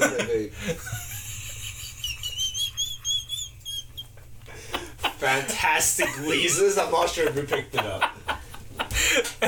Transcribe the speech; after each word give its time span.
was. 0.00 0.78
Fantastic 5.18 6.08
wheezes. 6.26 6.78
I'm 6.78 6.90
not 6.90 7.08
sure 7.08 7.28
if 7.28 7.36
we 7.36 7.42
picked 7.42 7.74
it 7.74 7.84
up. 7.84 8.02
I 8.78 8.84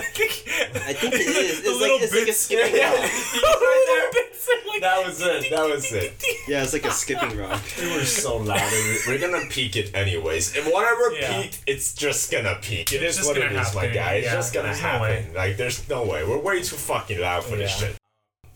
think, 0.00 0.48
I 0.86 0.92
think 0.92 1.14
it 1.14 1.20
is. 1.20 1.60
It's 1.64 1.80
like 1.80 2.02
it's 2.02 2.14
like 2.14 2.28
a 2.28 2.32
skipping 2.32 2.76
Yeah. 2.76 2.90
rock. 2.92 3.00
right 3.02 4.10
there. 4.12 4.22
Like- 4.68 4.80
That 4.80 5.04
was 5.06 5.20
it. 5.20 5.50
That 5.50 5.68
was 5.68 5.92
it. 5.92 6.22
Yeah, 6.46 6.62
it's 6.62 6.72
like 6.72 6.84
a 6.84 6.90
skipping 6.92 7.36
rock. 7.38 7.60
We 7.80 7.92
were 7.96 8.04
so 8.04 8.36
loud. 8.36 8.60
and 8.60 8.72
we- 8.72 9.00
We're 9.08 9.18
gonna 9.18 9.46
peak 9.50 9.74
it 9.76 9.90
anyways. 9.94 10.54
If 10.56 10.66
whatever 10.72 11.12
Yeah. 11.12 11.42
peaked, 11.42 11.62
it's 11.66 11.92
just 11.94 12.30
gonna 12.30 12.58
peak. 12.62 12.92
It 12.92 13.02
It's 13.02 13.24
what 13.26 13.36
it 13.36 13.44
is, 13.44 13.48
gonna 13.50 13.74
my 13.74 13.80
happen, 13.86 13.94
guy. 13.94 14.12
It's 14.14 14.26
yeah. 14.26 14.34
just 14.34 14.54
gonna 14.54 14.68
There's 14.68 14.82
no 14.82 14.88
happen. 14.88 15.34
Like, 15.34 15.56
there's 15.56 15.88
no 15.88 16.04
way. 16.04 16.24
We're 16.24 16.38
way 16.38 16.62
too 16.62 16.76
fucking 16.76 17.20
loud 17.20 17.44
for 17.44 17.56
this 17.56 17.76
shit. 17.76 17.96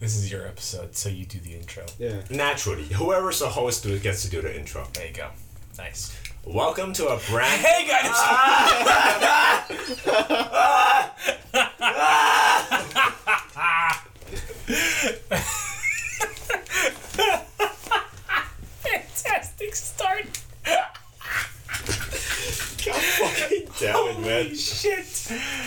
This 0.01 0.17
is 0.17 0.33
your 0.33 0.47
episode, 0.47 0.97
so 0.97 1.11
you 1.11 1.27
do 1.27 1.39
the 1.41 1.55
intro. 1.55 1.85
Yeah. 1.99 2.23
Naturally, 2.31 2.85
whoever's 2.87 3.41
the 3.41 3.51
host 3.51 3.83
do- 3.83 3.99
gets 3.99 4.23
to 4.23 4.31
do 4.31 4.41
the 4.41 4.57
intro. 4.59 4.87
There 4.95 5.07
you 5.07 5.13
go. 5.13 5.29
Nice. 5.77 6.17
Welcome 6.47 6.95
to 6.95 7.09
a 7.09 7.19
brand. 7.29 7.61
Hey 7.61 7.87
guys! 7.87 8.11
Ah! 13.63 14.05
Fantastic 18.83 19.75
start. 19.75 20.25
God 22.85 22.95
fucking 22.95 23.69
damn 23.79 24.09
it, 24.09 24.19
man. 24.31 24.55
Shit! 24.55 25.05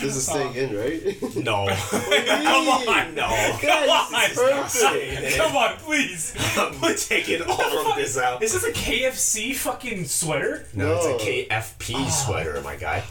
This 0.02 0.16
is 0.16 0.28
staying 0.28 0.54
oh. 0.56 0.60
in, 0.60 0.76
right? 0.76 1.36
No. 1.44 1.68
Come 1.90 2.68
on, 2.88 3.16
no. 3.16 3.58
Come 3.62 3.90
on! 3.90 4.30
Perfect. 4.34 5.38
Come 5.38 5.58
on, 5.58 5.78
please. 5.78 6.36
I'm 6.58 6.96
taking 6.96 7.42
all 7.42 7.92
of 7.92 7.96
this 7.98 8.18
out. 8.18 8.42
Is 8.42 8.54
this 8.54 8.64
a 8.64 8.72
KFC 8.72 9.56
fucking 9.56 10.06
sweater? 10.06 10.66
No, 10.74 10.88
No. 10.88 11.16
it's 11.16 11.24
a 11.24 11.28
KFP 11.28 11.96
ah. 11.96 12.10
sweater, 12.10 12.62
my 12.62 12.76
guy. 12.76 13.04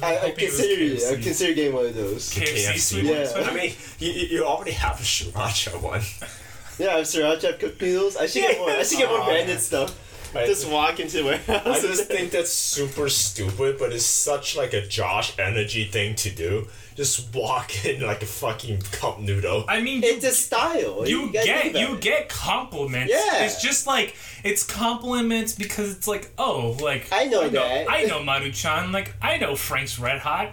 I, 0.00 0.14
I 0.14 0.16
hoping 0.18 0.48
consider 0.48 0.82
it. 0.82 1.02
I 1.18 1.22
consider 1.22 1.54
getting 1.54 1.74
one 1.74 1.86
of 1.86 1.94
those. 1.94 2.32
KFC 2.32 2.78
sweet 2.78 3.04
Yeah. 3.04 3.26
sweater? 3.26 3.50
I 3.50 3.54
mean, 3.54 3.72
you, 3.98 4.12
you 4.12 4.26
you 4.28 4.44
already 4.44 4.72
have 4.72 5.00
a 5.00 5.02
sriracha 5.02 5.80
one. 5.80 6.02
Yeah, 6.78 6.94
I 6.94 6.98
have 6.98 7.06
sriracha, 7.06 7.44
I 7.44 7.46
have 7.48 7.58
Cup 7.58 7.80
Noodles. 7.80 8.16
I 8.16 8.26
should 8.26 8.42
get 8.42 8.58
more. 8.58 8.70
I 8.70 8.82
should 8.84 8.98
get 8.98 9.08
more 9.08 9.18
ah. 9.18 9.22
Oh, 9.22 9.26
branded 9.26 9.56
yeah. 9.56 9.60
stuff. 9.60 10.07
Right. 10.34 10.46
Just 10.46 10.68
walk 10.68 11.00
into 11.00 11.18
the 11.18 11.24
warehouse. 11.24 11.66
I 11.66 11.80
just 11.80 12.04
think 12.04 12.32
that's 12.32 12.52
super 12.52 13.08
stupid, 13.08 13.78
but 13.78 13.92
it's 13.92 14.04
such 14.04 14.56
like 14.56 14.74
a 14.74 14.86
Josh 14.86 15.38
energy 15.38 15.84
thing 15.84 16.14
to 16.16 16.30
do. 16.30 16.68
Just 16.94 17.34
walk 17.34 17.84
in 17.84 18.02
like 18.02 18.22
a 18.22 18.26
fucking 18.26 18.80
cup 18.92 19.20
noodle. 19.20 19.64
I 19.68 19.80
mean, 19.80 20.02
you 20.02 20.08
it's 20.10 20.24
a 20.24 20.32
style. 20.32 21.08
you 21.08 21.32
gotta 21.32 21.46
get 21.46 21.76
you 21.76 21.96
get 21.98 22.28
compliments. 22.28 23.12
Yeah. 23.12 23.44
It's 23.44 23.62
just 23.62 23.86
like 23.86 24.16
it's 24.44 24.64
compliments 24.64 25.54
because 25.54 25.96
it's 25.96 26.08
like, 26.08 26.30
oh, 26.38 26.76
like 26.80 27.08
I 27.12 27.24
know 27.24 27.42
I 27.42 27.44
know, 27.44 27.50
that. 27.50 27.90
I 27.90 28.02
know 28.04 28.20
Maruchan, 28.20 28.92
like 28.92 29.14
I 29.22 29.38
know 29.38 29.54
Frank's 29.56 29.98
Red 29.98 30.18
Hot. 30.18 30.52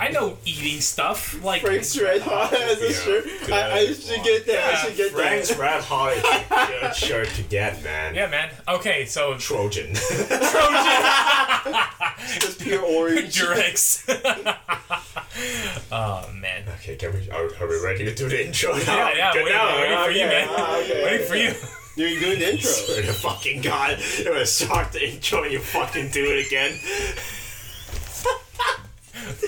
I 0.00 0.08
know 0.08 0.36
eating 0.44 0.80
stuff. 0.80 1.42
Like 1.44 1.62
Frank's 1.62 1.96
Red 2.00 2.22
Hot 2.22 2.52
as 2.54 2.80
a 2.80 2.86
Yeah, 2.86 2.92
shirt. 2.92 3.24
I, 3.52 3.70
I 3.72 3.86
should 3.92 4.24
get 4.24 4.46
that. 4.46 4.64
I 4.64 4.76
should 4.76 4.96
get 4.96 5.12
Frank's 5.12 5.48
that. 5.50 5.58
Red 5.58 5.82
Hot 5.84 6.12
is 6.16 6.24
a 6.50 6.80
good 6.80 6.94
shirt 6.96 7.28
to 7.28 7.42
get, 7.42 7.82
man. 7.84 8.14
Yeah, 8.14 8.28
man. 8.28 8.50
Okay, 8.66 9.04
so 9.04 9.36
Trojan. 9.38 9.94
Trojan. 9.94 10.38
Just 12.40 12.60
pure 12.60 12.82
orange. 12.82 13.34
Durex. 13.38 14.02
oh 15.92 16.30
man. 16.34 16.64
okay, 16.74 16.96
can 16.96 17.12
we, 17.12 17.30
are, 17.30 17.48
are 17.60 17.68
we 17.68 17.80
ready 17.84 18.04
to 18.04 18.14
do 18.14 18.28
the 18.28 18.46
intro 18.46 18.72
now? 18.72 18.78
Yeah, 18.78 19.12
yeah. 19.16 19.32
Good 19.32 19.44
Waiting, 19.44 19.58
now, 19.58 19.76
waiting 19.78 20.04
for 20.04 20.10
you, 20.10 20.26
man. 20.26 20.48
Ah, 20.50 20.78
okay, 20.78 21.04
waiting 21.04 21.20
okay. 21.20 21.24
for 21.28 21.36
you. 21.36 21.54
You're 21.94 22.20
doing 22.20 22.38
the 22.38 22.52
intro. 22.54 22.70
Swear 22.70 23.02
to 23.02 23.12
fucking 23.12 23.60
God, 23.60 23.98
it 24.00 24.32
was 24.32 24.50
start 24.50 24.92
the 24.92 25.12
intro 25.12 25.44
you 25.44 25.60
fucking 25.60 26.10
do 26.10 26.24
it 26.24 26.46
again. 26.46 26.78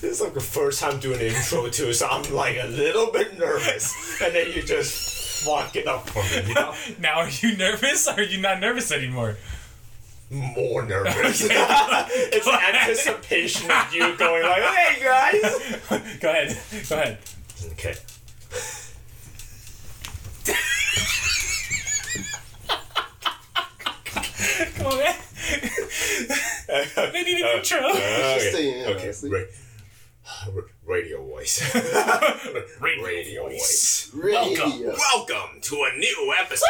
this 0.00 0.02
is 0.02 0.20
like 0.20 0.34
the 0.34 0.40
first 0.40 0.80
time 0.80 0.98
doing 1.00 1.20
an 1.20 1.26
intro 1.26 1.68
too, 1.68 1.92
so 1.92 2.06
I'm 2.08 2.22
like 2.34 2.58
a 2.60 2.66
little 2.66 3.10
bit 3.10 3.38
nervous. 3.38 4.20
And 4.20 4.34
then 4.34 4.52
you 4.52 4.62
just 4.62 5.44
fuck 5.44 5.74
it 5.76 5.86
up 5.86 6.08
for 6.08 6.22
me, 6.22 6.48
you 6.48 6.54
know? 6.54 6.74
Now, 6.98 7.20
are 7.20 7.28
you 7.28 7.56
nervous? 7.56 8.06
Or 8.08 8.14
are 8.14 8.22
you 8.22 8.40
not 8.40 8.60
nervous 8.60 8.92
anymore? 8.92 9.36
More 10.30 10.84
nervous. 10.84 11.44
Okay. 11.44 11.54
it's 12.32 12.46
anticipation 12.46 13.70
of 13.70 13.92
you 13.92 14.16
going 14.16 14.42
like, 14.42 14.62
hey 14.62 15.02
guys! 15.02 16.18
Go 16.20 16.30
ahead. 16.30 16.58
Go 16.88 16.96
ahead. 16.96 17.18
Okay. 17.72 17.94
Come 24.76 24.86
on, 24.86 24.98
man. 24.98 25.14
They 27.12 27.22
need 27.22 27.42
an 27.44 27.56
intro. 27.58 27.80
Just 27.80 27.96
uh, 28.02 28.38
saying, 28.52 28.84
okay, 28.84 28.94
okay. 28.94 29.02
honestly. 29.04 29.30
Ra- 29.30 30.62
radio 30.86 31.24
voice. 31.26 31.60
Radio 32.80 33.04
radio 33.04 33.48
voice. 33.48 34.10
Radio. 34.14 34.94
Welcome 34.96 35.60
to 35.62 35.74
a 35.92 35.98
new 35.98 36.34
episode. 36.40 36.66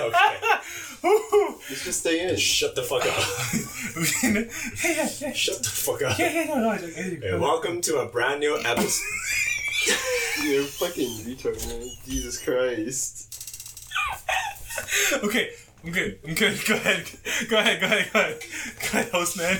okay. 0.00 0.36
Let's 1.02 1.84
just 1.84 2.00
stay 2.00 2.28
in. 2.28 2.36
Shut 2.36 2.74
the 2.74 2.82
fuck 2.82 3.02
up. 3.06 3.24
yeah, 4.32 4.44
yeah, 4.84 5.08
yeah. 5.20 5.32
Shut 5.32 5.58
the 5.62 5.68
fuck 5.70 6.02
up. 6.02 6.18
Yeah, 6.18 6.32
yeah, 6.32 6.44
no, 6.44 6.56
no. 6.60 6.68
I- 6.70 6.74
I- 6.74 7.20
And 7.32 7.40
welcome 7.40 7.80
to 7.82 7.98
a 7.98 8.06
brand 8.06 8.40
new 8.40 8.58
episode. 8.64 9.02
You're 10.42 10.64
fucking 10.64 11.08
retard, 11.24 11.66
man. 11.68 11.88
Jesus 12.06 12.42
Christ. 12.42 13.26
Okay, 15.22 15.50
I'm 15.84 15.92
good. 15.92 16.18
I'm 16.26 16.34
good. 16.34 16.58
Go 16.66 16.74
ahead. 16.74 17.04
Go 17.48 17.58
ahead. 17.58 17.80
Go 17.80 17.86
ahead. 17.86 18.12
Go 18.12 18.20
ahead. 18.20 18.40
Go 18.40 18.98
ahead, 18.98 19.12
host 19.12 19.36
man. 19.36 19.58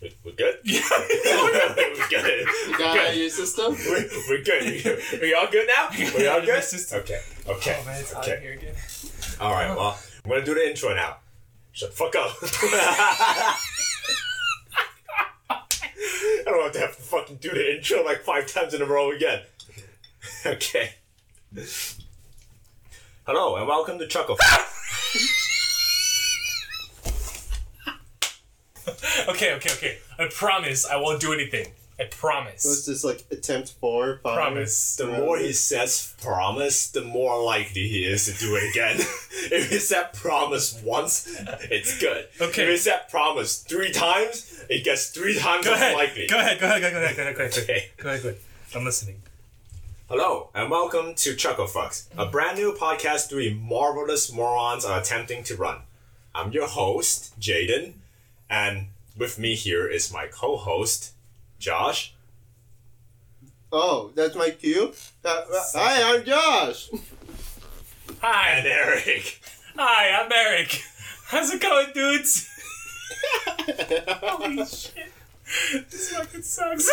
We- 0.00 0.16
We're 0.24 0.32
good? 0.32 0.58
Yeah. 0.64 0.80
We're 0.90 2.08
good. 2.08 2.46
You 2.68 2.78
got 2.78 2.98
out 2.98 3.08
of 3.10 3.16
your 3.16 3.30
system? 3.30 3.72
We're, 3.74 4.08
we're 4.28 4.42
good. 4.42 5.20
We 5.20 5.34
all 5.34 5.46
good 5.50 5.68
now? 5.76 5.88
We 6.18 6.26
all 6.26 6.40
good? 6.40 6.64
system. 6.64 7.00
Okay. 7.00 7.20
Okay. 7.46 7.78
Oh 7.80 7.84
man, 7.86 8.00
it's 8.00 8.12
hot 8.12 8.24
okay. 8.24 8.36
in 8.36 8.42
here 8.42 8.52
again. 8.54 8.74
All 9.40 9.52
right. 9.52 9.70
Oh. 9.70 9.76
Well, 9.76 9.98
I'm 10.24 10.30
gonna 10.30 10.44
do 10.44 10.54
the 10.54 10.68
intro 10.68 10.94
now. 10.94 11.18
Shut 11.72 11.90
the 11.90 11.96
fuck 11.96 12.14
up. 12.14 12.36
I 15.50 16.44
don't 16.44 16.62
have 16.62 16.72
to 16.72 16.78
have 16.80 16.96
to 16.96 17.02
fucking 17.02 17.36
do 17.36 17.50
the 17.50 17.76
intro 17.76 18.04
like 18.04 18.22
five 18.24 18.46
times 18.46 18.74
in 18.74 18.82
a 18.82 18.84
row 18.84 19.10
again. 19.10 19.40
okay. 20.46 20.94
Hello 23.26 23.56
and 23.56 23.66
welcome 23.66 23.98
to 23.98 24.06
Chuckle. 24.06 24.38
Okay, 29.28 29.54
okay, 29.54 29.70
okay. 29.70 29.98
I 30.18 30.28
promise 30.34 30.84
I 30.84 30.96
won't 30.96 31.20
do 31.20 31.32
anything. 31.32 31.72
I 31.98 32.04
Let's 32.04 32.16
promise. 32.16 32.86
just 32.86 33.04
like 33.04 33.24
attempt 33.30 33.74
four, 33.80 34.18
five. 34.22 34.36
Promise. 34.36 34.96
The 34.96 35.06
more 35.06 35.38
he 35.38 35.52
says 35.52 36.14
promise, 36.20 36.90
the 36.90 37.02
more 37.02 37.42
likely 37.44 37.86
he 37.86 38.04
is 38.04 38.26
to 38.26 38.32
do 38.38 38.56
it 38.56 38.70
again. 38.70 38.96
if 39.52 39.70
he 39.70 39.78
said 39.78 40.12
promise 40.14 40.80
once, 40.82 41.26
it's 41.70 41.98
good. 42.00 42.26
Okay. 42.40 42.62
If 42.64 42.68
he 42.70 42.76
said 42.78 43.08
promise 43.10 43.58
three 43.58 43.92
times, 43.92 44.64
it 44.68 44.84
gets 44.84 45.10
three 45.10 45.38
times 45.38 45.64
Go 45.66 45.74
as 45.74 45.80
ahead. 45.80 45.94
likely. 45.94 46.26
Go 46.26 46.38
ahead. 46.40 46.58
Go 46.58 46.66
ahead. 46.66 46.80
Go 46.80 46.88
ahead. 46.88 46.94
Go 46.94 47.00
ahead. 47.02 47.16
Go 47.16 47.22
ahead. 47.22 47.36
Go 47.36 47.42
ahead. 47.44 47.58
Okay. 47.62 47.90
Go 47.98 48.08
ahead. 48.08 48.22
Go 48.22 48.28
ahead. 48.30 48.40
I'm 48.74 48.84
listening. 48.84 49.22
Hello, 50.08 50.50
and 50.54 50.70
welcome 50.70 51.14
to 51.14 51.34
Chuckle 51.34 51.66
Fucks, 51.66 52.06
a 52.18 52.26
brand 52.26 52.58
new 52.58 52.74
podcast 52.74 53.28
three 53.30 53.54
marvelous 53.54 54.30
morons 54.30 54.84
are 54.84 55.00
attempting 55.00 55.42
to 55.44 55.56
run. 55.56 55.78
I'm 56.34 56.52
your 56.52 56.66
host, 56.68 57.38
Jayden, 57.40 57.94
and 58.50 58.88
with 59.16 59.38
me 59.38 59.54
here 59.54 59.86
is 59.88 60.12
my 60.12 60.26
co-host, 60.26 61.12
Josh. 61.62 62.12
Oh, 63.70 64.10
that's 64.16 64.34
my 64.34 64.50
cue? 64.50 64.92
Uh, 65.24 65.28
uh, 65.28 65.62
hi, 65.72 66.12
I'm 66.16 66.24
Josh. 66.24 66.90
Hi. 68.20 68.50
And 68.50 68.66
Hi. 68.66 68.72
Eric. 68.72 69.40
Hi. 69.76 70.10
I'm 70.10 70.32
Eric. 70.32 70.82
How's 71.26 71.52
it 71.54 71.62
going, 71.62 71.86
dudes? 71.94 72.48
Holy 73.60 74.66
shit. 74.66 75.12
This 75.88 76.10
fucking 76.10 76.42
sucks. 76.42 76.90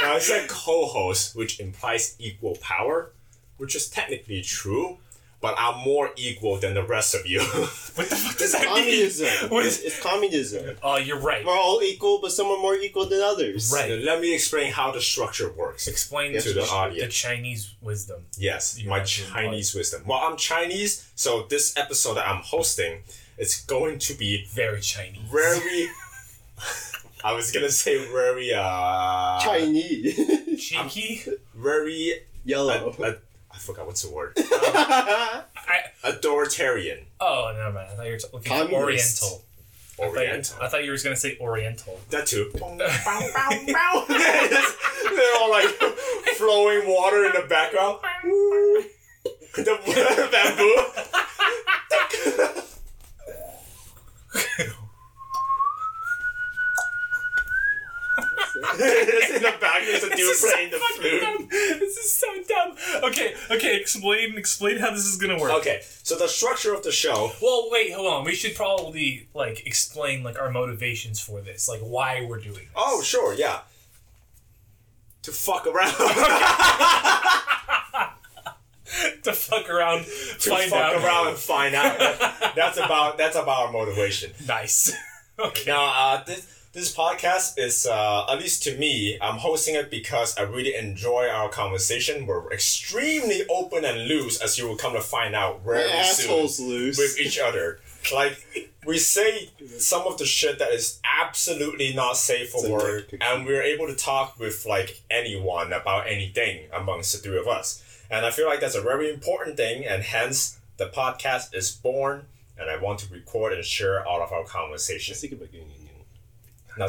Now 0.00 0.14
I 0.14 0.20
said 0.20 0.48
co-host, 0.48 1.34
which 1.34 1.58
implies 1.58 2.14
equal 2.20 2.56
power, 2.60 3.10
which 3.56 3.74
is 3.74 3.88
technically 3.88 4.42
true, 4.42 4.98
but 5.40 5.54
I'm 5.58 5.78
more 5.84 6.10
equal 6.16 6.56
than 6.58 6.74
the 6.74 6.82
rest 6.82 7.14
of 7.14 7.26
you. 7.26 7.40
What 7.96 8.10
the 8.10 8.16
fuck 8.16 8.36
does 8.36 8.52
that 8.52 8.60
mean? 8.62 8.84
Communism. 8.84 9.28
What 9.50 9.64
It's, 9.64 9.78
is- 9.78 9.84
it's 9.84 10.02
communism. 10.02 10.76
Oh, 10.82 10.96
you're 10.98 11.18
right. 11.18 11.42
We're 11.46 11.56
all 11.56 11.80
equal, 11.82 12.18
but 12.20 12.30
some 12.30 12.46
are 12.48 12.58
more 12.60 12.74
equal 12.74 13.06
than 13.06 13.22
others. 13.22 13.72
Right. 13.72 13.90
Let 13.98 14.20
me 14.20 14.34
explain 14.34 14.70
how 14.70 14.92
the 14.92 15.00
structure 15.00 15.50
works. 15.50 15.86
Explain 15.86 16.32
to 16.34 16.40
to 16.42 16.48
the 16.52 16.60
the, 16.60 16.66
audience. 16.66 17.14
Chinese 17.14 17.74
wisdom. 17.80 18.26
Yes, 18.36 18.78
You're 18.78 18.90
my 18.90 19.00
absolutely 19.00 19.34
Chinese 19.34 19.74
wisdom. 19.74 20.02
Well, 20.06 20.18
I'm 20.22 20.36
Chinese, 20.36 21.10
so 21.14 21.46
this 21.48 21.74
episode 21.78 22.14
that 22.18 22.28
I'm 22.28 22.42
hosting 22.42 23.02
is 23.38 23.56
going 23.66 23.98
to 24.00 24.12
be 24.14 24.44
Very 24.52 24.80
Chinese. 24.82 25.22
very. 25.32 25.88
I 27.24 27.32
was 27.32 27.50
gonna 27.50 27.70
say 27.70 27.96
very, 28.12 28.52
uh, 28.54 29.40
Chinese. 29.40 30.16
Cheeky. 30.62 31.22
very. 31.54 32.20
Yellow. 32.44 32.94
Uh, 33.00 33.02
uh, 33.02 33.12
I 33.56 33.58
forgot 33.58 33.86
what's 33.86 34.02
the 34.02 34.10
word. 34.10 34.34
I, 34.36 35.44
Authoritarian, 36.04 37.06
oh, 37.20 37.52
never 37.56 37.72
mind. 37.72 37.88
I 37.90 37.94
thought 37.96 38.06
you 38.06 38.12
were 38.12 38.18
talking 38.18 38.42
Communist. 38.42 39.22
Oriental. 39.22 39.42
I 39.42 39.96
thought, 39.96 39.98
you, 39.98 40.18
Oriental. 40.18 40.56
I 40.60 40.68
thought 40.68 40.84
you 40.84 40.90
were 40.90 40.98
going 40.98 41.16
to 41.16 41.20
say 41.20 41.38
Oriental. 41.40 41.98
That 42.10 42.26
too. 42.26 42.50
They're 45.16 45.36
all 45.40 45.50
like 45.50 45.68
flowing 46.36 46.86
water 46.86 47.24
in 47.24 47.32
the 47.32 47.46
background. 47.48 48.00
the 49.54 50.28
bamboo. 50.30 50.76
It's 58.78 59.30
in 59.36 59.42
the 59.42 59.54
back. 59.60 59.82
There's 59.84 60.02
a 60.04 60.08
dude 60.10 60.18
This 60.18 60.44
is 60.44 60.50
so 60.50 60.56
the 60.70 60.78
flute. 60.78 61.20
dumb. 61.20 61.48
This 61.50 61.96
is 61.96 62.12
so 62.12 62.26
dumb. 62.48 62.76
Okay, 63.04 63.34
okay. 63.50 63.76
Explain, 63.80 64.36
explain 64.38 64.78
how 64.78 64.90
this 64.90 65.04
is 65.06 65.16
gonna 65.16 65.38
work. 65.38 65.52
Okay, 65.52 65.80
so 66.02 66.16
the 66.16 66.28
structure 66.28 66.74
of 66.74 66.82
the 66.82 66.92
show. 66.92 67.32
Well, 67.42 67.68
wait, 67.70 67.92
hold 67.92 68.12
on. 68.12 68.24
We 68.24 68.34
should 68.34 68.54
probably 68.54 69.28
like 69.34 69.66
explain 69.66 70.22
like 70.22 70.38
our 70.40 70.50
motivations 70.50 71.20
for 71.20 71.40
this, 71.40 71.68
like 71.68 71.80
why 71.80 72.24
we're 72.28 72.40
doing 72.40 72.54
this. 72.54 72.68
Oh, 72.76 73.02
sure, 73.02 73.34
yeah. 73.34 73.60
To 75.22 75.32
fuck 75.32 75.66
around. 75.66 75.90
to 79.24 79.32
fuck 79.32 79.68
around, 79.68 80.04
to 80.04 80.50
find 80.50 80.70
fuck 80.70 80.94
out. 80.94 81.04
around 81.04 81.28
and 81.28 81.36
find 81.36 81.74
out. 81.74 81.98
That's 82.54 82.78
about 82.78 83.18
that's 83.18 83.36
about 83.36 83.66
our 83.66 83.72
motivation. 83.72 84.32
Nice. 84.46 84.94
okay. 85.38 85.64
Now, 85.66 85.84
uh, 85.94 86.24
this 86.24 86.46
this 86.76 86.94
podcast 86.94 87.58
is 87.58 87.86
uh, 87.86 88.26
at 88.28 88.38
least 88.38 88.62
to 88.64 88.76
me, 88.76 89.16
I'm 89.22 89.38
hosting 89.38 89.76
it 89.76 89.90
because 89.90 90.36
I 90.36 90.42
really 90.42 90.74
enjoy 90.74 91.26
our 91.26 91.48
conversation. 91.48 92.26
We're 92.26 92.52
extremely 92.52 93.44
open 93.48 93.86
and 93.86 94.06
loose, 94.06 94.38
as 94.42 94.58
you 94.58 94.68
will 94.68 94.76
come 94.76 94.92
to 94.92 95.00
find 95.00 95.34
out 95.34 95.64
very 95.64 95.90
Assholes 95.90 96.58
soon 96.58 96.68
loose. 96.68 96.98
with 96.98 97.18
each 97.18 97.38
other. 97.38 97.80
Like 98.12 98.68
we 98.84 98.98
say 98.98 99.48
some 99.78 100.06
of 100.06 100.18
the 100.18 100.26
shit 100.26 100.58
that 100.58 100.70
is 100.70 101.00
absolutely 101.18 101.94
not 101.94 102.18
safe 102.18 102.50
for 102.50 102.70
work, 102.70 103.08
and 103.22 103.46
we're 103.46 103.62
able 103.62 103.86
to 103.86 103.96
talk 103.96 104.38
with 104.38 104.66
like 104.66 105.00
anyone 105.10 105.72
about 105.72 106.06
anything 106.06 106.66
amongst 106.74 107.14
the 107.14 107.18
three 107.18 107.38
of 107.38 107.48
us. 107.48 107.82
And 108.10 108.26
I 108.26 108.30
feel 108.30 108.46
like 108.46 108.60
that's 108.60 108.76
a 108.76 108.82
very 108.82 109.10
important 109.10 109.56
thing, 109.56 109.86
and 109.86 110.02
hence 110.02 110.58
the 110.76 110.88
podcast 110.88 111.54
is 111.54 111.70
born. 111.70 112.26
And 112.58 112.70
I 112.70 112.76
want 112.76 113.00
to 113.00 113.12
record 113.12 113.52
and 113.52 113.64
share 113.64 114.06
all 114.06 114.22
of 114.22 114.32
our 114.32 114.44
conversations. 114.44 115.22
Now, 116.78 116.88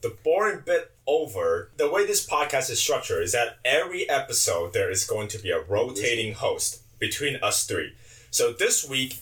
the 0.00 0.16
boring 0.24 0.62
bit 0.64 0.92
over, 1.06 1.70
the 1.76 1.90
way 1.90 2.06
this 2.06 2.26
podcast 2.26 2.70
is 2.70 2.80
structured 2.80 3.22
is 3.22 3.32
that 3.32 3.58
every 3.64 4.08
episode 4.08 4.72
there 4.72 4.90
is 4.90 5.04
going 5.04 5.28
to 5.28 5.38
be 5.38 5.50
a 5.50 5.60
rotating 5.60 6.34
host 6.34 6.82
between 6.98 7.36
us 7.36 7.64
three. 7.64 7.92
So 8.30 8.52
this 8.52 8.88
week, 8.88 9.20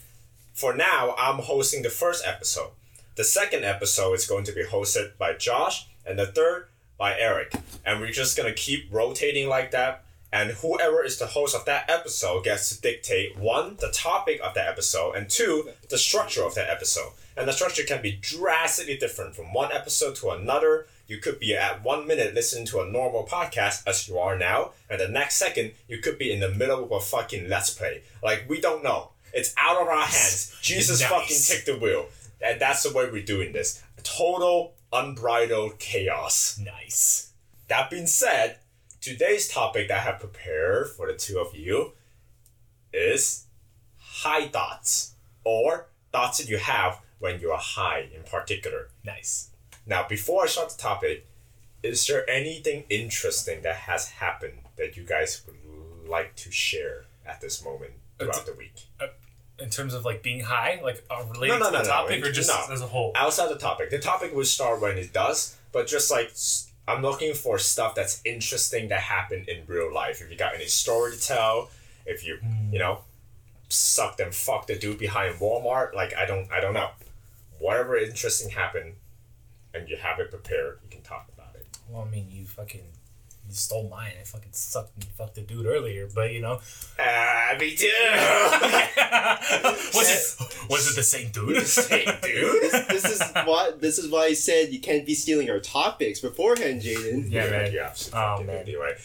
for 0.53 0.75
now, 0.75 1.15
I'm 1.19 1.39
hosting 1.41 1.83
the 1.83 1.91
first 1.91 2.27
episode. 2.27 2.71
The 3.17 3.25
second 3.25 3.65
episode 3.65 4.15
is 4.15 4.27
going 4.27 4.45
to 4.45 4.53
be 4.53 4.65
hosted 4.65 5.17
by 5.19 5.35
Josh, 5.35 5.87
and 6.05 6.19
the 6.19 6.27
third 6.27 6.69
by 6.99 7.19
Eric. 7.19 7.55
And 7.85 8.01
we're 8.01 8.11
just 8.11 8.37
gonna 8.37 8.53
keep 8.53 8.89
rotating 8.91 9.49
like 9.49 9.71
that. 9.73 10.05
And 10.33 10.51
whoever 10.51 11.05
is 11.05 11.19
the 11.19 11.27
host 11.27 11.55
of 11.55 11.65
that 11.67 11.89
episode 11.89 12.45
gets 12.45 12.69
to 12.69 12.81
dictate 12.81 13.39
one, 13.39 13.77
the 13.81 13.91
topic 13.91 14.41
of 14.43 14.55
that 14.55 14.69
episode, 14.69 15.15
and 15.15 15.31
two, 15.31 15.71
the 15.89 15.97
structure 15.99 16.43
of 16.45 16.55
that 16.57 16.69
episode. 16.69 17.13
And 17.37 17.47
the 17.49 17.53
structure 17.53 17.85
can 17.85 18.03
be 18.03 18.13
drastically 18.13 18.97
different 18.97 19.37
from 19.37 19.53
one 19.53 19.71
episode 19.73 20.17
to 20.17 20.31
another. 20.31 20.87
You 21.07 21.19
could 21.19 21.39
be 21.39 21.55
at 21.55 21.85
one 21.85 22.07
minute 22.07 22.35
listening 22.35 22.67
to 22.67 22.81
a 22.81 22.91
normal 22.91 23.25
podcast 23.27 23.87
as 23.87 24.09
you 24.09 24.19
are 24.19 24.37
now, 24.37 24.73
and 24.91 25.01
the 25.01 25.09
next 25.09 25.37
second 25.37 25.73
you 25.87 25.99
could 25.99 26.19
be 26.19 26.33
in 26.33 26.41
the 26.41 26.51
middle 26.51 26.83
of 26.85 26.91
a 26.91 27.01
fucking 27.01 27.49
let's 27.49 27.71
play. 27.71 28.03
Like 28.23 28.47
we 28.49 28.61
don't 28.61 28.83
know. 28.83 29.11
It's 29.33 29.55
out 29.59 29.81
of 29.81 29.87
our 29.89 30.01
hands. 30.07 30.55
Jesus 30.63 31.01
Nice. 31.01 31.11
fucking 31.11 31.37
take 31.57 31.65
the 31.67 31.79
wheel. 31.79 32.07
And 32.41 32.61
that's 32.61 32.83
the 32.83 32.93
way 32.93 33.09
we're 33.11 33.23
doing 33.23 33.53
this. 33.53 33.83
Total 34.03 34.75
unbridled 34.93 35.79
chaos. 35.79 36.59
Nice. 36.63 37.33
That 37.69 37.91
being 37.91 38.07
said, 38.07 38.59
today's 39.07 39.47
topic 39.49 39.87
that 39.89 39.99
I 39.99 40.01
have 40.01 40.19
prepared 40.21 40.89
for 40.91 41.07
the 41.07 41.15
two 41.15 41.39
of 41.39 41.55
you 41.55 41.93
is 42.93 43.45
high 43.99 44.49
thoughts, 44.49 45.15
or 45.45 45.87
thoughts 46.13 46.39
that 46.39 46.49
you 46.49 46.59
have 46.59 47.01
when 47.21 47.39
you're 47.41 47.57
high 47.57 48.09
in 48.15 48.23
particular. 48.25 48.89
Nice. 49.05 49.51
Now, 49.87 50.07
before 50.09 50.45
I 50.45 50.47
start 50.49 50.71
the 50.71 50.79
topic, 50.83 51.27
is 51.83 52.05
there 52.09 52.29
anything 52.29 52.85
interesting 52.89 53.63
that 53.63 53.77
has 53.77 54.09
happened 54.09 54.59
that 54.77 54.97
you 54.97 55.05
guys 55.05 55.43
would 55.47 56.09
like 56.11 56.35
to 56.37 56.51
share 56.51 57.05
at 57.25 57.41
this 57.41 57.65
moment 57.65 57.93
throughout 58.19 58.45
the 58.45 58.55
week? 58.55 58.87
In 59.61 59.71
terms 59.71 59.95
of 59.95 60.05
like 60.05 60.23
being 60.23 60.41
high, 60.41 60.81
like 60.83 61.05
uh, 61.11 61.23
related 61.31 61.55
No, 61.55 61.59
no, 61.59 61.65
to 61.67 61.71
the 61.71 61.79
no, 61.79 61.83
no. 61.85 61.89
topic, 61.89 62.25
or 62.27 62.33
just 62.33 62.51
as 62.71 62.81
a 62.83 62.87
whole. 62.87 63.13
outside 63.15 63.49
the 63.51 63.57
topic. 63.59 63.91
The 63.91 63.99
topic 64.01 64.35
will 64.35 64.45
start 64.45 64.81
when 64.81 64.99
it 64.99 65.13
does, 65.13 65.57
but 65.71 65.87
just 65.87 66.11
like 66.11 66.33
I'm 66.89 67.03
looking 67.03 67.35
for 67.35 67.59
stuff 67.59 67.95
that's 67.95 68.21
interesting 68.25 68.89
that 68.89 69.01
happened 69.01 69.49
in 69.49 69.65
real 69.67 69.93
life. 69.93 70.21
If 70.21 70.31
you 70.31 70.37
got 70.37 70.55
any 70.55 70.67
story 70.67 71.13
to 71.13 71.21
tell, 71.21 71.71
if 72.05 72.25
you 72.27 72.39
mm. 72.45 72.73
you 72.73 72.79
know 72.79 73.01
sucked 73.69 74.21
and 74.21 74.35
fucked 74.35 74.69
the 74.69 74.77
dude 74.77 74.99
behind 74.99 75.37
Walmart, 75.37 75.95
like 75.95 76.15
I 76.15 76.27
don't 76.27 76.51
I 76.53 76.61
don't 76.61 76.75
know. 76.75 76.91
Whatever 77.59 77.97
interesting 77.97 78.51
happened, 78.51 78.95
and 79.75 79.89
you 79.89 79.97
have 79.97 80.21
it 80.21 80.31
prepared, 80.31 80.79
you 80.85 80.91
can 80.91 81.03
talk 81.03 81.29
about 81.35 81.55
it. 81.55 81.67
Well, 81.89 82.03
I 82.07 82.11
mean, 82.11 82.27
you 82.31 82.45
fucking 82.45 82.85
stole 83.57 83.89
mine. 83.89 84.13
I 84.21 84.25
fucking 84.25 84.53
sucked 84.53 84.95
and 84.97 85.05
fucked 85.05 85.37
the 85.37 85.43
dude 85.43 85.67
earlier, 85.67 86.09
but 86.15 86.33
you 86.33 86.41
know. 86.41 86.61
Ah, 86.99 87.57
me 87.59 87.75
too. 87.75 87.87
was 89.95 90.11
it 90.11 90.71
was 90.71 90.91
it 90.91 90.97
the 90.97 91.03
same 91.03 91.31
dude? 91.31 91.57
Hey, 91.89 92.05
dude. 92.23 92.63
This, 92.63 92.87
this 92.89 93.05
is 93.05 93.23
why 93.45 93.73
this 93.79 93.99
is 93.99 94.11
why 94.11 94.25
I 94.25 94.33
said 94.35 94.73
you 94.73 94.81
can't 94.81 95.07
be 95.07 95.15
stealing 95.15 95.51
our 95.51 95.61
topics 95.61 96.21
beforehand, 96.21 96.83
Jayden. 96.83 97.31
Yeah, 97.31 97.51
man. 97.51 97.73
Yeah, 97.73 97.87
absolutely. 97.87 98.21
Oh, 98.21 98.43
man. 98.45 98.63
Anyway, 98.63 98.97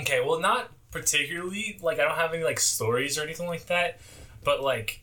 Okay, 0.00 0.20
well, 0.24 0.40
not 0.40 0.70
particularly. 0.90 1.78
Like, 1.82 1.98
I 1.98 2.04
don't 2.04 2.16
have 2.16 2.32
any 2.32 2.44
like 2.44 2.60
stories 2.60 3.18
or 3.18 3.22
anything 3.22 3.46
like 3.46 3.66
that. 3.66 3.98
But 4.44 4.62
like, 4.62 5.02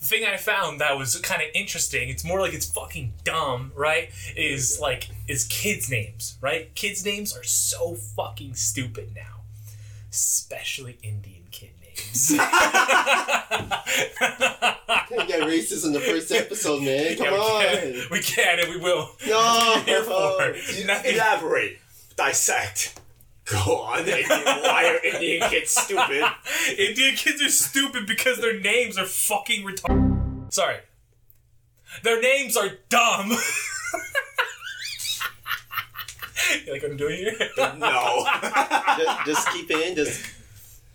the 0.00 0.06
thing 0.06 0.24
I 0.24 0.36
found 0.36 0.80
that 0.80 0.96
was 0.98 1.16
kind 1.20 1.42
of 1.42 1.48
interesting. 1.54 2.08
It's 2.08 2.24
more 2.24 2.40
like 2.40 2.52
it's 2.54 2.66
fucking 2.66 3.12
dumb, 3.24 3.72
right? 3.74 4.10
Is 4.36 4.78
like 4.80 5.08
is 5.26 5.44
kids' 5.44 5.90
names, 5.90 6.36
right? 6.40 6.74
Kids' 6.74 7.04
names 7.04 7.36
are 7.36 7.42
so 7.44 7.94
fucking 7.94 8.54
stupid 8.54 9.12
now, 9.14 9.40
especially 10.10 10.98
Indian 11.02 11.42
kid 11.50 11.70
names. 11.82 12.32
Can't 15.08 15.26
get 15.26 15.40
racist 15.42 15.84
in 15.86 15.92
the 15.92 16.00
first 16.00 16.30
episode, 16.30 16.82
man. 16.82 17.16
Come 17.16 17.26
Yeah, 17.26 17.32
we 17.32 17.36
on. 17.38 17.62
can, 17.64 18.02
we 18.10 18.20
can 18.20 18.58
and 18.60 18.68
we 18.70 18.76
will. 18.76 19.10
No. 19.26 19.82
Here 19.86 20.02
for 20.04 20.54
elaborate, 21.06 21.78
dissect. 22.16 23.00
Go 23.50 23.58
on. 23.82 24.04
Why 24.06 24.98
are 25.00 25.04
Indian 25.06 25.48
kids 25.48 25.70
stupid? 25.70 26.22
Indian 26.78 27.14
kids 27.16 27.42
are 27.42 27.48
stupid 27.48 28.06
because 28.06 28.38
their 28.38 28.58
names 28.60 28.98
are 28.98 29.06
fucking 29.06 29.64
retarded. 29.64 30.52
Sorry. 30.52 30.76
Their 32.02 32.20
names 32.20 32.56
are 32.56 32.68
dumb. 32.88 33.30
you 36.66 36.72
like 36.72 36.82
what 36.82 36.90
I'm 36.90 36.96
doing 36.96 37.16
here? 37.16 37.34
No. 37.56 38.26
just, 38.98 39.26
just 39.26 39.48
keep 39.50 39.70
it 39.70 39.88
in. 39.88 39.96
Just 39.96 40.24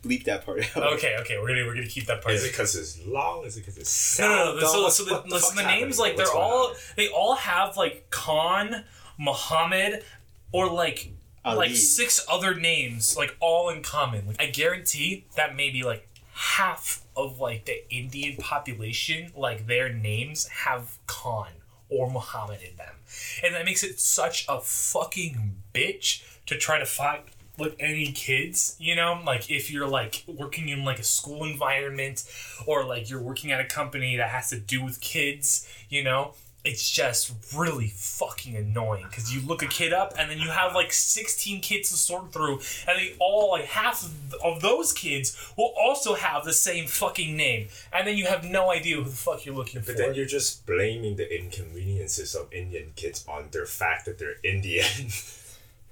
bleep 0.03 0.25
that 0.25 0.45
part 0.45 0.60
out. 0.75 0.93
okay, 0.93 1.15
okay, 1.22 1.38
we're 1.39 1.48
gonna 1.48 1.65
we're 1.65 1.74
gonna 1.75 1.88
keep 1.88 2.05
that 2.05 2.22
part. 2.22 2.36
Is 2.36 2.43
it 2.43 2.51
because 2.51 2.75
it's 2.75 3.00
long? 3.07 3.45
Is 3.45 3.57
it 3.57 3.62
because 3.62 3.77
it's 3.77 4.19
no, 4.19 4.27
no, 4.27 4.60
no. 4.60 4.67
So, 4.67 4.81
dumb? 4.81 4.91
so 4.91 5.03
the, 5.05 5.13
What 5.13 5.29
listen, 5.29 5.55
fuck's 5.55 5.62
the 5.62 5.67
names 5.67 5.98
happening? 5.98 6.17
like 6.17 6.17
they're 6.17 6.36
all 6.36 6.67
on? 6.69 6.75
they 6.98 7.07
all 7.10 7.36
have 7.36 7.77
like 7.77 8.10
Khan, 8.10 8.83
Muhammad, 9.17 10.03
or 10.51 10.69
like 10.69 11.12
Ali. 11.45 11.57
like 11.57 11.75
six 11.75 12.25
other 12.29 12.53
names 12.55 13.17
like 13.17 13.35
all 13.39 13.69
in 13.69 13.81
common. 13.83 14.27
Like 14.27 14.41
I 14.41 14.47
guarantee 14.47 15.25
that 15.35 15.55
maybe 15.55 15.83
like 15.83 16.07
half 16.33 17.03
of 17.15 17.39
like 17.39 17.65
the 17.65 17.89
Indian 17.93 18.38
population, 18.38 19.31
like 19.35 19.67
their 19.67 19.89
names 19.89 20.47
have 20.47 20.97
Khan 21.07 21.51
or 21.89 22.09
Muhammad 22.09 22.62
in 22.62 22.75
them. 22.77 22.95
And 23.43 23.53
that 23.53 23.65
makes 23.65 23.83
it 23.83 24.00
such 24.00 24.45
a 24.50 24.59
fucking 24.59 25.55
bitch 25.73 26.23
to 26.47 26.57
try 26.57 26.79
to 26.79 26.85
find 26.85 27.23
like 27.59 27.75
any 27.79 28.12
kids, 28.12 28.75
you 28.79 28.95
know, 28.95 29.21
like 29.25 29.51
if 29.51 29.69
you're 29.69 29.88
like 29.88 30.23
working 30.27 30.69
in 30.69 30.83
like 30.83 30.97
a 30.97 31.03
school 31.03 31.43
environment 31.43 32.23
or 32.65 32.83
like 32.83 33.09
you're 33.09 33.21
working 33.21 33.51
at 33.51 33.59
a 33.59 33.65
company 33.65 34.17
that 34.17 34.29
has 34.29 34.50
to 34.50 34.59
do 34.59 34.83
with 34.83 35.00
kids, 35.01 35.67
you 35.88 36.03
know, 36.03 36.33
it's 36.65 36.89
just 36.89 37.32
really 37.53 37.88
fucking 37.88 38.55
annoying 38.55 39.05
because 39.10 39.34
you 39.36 39.41
look 39.46 39.62
a 39.62 39.67
kid 39.67 39.91
up 39.91 40.13
and 40.17 40.32
then 40.32 40.39
you 40.39 40.50
have 40.50 40.74
like 40.74 40.93
16 40.93 41.60
kids 41.62 41.89
to 41.89 41.96
sort 41.98 42.32
through 42.32 42.60
and 42.88 42.98
they 42.98 43.13
all 43.20 43.51
like 43.51 43.65
half 43.65 44.01
of- 44.03 44.34
of 44.43 44.62
those 44.62 44.93
kids 44.93 45.36
will 45.58 45.74
also 45.77 46.15
have 46.15 46.46
the 46.46 46.53
same 46.53 46.88
fucking 46.88 47.36
name 47.36 47.67
and 47.91 48.08
then 48.08 48.15
you 48.17 48.25
have 48.27 48.43
no 48.46 48.72
idea 48.72 48.96
who 48.96 49.03
the 49.03 49.10
fuck 49.12 49.46
you're 49.46 49.55
looking 49.55 49.82
for 49.82 49.88
But 49.91 49.98
then 49.98 50.15
you're 50.15 50.25
just 50.25 50.65
blaming 50.65 51.17
the 51.17 51.27
inconveniences 51.38 52.34
of 52.34 52.51
Indian 52.53 52.93
kids 52.96 53.25
on 53.27 53.50
their 53.51 53.65
fact 53.65 54.05
that 54.05 54.17
they're 54.17 54.38
Indian. 54.43 54.86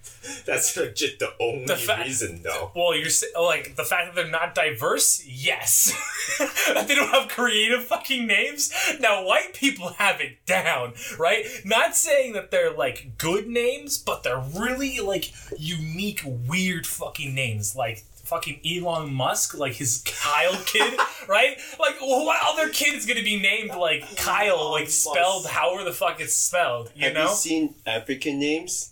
That's 0.45 0.75
legit 0.77 1.19
the 1.19 1.33
only 1.39 1.65
The 1.65 1.75
fa- 1.77 2.01
reason, 2.03 2.41
though. 2.43 2.71
well, 2.75 2.95
you're 2.95 3.09
like 3.41 3.75
the 3.75 3.83
fact 3.83 4.07
that 4.07 4.15
they're 4.15 4.31
not 4.31 4.53
diverse. 4.55 5.23
Yes, 5.25 5.93
that 6.39 6.87
they 6.87 6.95
don't 6.95 7.09
have 7.09 7.27
creative 7.29 7.83
fucking 7.85 8.27
names. 8.27 8.71
Now, 8.99 9.25
white 9.25 9.53
people 9.53 9.89
have 9.97 10.21
it 10.21 10.45
down, 10.45 10.93
right? 11.17 11.45
Not 11.65 11.95
saying 11.95 12.33
that 12.33 12.51
they're 12.51 12.71
like 12.73 13.17
good 13.17 13.47
names, 13.47 13.97
but 13.97 14.23
they're 14.23 14.43
really 14.57 14.99
like 14.99 15.31
unique, 15.57 16.21
weird 16.25 16.85
fucking 16.87 17.33
names, 17.33 17.75
like 17.75 18.03
fucking 18.23 18.61
Elon 18.65 19.13
Musk, 19.13 19.57
like 19.57 19.73
his 19.73 20.03
Kyle 20.05 20.55
kid, 20.65 20.97
right? 21.27 21.57
Like, 21.79 21.95
what 21.99 22.37
other 22.45 22.69
kid 22.69 22.93
is 22.95 23.05
gonna 23.05 23.23
be 23.23 23.39
named 23.39 23.71
like 23.75 24.15
Kyle, 24.17 24.71
like 24.71 24.89
spelled 24.89 25.47
however 25.47 25.83
the 25.83 25.91
fuck 25.91 26.21
it's 26.21 26.33
spelled? 26.35 26.91
You 26.95 27.05
Have 27.05 27.13
know? 27.15 27.29
you 27.29 27.35
seen 27.35 27.75
African 27.85 28.39
names? 28.39 28.90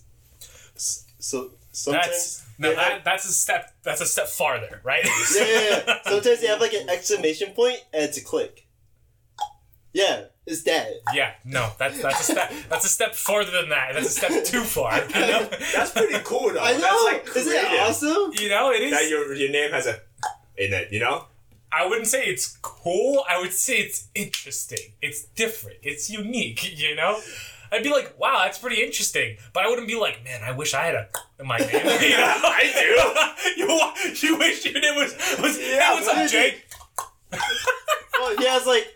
S- 1.20 1.26
So 1.28 1.50
sometimes 1.72 2.06
That's 2.06 2.46
no, 2.58 2.68
they 2.70 2.74
that, 2.74 2.92
have- 2.92 3.04
that's 3.04 3.24
a 3.28 3.32
step. 3.32 3.72
That's 3.84 4.00
a 4.00 4.06
step 4.06 4.26
farther, 4.28 4.80
right? 4.84 5.04
yeah, 5.36 5.44
yeah, 5.44 5.82
yeah. 5.86 5.94
Sometimes 6.04 6.40
they 6.40 6.46
have 6.48 6.60
like 6.60 6.72
an 6.74 6.88
exclamation 6.90 7.52
point 7.52 7.78
and 7.94 8.02
it's 8.04 8.18
a 8.18 8.24
click. 8.24 8.66
Yeah, 9.92 10.24
it's 10.46 10.62
that. 10.64 10.86
Yeah, 11.14 11.32
no, 11.44 11.70
that's 11.78 12.00
that's 12.00 12.20
a 12.28 12.32
step. 12.32 12.52
That's 12.68 12.84
a 12.84 12.88
step 12.88 13.14
farther 13.14 13.50
than 13.50 13.70
that. 13.70 13.94
That's 13.94 14.06
a 14.06 14.10
step 14.10 14.44
too 14.44 14.62
far. 14.62 14.96
You 15.04 15.20
know, 15.20 15.48
That's 15.74 15.90
pretty 15.90 16.18
cool, 16.24 16.52
though. 16.52 16.60
I 16.60 16.72
know. 16.72 17.10
That's 17.10 17.26
like 17.26 17.36
Isn't 17.36 17.52
it 17.52 17.80
awesome? 17.80 18.32
you 18.40 18.48
know 18.50 18.70
it 18.70 18.88
That 18.90 19.02
is. 19.02 19.10
your 19.10 19.34
your 19.34 19.50
name 19.50 19.70
has 19.72 19.86
a 19.86 19.98
in 20.56 20.72
it, 20.72 20.92
you 20.92 21.00
know. 21.00 21.24
I 21.72 21.86
wouldn't 21.86 22.06
say 22.08 22.24
it's 22.24 22.56
cool. 22.62 23.24
I 23.28 23.40
would 23.40 23.52
say 23.52 23.78
it's 23.78 24.08
interesting. 24.14 24.92
It's 25.02 25.24
different. 25.24 25.78
It's 25.82 26.08
unique. 26.10 26.78
You 26.78 26.94
know. 26.94 27.18
I'd 27.72 27.82
be 27.82 27.90
like, 27.90 28.18
wow, 28.18 28.40
that's 28.44 28.58
pretty 28.58 28.82
interesting. 28.82 29.36
But 29.52 29.64
I 29.64 29.68
wouldn't 29.68 29.86
be 29.88 29.94
like, 29.96 30.24
man, 30.24 30.42
I 30.44 30.52
wish 30.52 30.74
I 30.74 30.82
had 30.84 30.94
a 30.94 31.08
in 31.38 31.46
my 31.46 31.58
name. 31.58 31.68
You 31.72 32.16
know? 32.16 32.34
I 32.42 33.34
do. 33.54 33.60
you, 33.62 33.68
wa- 33.68 33.94
you 34.22 34.38
wish 34.38 34.64
your 34.64 34.80
name 34.80 34.96
was 34.96 35.12
was 35.40 35.58
Yeah, 35.58 35.66
yeah, 35.76 35.94
what's 35.94 36.06
but- 36.06 36.18
up, 36.18 36.30
Jake? 36.30 36.64
Well, 38.18 38.36
he 38.36 38.44
has 38.46 38.66
like 38.66 38.86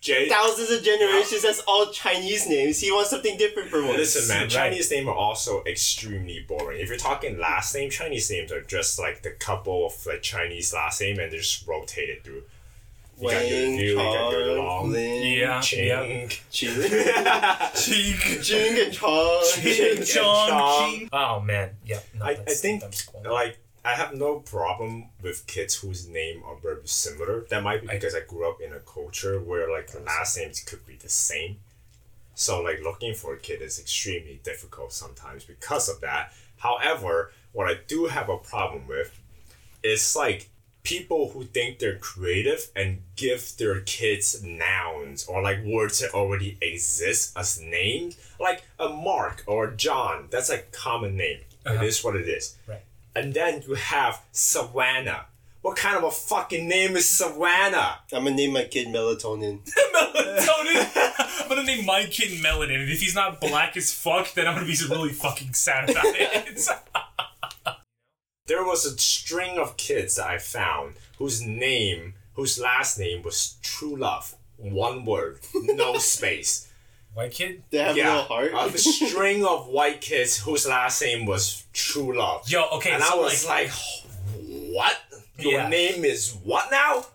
Jay. 0.00 0.28
thousands 0.28 0.70
of 0.70 0.82
generations. 0.82 1.42
That's 1.42 1.60
all 1.68 1.90
Chinese 1.92 2.48
names. 2.48 2.80
He 2.80 2.90
wants 2.90 3.10
something 3.10 3.36
different 3.38 3.70
for 3.70 3.82
once. 3.82 3.98
Listen, 3.98 4.28
man, 4.28 4.42
Right. 4.42 4.50
Chinese 4.50 4.90
names 4.90 5.06
are 5.08 5.14
also 5.14 5.62
extremely 5.64 6.44
boring. 6.46 6.80
If 6.80 6.88
you're 6.88 6.98
talking 6.98 7.38
last 7.38 7.74
name, 7.74 7.90
Chinese 7.90 8.30
names 8.30 8.50
are 8.52 8.62
just 8.62 8.98
like 8.98 9.22
the 9.22 9.30
couple 9.30 9.86
of 9.86 10.04
like 10.06 10.22
Chinese 10.22 10.72
last 10.74 11.00
name 11.00 11.18
and 11.18 11.30
they're 11.32 11.40
just 11.40 11.66
rotated 11.66 12.24
through. 12.24 12.42
You 13.18 13.30
got 13.30 13.48
your 13.48 13.60
Wang, 13.68 13.78
you 13.78 13.94
Chong, 13.94 14.56
Long, 14.58 14.90
Lin, 14.92 15.38
Yeah, 15.38 15.60
Ching. 15.60 15.86
yeah. 15.86 16.02
Qin, 16.02 17.74
Cheek. 17.74 18.42
Jing, 18.42 18.78
and 18.84 18.92
Chong. 18.92 19.42
Ching. 19.54 20.02
Chong, 20.04 20.48
Chong. 20.48 21.08
Oh 21.12 21.40
man, 21.40 21.70
yep. 21.86 22.04
No, 22.18 22.24
I, 22.24 22.30
I 22.30 22.34
think 22.36 22.82
cool. 23.06 23.22
like 23.32 23.58
I 23.84 23.94
have 23.94 24.14
no 24.14 24.36
problem 24.40 25.10
with 25.22 25.46
kids 25.46 25.74
whose 25.76 26.08
name 26.08 26.42
are 26.44 26.56
very 26.56 26.86
similar. 26.86 27.44
That 27.50 27.62
might 27.62 27.82
be 27.82 27.90
I- 27.90 27.94
because 27.94 28.14
I 28.14 28.20
grew 28.20 28.48
up 28.48 28.60
in 28.60 28.72
a 28.72 28.80
culture 28.80 29.40
where 29.40 29.70
like 29.70 29.88
the 29.92 30.00
last 30.00 30.36
names 30.36 30.60
could 30.60 30.84
be 30.86 30.96
the 30.96 31.08
same. 31.10 31.58
So 32.34 32.60
like 32.62 32.80
looking 32.82 33.14
for 33.14 33.34
a 33.34 33.38
kid 33.38 33.62
is 33.62 33.78
extremely 33.78 34.40
difficult 34.42 34.92
sometimes 34.92 35.44
because 35.44 35.88
of 35.88 36.00
that. 36.00 36.32
However, 36.58 37.30
what 37.52 37.68
I 37.70 37.78
do 37.86 38.06
have 38.06 38.28
a 38.28 38.38
problem 38.38 38.88
with 38.88 39.16
is 39.84 40.16
like 40.16 40.48
people 40.84 41.30
who 41.30 41.44
think 41.44 41.78
they're 41.78 41.98
creative 41.98 42.68
and 42.76 43.02
give 43.16 43.56
their 43.56 43.80
kids 43.80 44.42
nouns 44.44 45.26
or 45.26 45.42
like 45.42 45.64
words 45.64 45.98
that 46.00 46.12
already 46.12 46.58
exist 46.60 47.36
as 47.36 47.60
names, 47.60 48.16
like 48.38 48.62
a 48.78 48.90
Mark 48.90 49.42
or 49.46 49.68
a 49.68 49.76
John. 49.76 50.28
That's 50.30 50.50
a 50.50 50.58
common 50.58 51.16
name. 51.16 51.40
Uh-huh. 51.66 51.82
It 51.82 51.86
is 51.86 52.04
what 52.04 52.14
it 52.14 52.28
is. 52.28 52.56
Right. 52.68 52.82
And 53.16 53.32
then 53.32 53.62
you 53.66 53.74
have 53.74 54.22
Savannah. 54.30 55.26
What 55.62 55.76
kind 55.76 55.96
of 55.96 56.04
a 56.04 56.10
fucking 56.10 56.68
name 56.68 56.94
is 56.94 57.08
Savannah? 57.08 58.00
I'm 58.12 58.24
gonna 58.24 58.36
name 58.36 58.52
my 58.52 58.64
kid 58.64 58.88
Melatonin. 58.88 59.60
melatonin. 59.94 61.40
I'm 61.40 61.48
gonna 61.48 61.64
name 61.64 61.86
my 61.86 62.04
kid 62.04 62.38
Melanin, 62.44 62.82
and 62.82 62.90
if 62.90 63.00
he's 63.00 63.14
not 63.14 63.40
black 63.40 63.74
as 63.78 63.90
fuck, 63.90 64.34
then 64.34 64.46
I'm 64.46 64.54
gonna 64.54 64.66
be 64.66 64.76
really 64.90 65.14
fucking 65.14 65.54
sad 65.54 65.88
about 65.88 66.04
it. 66.04 66.68
There 68.46 68.62
was 68.62 68.84
a 68.84 68.98
string 68.98 69.56
of 69.58 69.78
kids 69.78 70.16
that 70.16 70.26
I 70.26 70.36
found 70.36 70.96
whose 71.16 71.40
name, 71.40 72.12
whose 72.34 72.58
last 72.60 72.98
name 72.98 73.22
was 73.22 73.56
True 73.62 73.96
Love. 73.96 74.34
One 74.58 75.06
word, 75.06 75.38
no 75.54 75.96
space. 75.98 76.68
White 77.14 77.30
kid? 77.30 77.62
They 77.70 77.78
have 77.78 77.96
a 77.96 77.98
yeah, 77.98 78.10
little 78.20 78.24
heart. 78.52 78.74
a 78.74 78.78
string 78.78 79.46
of 79.46 79.68
white 79.68 80.02
kids 80.02 80.36
whose 80.36 80.66
last 80.66 81.00
name 81.00 81.24
was 81.24 81.64
True 81.72 82.18
Love. 82.18 82.46
Yo, 82.50 82.66
okay, 82.74 82.90
and 82.92 83.02
so 83.02 83.14
I 83.14 83.22
was 83.22 83.46
like, 83.46 83.68
like, 83.68 84.74
what? 84.74 84.98
Your 85.38 85.60
Yeah. 85.62 85.68
name 85.70 86.04
is 86.04 86.34
what 86.44 86.70
now? 86.70 87.06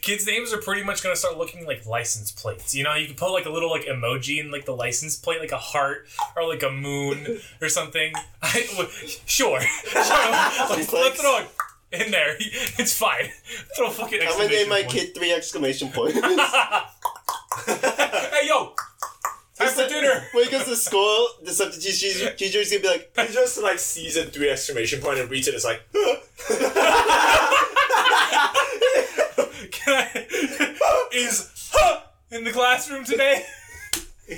Kids' 0.00 0.26
names 0.26 0.52
are 0.52 0.58
pretty 0.58 0.82
much 0.82 1.02
gonna 1.02 1.16
start 1.16 1.36
looking 1.38 1.66
like 1.66 1.86
license 1.86 2.30
plates. 2.30 2.74
You 2.74 2.84
know, 2.84 2.94
you 2.94 3.06
can 3.06 3.16
put 3.16 3.32
like 3.32 3.46
a 3.46 3.50
little 3.50 3.70
like 3.70 3.84
emoji 3.86 4.38
in 4.38 4.50
like 4.50 4.64
the 4.64 4.74
license 4.76 5.16
plate, 5.16 5.40
like 5.40 5.52
a 5.52 5.58
heart 5.58 6.06
or 6.36 6.46
like 6.48 6.62
a 6.62 6.70
moon 6.70 7.40
or 7.60 7.68
something. 7.68 8.12
I, 8.42 8.66
well, 8.76 8.86
sure, 9.26 9.60
sure. 9.84 10.30
Let's, 10.70 10.92
let's 10.92 11.20
throw 11.20 11.38
it 11.38 11.48
in 11.92 12.10
there. 12.10 12.36
It's 12.78 12.96
fine. 12.96 13.28
Throw 13.76 13.90
fucking. 13.90 14.20
I'm 14.22 14.28
gonna 14.38 14.48
name 14.48 14.68
my 14.68 14.82
point. 14.82 14.92
kid 14.92 15.14
three 15.14 15.32
exclamation 15.32 15.90
points. 15.90 16.18
Hey 17.66 18.46
yo, 18.46 18.72
time 19.54 19.68
for 19.68 19.88
dinner. 19.88 20.22
When 20.32 20.44
he 20.44 20.50
goes 20.50 20.64
to 20.64 20.76
school, 20.76 21.28
the 21.42 21.52
substitute 21.52 21.98
teacher 21.98 22.32
teacher's 22.34 22.70
gonna 22.70 22.82
be 22.82 22.88
like, 22.88 23.12
He 23.28 23.34
just 23.34 23.60
like 23.62 23.78
sees 23.78 24.16
a 24.16 24.24
three 24.24 24.48
exclamation 24.50 25.00
point 25.00 25.18
and 25.18 25.30
reads 25.30 25.48
it. 25.48 25.54
It's 25.54 25.64
like, 25.64 25.82
Can 29.84 30.08
I, 30.14 31.06
is 31.12 31.70
huh 31.72 32.00
in 32.30 32.44
the 32.44 32.52
classroom 32.52 33.04
today? 33.04 33.44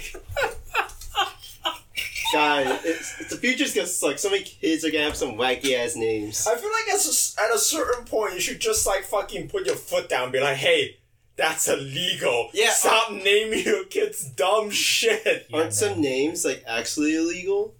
"God, 2.32 2.80
it's, 2.84 3.20
it's 3.20 3.30
the 3.30 3.36
future's 3.36 3.74
gonna 3.74 3.86
suck. 3.86 4.18
So 4.18 4.30
many 4.30 4.42
kids 4.42 4.84
are 4.84 4.90
gonna 4.90 5.04
have 5.04 5.16
some 5.16 5.34
wacky 5.34 5.74
ass 5.76 5.96
names." 5.96 6.46
I 6.46 6.56
feel 6.56 6.70
like 6.70 6.88
at 6.94 7.04
a, 7.04 7.42
at 7.44 7.54
a 7.54 7.58
certain 7.58 8.04
point, 8.06 8.34
you 8.34 8.40
should 8.40 8.60
just 8.60 8.86
like 8.86 9.04
fucking 9.04 9.48
put 9.48 9.66
your 9.66 9.76
foot 9.76 10.08
down 10.08 10.24
and 10.24 10.32
be 10.32 10.40
like, 10.40 10.56
hey, 10.56 10.96
that's 11.36 11.68
illegal. 11.68 12.48
Yeah. 12.54 12.70
Stop 12.70 13.10
naming 13.12 13.64
your 13.64 13.84
kids 13.84 14.24
dumb 14.24 14.70
shit. 14.70 15.46
Yeah, 15.50 15.56
Aren't 15.58 15.74
some 15.74 16.00
names 16.00 16.44
like 16.44 16.64
actually 16.66 17.16
illegal? 17.16 17.74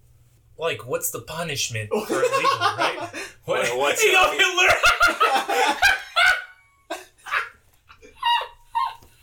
Like, 0.59 0.87
what's 0.87 1.11
the 1.11 1.21
punishment 1.21 1.89
for 1.91 1.97
illegal, 1.99 2.31
right? 2.79 3.09
What, 3.47 3.63
Wait, 3.65 3.77
what's 3.79 4.03
you 4.05 4.13
know, 4.13 4.31
the- 4.31 4.43
Hitler? 4.43 5.77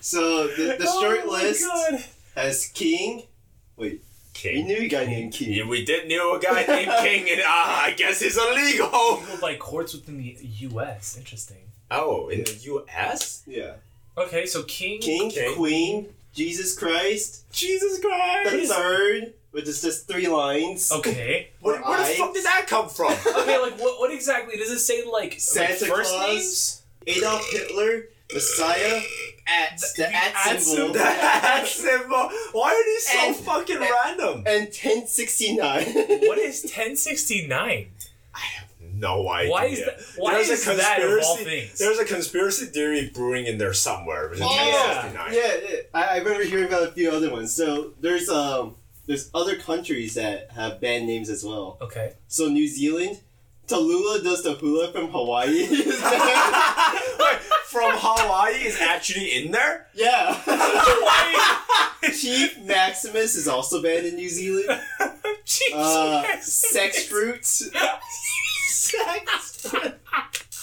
So 0.10 0.48
the, 0.48 0.76
the 0.80 0.86
short 0.86 1.20
Oh 1.26 1.32
list 1.32 1.66
God. 1.68 2.04
has 2.36 2.66
King. 2.74 3.24
Wait, 3.78 4.02
King. 4.34 4.56
we 4.56 4.74
knew 4.74 4.82
a 4.86 4.88
guy 4.88 5.06
named 5.06 5.34
King. 5.34 5.54
Yeah, 5.54 5.68
we 5.68 5.86
did 5.86 6.08
know 6.10 6.36
a 6.36 6.40
guy 6.40 6.66
named 6.66 6.92
King, 7.02 7.30
and 7.30 7.42
ah, 7.46 7.84
I 7.84 7.92
guess 7.92 8.20
he's 8.20 8.36
illegal. 8.38 9.20
Legal 9.20 9.38
by 9.40 9.56
courts 9.56 9.94
within 9.94 10.18
the 10.18 10.36
U.S. 10.42 11.16
Interesting. 11.18 11.58
Oh, 11.92 12.30
in 12.30 12.44
the 12.44 12.54
U.S. 12.64 13.44
Yeah, 13.46 13.74
Okay, 14.18 14.46
so 14.48 14.64
King. 14.64 15.00
King, 15.00 15.30
King. 15.30 15.56
Queen, 15.56 16.08
Jesus 16.34 16.78
Christ, 16.78 17.46
Jesus 17.52 18.00
Christ, 18.00 18.50
the 18.52 18.58
Christ. 18.58 18.72
third, 18.74 19.34
which 19.52 19.68
is 19.68 19.82
just 19.82 20.08
three 20.08 20.28
lines. 20.28 20.92
Okay. 20.92 21.50
Where, 21.62 21.80
where 21.82 22.00
the 22.00 22.06
fuck 22.16 22.34
did 22.34 22.46
that 22.46 22.66
come 22.68 22.90
from? 22.90 23.14
Okay, 23.42 23.58
like 23.60 23.80
what? 23.80 24.00
What 24.00 24.12
exactly 24.12 24.58
does 24.58 24.72
it 24.72 24.80
say? 24.80 25.04
Like 25.06 25.36
Santa 25.40 25.74
like 25.86 25.92
first 25.92 26.12
Claus. 26.14 26.28
names? 26.28 26.82
Adolf 27.08 27.50
Hitler, 27.52 28.04
Messiah, 28.34 29.02
at 29.50 29.78
The- 29.80 29.88
the, 29.98 30.02
the 30.04 30.16
at 30.16 30.36
at 30.36 30.62
symbol, 30.62 30.76
symbol. 30.76 30.94
that 30.94 31.64
symbol. 31.68 32.30
Why 32.54 32.70
are 32.72 32.86
these 32.86 33.08
so 33.08 33.18
And- 33.20 33.36
fucking 33.36 33.78
and- 33.78 33.86
random? 34.06 34.44
and 34.46 34.68
1069. 34.74 35.86
What 36.28 36.38
is 36.38 36.62
1069? 36.64 37.88
I 38.36 38.40
have 38.40 38.68
no 38.94 39.28
idea. 39.30 39.52
Why 39.52 39.66
is 39.66 39.80
that? 39.86 40.00
Why 40.18 40.34
There's 40.36 40.50
is 40.50 40.68
a 40.68 40.76
that 40.76 41.02
of 41.02 41.10
all 41.10 41.36
conspiracy- 41.36 41.44
things? 41.68 41.80
There's 41.80 42.00
a 42.00 42.06
conspiracy 42.06 42.66
theory 42.68 43.10
brewing 43.14 43.46
in 43.48 43.58
there 43.58 43.74
somewhere. 43.74 44.26
It 44.26 44.32
was 44.32 44.40
in 44.42 44.48
Yeah, 44.48 45.12
yeah, 45.32 45.32
yeah. 45.32 45.78
I, 45.94 46.04
I 46.04 46.18
remember 46.20 46.44
hearing 46.44 46.66
about 46.66 46.84
a 46.84 46.92
few 46.92 47.10
other 47.12 47.32
ones. 47.32 47.54
So 47.56 47.94
there's 48.00 48.30
um 48.30 48.76
there's 49.08 49.30
other 49.34 49.56
countries 49.56 50.14
that 50.14 50.52
have 50.52 50.80
banned 50.80 51.08
names 51.08 51.30
as 51.30 51.44
well. 51.44 51.78
Okay. 51.82 52.14
So 52.28 52.48
New 52.48 52.68
Zealand, 52.68 53.20
Tallulah 53.68 54.24
does 54.24 54.44
the 54.44 54.54
hula 54.54 54.92
from 54.92 55.08
Hawaii. 55.10 55.66
From 57.80 57.96
Hawaii 57.98 58.56
is 58.56 58.78
actually 58.82 59.38
in 59.38 59.52
there? 59.52 59.88
yeah. 59.94 60.36
Chief 62.14 62.60
Maximus 62.64 63.36
is 63.36 63.48
also 63.48 63.82
banned 63.82 64.06
in 64.06 64.16
New 64.16 64.28
Zealand. 64.28 64.82
Jesus. 65.46 65.74
Uh, 65.74 66.42
sex 66.42 67.06
fruit. 67.06 67.46
Sex. 67.46 68.04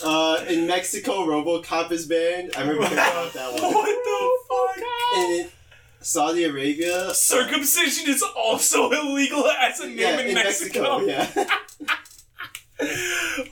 Uh, 0.04 0.44
in 0.48 0.66
Mexico, 0.66 1.24
RoboCop 1.26 1.90
is 1.90 2.04
banned. 2.06 2.52
I 2.54 2.60
remember 2.60 2.84
about 2.92 3.32
that 3.32 3.62
one. 3.62 3.72
What 3.72 4.04
the 4.04 4.38
fuck? 4.48 4.76
In 5.16 5.48
Saudi 6.00 6.44
Arabia, 6.44 7.14
Circumcision 7.14 8.10
is 8.10 8.22
also 8.36 8.90
illegal 8.90 9.46
as 9.46 9.80
a 9.80 9.86
name 9.86 9.98
yeah, 9.98 10.20
in, 10.20 10.26
in 10.28 10.34
Mexico. 10.34 10.98
Mexico, 10.98 11.40
yeah. 11.40 11.46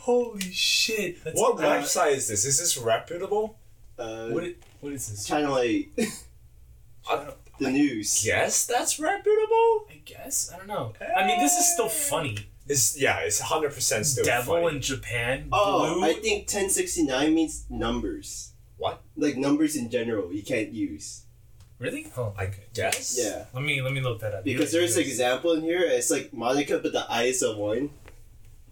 Holy 0.00 0.40
shit! 0.52 1.22
That's 1.24 1.38
What 1.40 1.58
bad. 1.58 1.82
website 1.84 2.12
is 2.16 2.28
this? 2.28 2.44
Is 2.44 2.58
this 2.58 2.76
reputable? 2.76 3.56
Uh, 3.98 4.28
What? 4.28 4.44
i- 4.44 4.54
What 4.80 4.92
is 4.92 5.08
this? 5.08 5.24
Channel 5.24 5.58
8, 5.58 5.92
I 7.10 7.32
the 7.58 7.70
news. 7.70 8.22
guess 8.24 8.66
that's 8.66 8.98
reputable? 8.98 9.86
I 9.90 10.00
guess 10.04 10.50
I 10.52 10.58
don't 10.58 10.66
know. 10.66 10.92
I 11.16 11.26
mean, 11.26 11.38
this 11.40 11.56
is 11.58 11.72
still 11.72 11.88
funny. 11.88 12.38
It's, 12.66 12.98
yeah, 12.98 13.18
it's 13.18 13.40
100% 13.42 14.04
still 14.06 14.24
Devil 14.24 14.54
funny. 14.62 14.76
in 14.76 14.82
Japan. 14.82 15.48
Oh, 15.52 15.94
blue. 15.96 16.04
I 16.04 16.14
think 16.14 16.48
1069 16.48 17.34
means 17.34 17.66
numbers. 17.68 18.52
What? 18.78 19.02
Like 19.16 19.36
numbers 19.36 19.76
in 19.76 19.90
general, 19.90 20.32
you 20.32 20.42
can't 20.42 20.72
use. 20.72 21.22
really? 21.78 22.06
Oh, 22.16 22.32
I 22.38 22.50
guess? 22.72 23.16
Yeah. 23.22 23.44
let 23.52 23.62
me 23.62 23.80
let 23.82 23.92
me 23.92 24.00
look 24.00 24.20
that 24.20 24.34
up. 24.34 24.44
Because 24.44 24.72
there's 24.72 24.96
an 24.96 25.02
example 25.02 25.52
in 25.52 25.60
here, 25.62 25.82
it's 25.82 26.10
like 26.10 26.32
Monica, 26.32 26.78
but 26.78 26.92
the 26.92 27.04
I 27.08 27.24
is 27.24 27.42
a 27.42 27.54
1. 27.56 27.90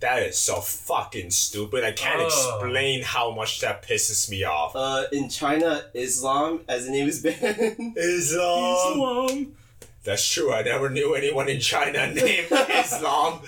That 0.02 0.23
is 0.25 0.37
so 0.37 0.61
fucking 0.61 1.30
stupid. 1.30 1.85
I 1.85 1.92
can't 1.92 2.21
explain 2.21 3.02
how 3.02 3.30
much 3.30 3.61
that 3.61 3.82
pisses 3.87 4.28
me 4.28 4.42
off. 4.44 4.75
Uh, 4.76 5.04
in 5.12 5.28
China, 5.30 5.85
Islam 5.94 6.61
as 6.68 6.85
the 6.87 6.90
name 6.90 7.09
is 7.09 7.23
banned. 7.23 7.94
Islam. 7.97 8.75
Islam. 8.92 9.56
That's 10.04 10.28
true. 10.28 10.52
I 10.52 10.62
never 10.62 10.90
knew 10.90 11.14
anyone 11.14 11.49
in 11.49 11.61
China 11.61 12.06
named 12.12 12.49
Islam. 12.50 13.40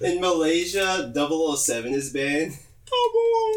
in 0.00 0.20
Malaysia, 0.20 1.12
007 1.12 1.92
is 1.92 2.12
banned. 2.12 2.52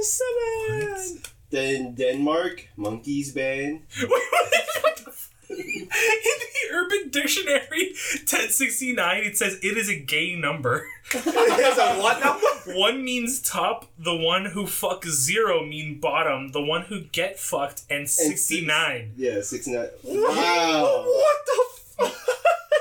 007. 0.01 1.21
Then 1.51 1.75
in 1.75 1.95
Denmark, 1.95 2.67
monkeys 2.75 3.31
banned. 3.33 3.81
Wait, 4.01 4.09
what 4.09 4.51
the- 4.51 4.81
what 4.81 4.95
the 4.97 5.11
f- 5.11 5.29
In 5.57 5.87
the 5.89 6.73
Urban 6.73 7.09
Dictionary, 7.09 7.93
1069, 8.23 9.23
it 9.23 9.37
says 9.37 9.59
it 9.61 9.77
is 9.77 9.89
a 9.89 9.95
gay 9.95 10.35
number. 10.35 10.87
It's 11.13 11.25
a 11.25 11.95
what 12.01 12.23
number? 12.23 12.45
One 12.79 13.03
means 13.03 13.41
top, 13.41 13.87
the 13.97 14.15
one 14.15 14.45
who 14.45 14.67
fuck 14.67 15.03
zero 15.05 15.63
mean 15.65 15.99
bottom, 15.99 16.51
the 16.51 16.61
one 16.61 16.83
who 16.83 17.01
get 17.01 17.39
fucked, 17.39 17.81
and 17.89 18.09
69. 18.09 19.13
Yeah, 19.17 19.41
69. 19.41 19.87
Wow. 20.03 21.03
What 21.05 21.37
the 21.45 21.65
fuck? 21.97 22.13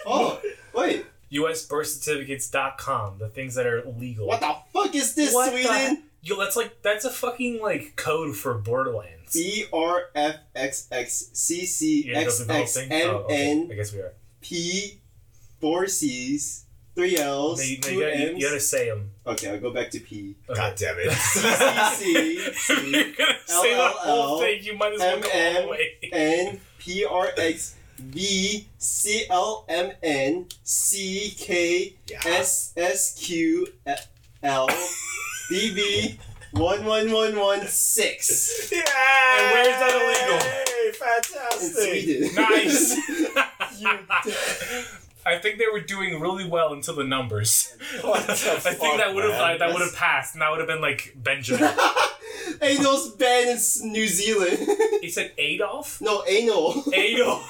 Oh, 0.07 0.41
wait. 0.75 1.07
USBirthcertificates.com, 1.33 3.19
the 3.19 3.29
things 3.29 3.55
that 3.55 3.67
are 3.67 3.83
legal. 3.99 4.27
What 4.27 4.41
the 4.41 4.55
fuck 4.73 4.95
is 4.95 5.15
this, 5.15 5.33
What 5.35 5.51
Sweden? 5.51 6.03
Yo, 6.23 6.39
that's 6.39 6.57
like, 6.57 6.83
that's 6.83 7.05
a 7.05 7.11
fucking, 7.11 7.61
like, 7.63 7.97
code 7.97 8.37
for 8.37 8.55
Borderlands. 8.55 9.33
B 9.33 9.65
R 9.73 10.11
F 10.15 10.37
X 10.55 10.89
X 10.91 11.31
C 11.33 11.65
C 11.65 12.03
You 12.07 12.13
gonna 12.15 12.25
go 12.25 12.29
X 12.29 12.37
through 12.39 12.47
the 12.47 12.53
whole 12.53 12.63
X 12.63 12.75
thing? 12.75 12.93
M 12.93 13.11
okay. 13.11 13.51
N 13.53 13.69
I 13.71 13.75
guess 13.75 13.93
we 13.93 14.01
are. 14.01 14.13
P 14.41 15.01
four 15.61 15.87
C's 15.87 16.65
three 16.97 17.17
L's 17.17 17.59
No, 17.61 17.65
you, 17.65 17.77
no, 17.77 17.81
two 17.81 17.95
you, 17.95 18.01
gotta, 18.01 18.19
you, 18.19 18.29
M's. 18.31 18.45
gotta 18.45 18.61
say 18.61 18.89
them. 18.89 19.11
Okay, 19.27 19.51
I'll 19.51 19.61
go 19.61 19.71
back 19.71 19.91
to 19.93 20.01
P. 20.01 20.35
God 20.53 20.75
damn 20.77 20.97
it. 20.99 21.13
C 21.93 22.13
You're 22.91 23.05
gonna 23.13 23.39
say 23.47 23.75
the 23.77 23.89
whole 23.97 24.41
thing, 24.41 24.63
you 24.65 24.77
might 24.77 24.95
as 24.95 24.99
well 24.99 25.21
go 25.21 25.29
all 25.31 25.63
the 25.63 25.69
way. 25.69 25.99
N 26.13 26.61
P 26.79 27.05
R 27.05 27.29
X 27.37 27.77
V 27.99 28.67
C 28.79 29.25
L 29.31 29.65
M 29.69 29.93
N 30.03 30.47
C 30.65 31.35
K 31.39 31.95
Yeah. 32.09 32.21
S 32.27 32.73
S 32.77 33.15
Q 33.15 33.69
L 34.43 34.69
B 35.51 35.75
B 35.75 36.19
one 36.53 36.85
one 36.85 37.13
one 37.13 37.37
one 37.39 37.67
six 37.67 38.71
Yeah. 38.73 38.79
And 38.79 39.53
where's 39.53 39.79
that 39.81 40.67
Hey, 40.69 40.93
fantastic. 40.93 42.35
Nice. 42.35 42.97
I 45.27 45.39
think 45.39 45.59
they 45.59 45.67
were 45.71 45.81
doing 45.81 46.19
really 46.19 46.49
well 46.49 46.73
until 46.73 46.95
the 46.97 47.05
numbers. 47.05 47.75
What 48.01 48.27
the 48.27 48.33
I 48.65 48.73
think 48.73 48.97
that 48.97 49.15
would 49.15 49.25
have 49.25 49.39
man? 49.39 49.59
that 49.59 49.73
would 49.73 49.83
have 49.83 49.95
passed, 49.95 50.35
and 50.35 50.41
that 50.43 50.51
would 50.51 50.61
have 50.61 50.69
been 50.69 50.81
like 50.81 51.13
Benjamin. 51.15 51.69
Anal's 52.63 53.11
banned 53.17 53.51
in 53.51 53.57
S- 53.57 53.81
New 53.83 54.07
Zealand. 54.09 54.67
he 55.03 55.11
said 55.11 55.33
Adolf. 55.37 56.01
no, 56.01 56.25
anal. 56.27 56.83
Adolf. 56.93 57.43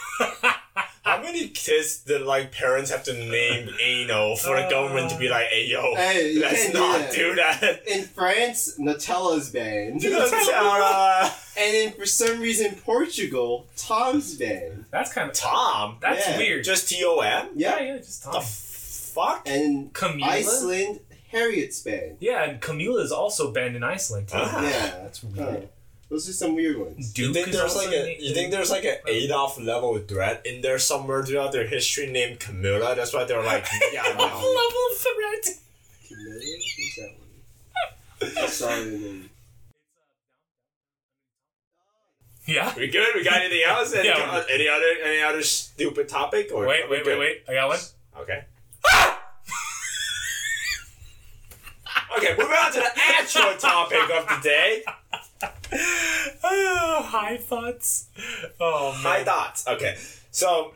How 1.02 1.22
many 1.22 1.48
kids 1.48 2.00
did 2.00 2.22
like 2.22 2.52
parents 2.52 2.90
have 2.90 3.02
to 3.04 3.12
name 3.14 3.70
anal 3.82 4.36
for 4.36 4.60
the 4.60 4.68
government 4.68 5.10
to 5.10 5.18
be 5.18 5.28
like, 5.30 5.46
hey 5.46 5.66
yo, 5.66 5.94
Hey, 5.94 6.36
let's 6.38 6.70
can't 6.70 7.10
do 7.12 7.34
that. 7.34 7.60
do 7.60 7.66
that. 7.66 7.88
In 7.88 8.04
France, 8.04 8.78
Nutella's 8.78 9.48
banned. 9.50 10.00
Nutella. 10.02 11.32
and 11.56 11.74
then 11.74 11.92
for 11.92 12.06
some 12.06 12.40
reason, 12.40 12.74
Portugal, 12.76 13.66
Tom's 13.76 14.34
banned. 14.36 14.84
That's 14.90 15.12
kind 15.12 15.30
of 15.30 15.34
Tom. 15.36 15.96
That's 16.00 16.26
Yeah. 16.28 16.36
weird. 16.38 16.64
Just 16.64 16.88
T 16.88 17.02
O 17.04 17.20
M. 17.20 17.48
yeah, 17.54 17.78
Yeah. 17.78 17.84
yeah, 17.94 17.96
just 17.98 18.24
The 18.24 18.40
fuck? 18.40 19.42
And 19.46 19.62
in 19.62 19.90
Camila. 19.90 20.22
Iceland, 20.24 21.00
Harriet's 21.30 21.80
banned. 21.80 22.16
Yeah, 22.20 22.42
and 22.44 22.60
Camila 22.60 23.02
is 23.02 23.12
also 23.12 23.50
banned 23.52 23.74
in 23.76 23.82
Iceland 23.82 24.28
too. 24.28 24.36
Ah. 24.38 24.62
Yeah. 24.62 24.90
That's 25.02 25.20
Huh. 25.22 25.28
weird. 25.34 25.68
Those 26.10 26.28
are 26.28 26.32
some 26.32 26.56
weird 26.56 26.76
ones. 26.76 27.12
Duke 27.12 27.28
you 27.28 27.32
think 27.34 27.52
there's 27.52 27.76
like 27.76 27.86
a 27.94 28.02
na- 28.02 28.18
you 28.18 28.34
think 28.34 28.50
there's 28.50 28.70
like 28.70 28.84
an 28.84 28.96
Adolf 29.06 29.60
level 29.60 29.96
threat 29.98 30.44
in 30.44 30.60
there 30.60 30.78
somewhere 30.80 31.24
throughout 31.24 31.52
their 31.52 31.66
history 31.68 32.10
named 32.10 32.40
Camilla? 32.40 32.94
That's 32.96 33.14
why 33.14 33.22
they're 33.24 33.42
like, 33.44 33.64
yeah, 33.92 34.02
no. 34.18 34.24
level 34.24 34.88
threat. 34.96 35.56
Camilla? 36.08 36.40
Who's 36.76 36.96
that 36.96 37.12
one? 38.40 38.48
Sorry, 38.48 38.84
name. 38.90 39.30
Yeah. 42.44 42.74
We 42.76 42.88
good? 42.88 43.14
We 43.14 43.22
got 43.22 43.40
anything 43.40 43.62
else? 43.66 43.94
Any, 43.94 44.08
Yeah, 44.12 44.14
uh, 44.18 44.42
any 44.50 44.66
other 44.68 44.86
any 45.04 45.22
other 45.22 45.42
stupid 45.42 46.08
topic? 46.08 46.50
Or 46.52 46.66
Wait, 46.66 46.90
wait, 46.90 47.06
wait, 47.06 47.18
wait. 47.20 47.42
I 47.48 47.54
got 47.54 47.68
one. 47.68 47.78
Okay. 48.18 48.44
okay, 52.18 52.30
moving 52.36 52.56
on 52.64 52.72
to 52.72 52.80
the 52.80 52.90
actual 53.16 53.56
topic 53.56 54.10
of 54.10 54.26
the 54.26 54.40
day. 54.42 54.82
Oh, 55.42 57.02
high 57.06 57.36
thoughts. 57.36 58.08
Oh. 58.60 58.98
My 59.02 59.22
thoughts. 59.24 59.66
Okay, 59.66 59.96
so 60.30 60.74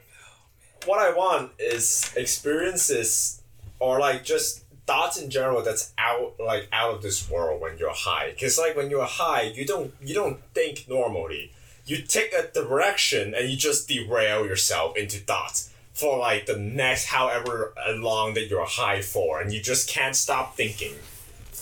what 0.87 1.01
I 1.01 1.15
want 1.17 1.53
is 1.59 2.13
experiences 2.17 3.43
or 3.79 3.99
like 3.99 4.25
just 4.25 4.65
thoughts 4.87 5.21
in 5.21 5.31
general 5.31 5.63
that's 5.63 5.93
out 5.97 6.35
like 6.39 6.69
out 6.73 6.95
of 6.95 7.03
this 7.03 7.29
world 7.31 7.61
when 7.61 7.79
you're 7.79 7.95
high. 7.95 8.35
Cause 8.39 8.59
like 8.59 8.77
when 8.77 8.91
you're 8.91 9.05
high, 9.05 9.43
you 9.43 9.67
don't 9.67 9.93
you 10.03 10.15
don't 10.15 10.41
think 10.55 10.87
normally. 10.89 11.53
You 11.87 11.99
take 11.99 12.33
a 12.33 12.51
direction 12.51 13.35
and 13.35 13.51
you 13.51 13.57
just 13.57 13.89
derail 13.89 14.47
yourself 14.47 14.97
into 14.97 15.19
thoughts 15.19 15.71
for 15.93 16.19
like 16.19 16.47
the 16.47 16.57
next 16.57 17.07
however 17.07 17.75
long 17.95 18.35
that 18.35 18.49
you're 18.49 18.65
high 18.65 19.01
for, 19.01 19.41
and 19.41 19.53
you 19.53 19.61
just 19.61 19.89
can't 19.89 20.17
stop 20.17 20.57
thinking. 20.57 20.95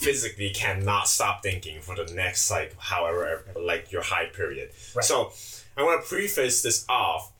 Physically 0.02 0.50
cannot 0.50 1.08
stop 1.08 1.42
thinking 1.42 1.80
for 1.80 1.94
the 1.94 2.12
next 2.12 2.50
like 2.50 2.74
however 2.78 3.44
like 3.56 3.92
your 3.92 4.02
high 4.02 4.26
period. 4.26 4.70
Right. 4.94 5.04
So 5.04 5.32
I 5.76 5.82
want 5.82 6.02
to 6.02 6.08
preface 6.08 6.62
this 6.62 6.84
off 6.88 7.32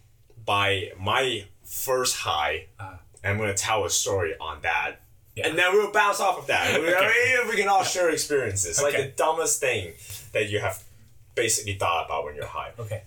by 0.44 0.92
my 0.98 1.44
first 1.64 2.16
high. 2.16 2.66
Ah. 2.79 2.98
I'm 3.25 3.38
going 3.38 3.55
to 3.55 3.61
tell 3.61 3.85
a 3.85 3.90
story 3.90 4.35
on 4.40 4.62
that. 4.62 4.96
Yeah. 5.37 5.48
And 5.48 5.59
then 5.59 5.72
we'll 5.72 5.92
bounce 5.92 6.20
off 6.20 6.38
of 6.38 6.46
that. 6.48 6.75
I 6.75 6.79
mean, 6.79 7.48
we 7.48 7.57
can 7.57 7.68
all 7.68 7.85
share 7.85 8.11
experiences. 8.11 8.83
Like 8.83 8.96
the 8.96 9.12
dumbest 9.16 9.61
thing 9.61 9.94
that 10.33 10.51
you 10.51 10.59
have 10.59 10.83
basically 11.35 11.75
thought 11.75 12.07
about 12.07 12.25
when 12.25 12.35
you're 12.35 12.46
high. 12.46 12.72
Okay. 12.79 13.03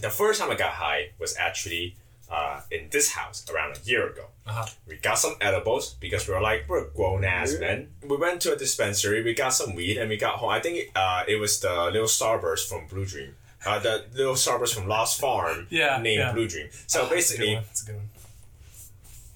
The 0.00 0.10
first 0.10 0.40
time 0.40 0.50
I 0.50 0.56
got 0.56 0.72
high 0.72 1.10
was 1.18 1.36
actually 1.36 1.96
uh, 2.30 2.60
in 2.70 2.88
this 2.90 3.10
house 3.12 3.44
around 3.52 3.76
a 3.76 3.80
year 3.88 4.08
ago. 4.08 4.26
Uh-huh. 4.46 4.66
We 4.86 4.96
got 4.96 5.18
some 5.18 5.34
edibles 5.40 5.94
because 5.94 6.26
we 6.28 6.34
were 6.34 6.40
like, 6.40 6.66
we're 6.68 6.88
grown 6.90 7.24
ass 7.24 7.54
Yeah. 7.54 7.60
men. 7.60 7.88
We 8.06 8.16
went 8.16 8.40
to 8.42 8.52
a 8.52 8.56
dispensary, 8.56 9.22
we 9.22 9.34
got 9.34 9.50
some 9.50 9.74
weed, 9.74 9.96
and 9.98 10.08
we 10.08 10.16
got 10.16 10.36
home. 10.38 10.50
I 10.50 10.60
think 10.60 10.90
uh, 10.94 11.24
it 11.26 11.36
was 11.36 11.60
the 11.60 11.74
little 11.92 12.06
Starburst 12.08 12.68
from 12.68 12.86
Blue 12.86 13.04
Dream. 13.06 13.34
Uh, 13.66 13.78
the 13.78 14.04
little 14.14 14.34
Starburst 14.34 14.74
from 14.74 14.86
Lost 14.88 15.20
Farm 15.20 15.66
Yeah, 15.70 15.98
named 16.00 16.20
yeah. 16.20 16.32
Blue 16.32 16.48
Dream. 16.48 16.68
So 16.86 17.00
That's 17.00 17.10
basically. 17.12 17.54
That's 17.56 17.82
a 17.82 17.86
good 17.86 17.96
one. 17.96 18.08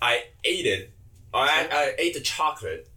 I 0.00 0.24
ate 0.44 0.66
it. 0.66 0.90
I, 1.32 1.68
I 1.72 1.94
ate 1.98 2.14
the 2.14 2.20
chocolate, 2.20 2.88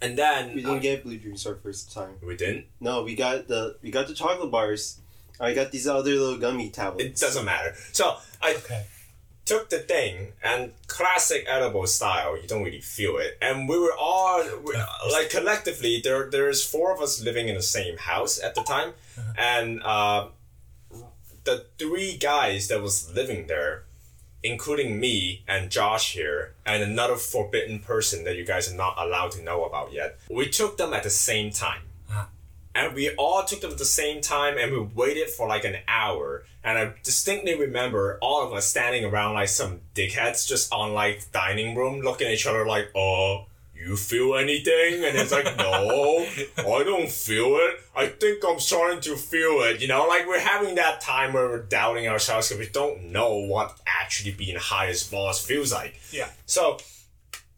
and 0.00 0.16
then 0.16 0.54
We 0.54 0.62
didn't 0.62 0.80
get 0.80 1.02
blue 1.02 1.18
dreams 1.18 1.44
our 1.46 1.56
first 1.56 1.92
time. 1.92 2.14
we 2.24 2.36
didn't. 2.36 2.66
No, 2.80 3.02
we 3.02 3.14
got 3.16 3.48
the 3.48 3.76
we 3.82 3.90
got 3.90 4.06
the 4.06 4.14
chocolate 4.14 4.50
bars. 4.50 5.00
I 5.40 5.54
got 5.54 5.72
these 5.72 5.88
other 5.88 6.10
little 6.12 6.38
gummy 6.38 6.70
tablets. 6.70 7.04
It 7.20 7.24
doesn't 7.26 7.44
matter. 7.44 7.74
So 7.92 8.16
I 8.40 8.54
Okay. 8.54 8.84
Took 9.44 9.70
the 9.70 9.78
thing 9.78 10.32
and 10.42 10.72
classic 10.86 11.44
edible 11.48 11.86
style, 11.86 12.40
you 12.40 12.46
don't 12.46 12.62
really 12.62 12.80
feel 12.80 13.16
it. 13.18 13.38
And 13.40 13.68
we 13.68 13.78
were 13.78 13.94
all 13.98 14.42
we, 14.64 14.74
like 15.10 15.30
collectively 15.30 16.00
there 16.02 16.30
there's 16.30 16.64
four 16.64 16.94
of 16.94 17.00
us 17.00 17.22
living 17.22 17.48
in 17.48 17.54
the 17.54 17.62
same 17.62 17.98
house 17.98 18.40
at 18.40 18.54
the 18.54 18.62
time, 18.62 18.92
and 19.36 19.82
uh, 19.82 20.28
the 21.44 21.66
three 21.78 22.16
guys 22.16 22.68
that 22.68 22.80
was 22.80 23.12
living 23.12 23.46
there, 23.48 23.84
including 24.42 25.00
me 25.00 25.42
and 25.48 25.70
Josh 25.70 26.12
here, 26.14 26.54
and 26.64 26.82
another 26.82 27.16
forbidden 27.16 27.80
person 27.80 28.24
that 28.24 28.36
you 28.36 28.44
guys 28.44 28.72
are 28.72 28.76
not 28.76 28.94
allowed 28.98 29.32
to 29.32 29.42
know 29.42 29.64
about 29.64 29.92
yet. 29.92 30.18
We 30.30 30.48
took 30.48 30.76
them 30.76 30.92
at 30.92 31.02
the 31.02 31.10
same 31.10 31.50
time. 31.50 31.82
And 32.74 32.94
we 32.94 33.10
all 33.16 33.44
took 33.44 33.60
them 33.60 33.72
at 33.72 33.78
the 33.78 33.84
same 33.84 34.20
time 34.20 34.56
and 34.58 34.72
we 34.72 34.80
waited 34.80 35.28
for 35.28 35.46
like 35.46 35.64
an 35.64 35.76
hour. 35.86 36.44
And 36.64 36.78
I 36.78 36.94
distinctly 37.02 37.58
remember 37.58 38.18
all 38.22 38.46
of 38.46 38.52
us 38.52 38.66
standing 38.66 39.04
around 39.04 39.34
like 39.34 39.48
some 39.48 39.80
dickheads 39.94 40.46
just 40.46 40.72
on 40.72 40.94
like 40.94 41.30
dining 41.32 41.76
room 41.76 42.00
looking 42.00 42.28
at 42.28 42.34
each 42.34 42.46
other 42.46 42.66
like, 42.66 42.90
oh, 42.94 43.46
you 43.74 43.96
feel 43.96 44.36
anything? 44.36 45.04
And 45.04 45.16
it's 45.16 45.32
like, 45.32 45.56
no, 45.56 46.26
I 46.58 46.84
don't 46.84 47.10
feel 47.10 47.56
it. 47.56 47.80
I 47.96 48.06
think 48.06 48.42
I'm 48.46 48.60
starting 48.60 49.00
to 49.00 49.16
feel 49.16 49.62
it. 49.62 49.80
You 49.80 49.88
know, 49.88 50.06
like 50.06 50.26
we're 50.26 50.40
having 50.40 50.76
that 50.76 51.00
time 51.00 51.32
where 51.32 51.48
we're 51.48 51.62
doubting 51.62 52.06
ourselves 52.08 52.48
because 52.48 52.66
we 52.66 52.72
don't 52.72 53.10
know 53.12 53.36
what 53.36 53.78
actually 53.86 54.32
being 54.32 54.56
high 54.56 54.88
as 54.88 55.08
balls 55.08 55.44
feels 55.44 55.72
like. 55.72 56.00
Yeah. 56.10 56.28
So, 56.46 56.78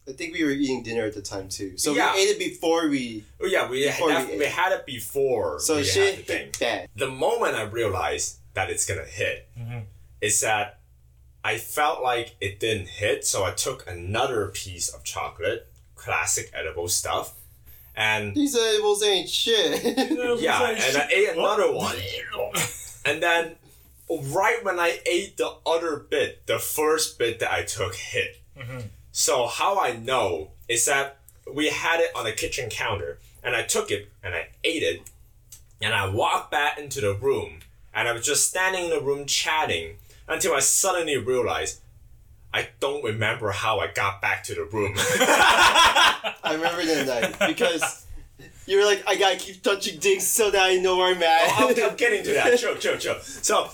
I 0.09 0.13
think 0.13 0.35
we 0.35 0.45
were 0.45 0.51
eating 0.51 0.83
dinner 0.83 1.05
at 1.07 1.15
the 1.15 1.23
time 1.23 1.49
too. 1.49 1.79
So 1.79 1.93
Yeah. 1.95 2.13
we 2.15 2.21
ate 2.23 2.29
it 2.31 2.39
before 2.39 2.89
we. 2.89 3.25
oh 3.41 3.47
yeah, 3.47 3.69
we, 3.69 3.83
had, 3.83 4.29
we 4.29 4.39
we 4.39 4.45
had 4.45 4.73
it 4.73 4.85
before 4.87 5.59
So 5.61 5.75
we 5.77 5.79
had 5.81 5.87
the 5.87 5.91
shit 5.93 6.27
thing. 6.27 6.39
hit 6.47 6.59
bad. 6.61 6.89
the 6.97 7.09
moment 7.09 7.55
I 7.55 7.63
realized 7.63 8.39
that 8.55 8.71
it's 8.71 8.85
gonna 8.87 9.05
hit 9.05 9.49
is 10.21 10.41
that 10.43 10.79
I 11.43 11.59
felt 11.59 12.03
like 12.03 12.37
it 12.41 12.59
didn't 12.61 12.89
hit, 12.89 13.27
so 13.27 13.45
I 13.45 13.51
took 13.53 13.87
another 13.91 14.49
piece 14.49 14.89
of 14.89 15.05
chocolate, 15.05 15.69
classic 15.95 16.51
edible 16.55 16.89
stuff, 16.89 17.35
and 17.95 18.35
These 18.35 18.57
edibles 18.57 19.03
ain't 19.03 19.29
shit. 19.29 19.83
yeah, 20.41 20.71
and 20.71 20.97
I 20.97 21.09
ate 21.13 21.29
another 21.37 21.71
one, 21.73 21.97
and 23.05 23.23
then 23.23 23.57
right 24.11 24.65
when 24.65 24.79
I 24.81 25.01
ate 25.05 25.37
the 25.37 25.53
other 25.67 25.97
bit, 25.99 26.47
the 26.47 26.59
first 26.59 27.19
bit 27.19 27.41
that 27.41 27.53
I 27.53 27.63
took 27.65 27.95
hit. 27.95 28.41
So 29.17 29.47
how 29.47 29.79
I 29.79 29.93
know 29.93 30.51
is 30.69 30.87
that 30.87 31.19
we 31.51 31.69
had 31.69 32.01
it 32.01 32.11
on 32.17 32.25
the 32.25 32.33
kitchen 32.33 32.69
counter, 32.69 33.19
and 33.45 33.55
I 33.55 33.63
took 33.63 33.93
it 33.93 34.11
and 34.25 34.35
I 34.35 34.49
ate 34.65 34.83
it, 34.83 35.03
and 35.81 35.95
I 35.95 36.09
walked 36.09 36.51
back 36.51 36.81
into 36.81 37.01
the 37.01 37.15
room, 37.15 37.61
and 37.95 38.09
I 38.09 38.13
was 38.13 38.27
just 38.27 38.49
standing 38.49 38.87
in 38.87 38.91
the 38.91 39.01
room 39.01 39.25
chatting 39.27 39.99
until 40.27 40.53
I 40.53 40.59
suddenly 40.59 41.17
realized 41.17 41.81
I 42.53 42.71
don't 42.81 43.05
remember 43.05 43.53
how 43.53 43.79
I 43.79 43.87
got 43.87 44.21
back 44.21 44.43
to 44.45 44.55
the 44.57 44.65
room. 44.65 44.95
I 44.97 46.33
remember 46.51 46.85
that 46.85 47.07
night 47.39 47.49
because 47.49 48.07
you 48.67 48.79
were 48.79 48.85
like, 48.85 49.05
I 49.07 49.15
gotta 49.15 49.37
keep 49.37 49.63
touching 49.63 50.01
things 50.01 50.27
so 50.27 50.51
that 50.51 50.61
I 50.61 50.75
know 50.79 50.97
where 50.97 51.15
I'm 51.15 51.23
at. 51.23 51.53
Oh, 51.61 51.69
I'm, 51.69 51.91
I'm 51.91 51.97
getting 51.97 52.25
to 52.25 52.33
that. 52.33 52.59
Chill, 52.59 52.75
chill, 52.79 52.99
chill. 52.99 53.21
So 53.21 53.71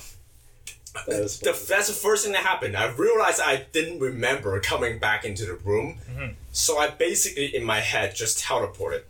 That 1.06 1.22
was 1.22 1.38
the, 1.40 1.52
that's 1.68 1.86
the 1.88 1.92
first 1.94 2.24
thing 2.24 2.32
that 2.32 2.44
happened. 2.44 2.76
I 2.76 2.86
realized 2.92 3.40
I 3.40 3.66
didn't 3.72 4.00
remember 4.00 4.58
coming 4.60 4.98
back 4.98 5.24
into 5.24 5.44
the 5.46 5.54
room. 5.54 5.98
So 6.52 6.78
I 6.78 6.88
basically, 6.88 7.54
in 7.54 7.64
my 7.64 7.80
head, 7.80 8.14
just 8.14 8.38
teleported. 8.42 9.02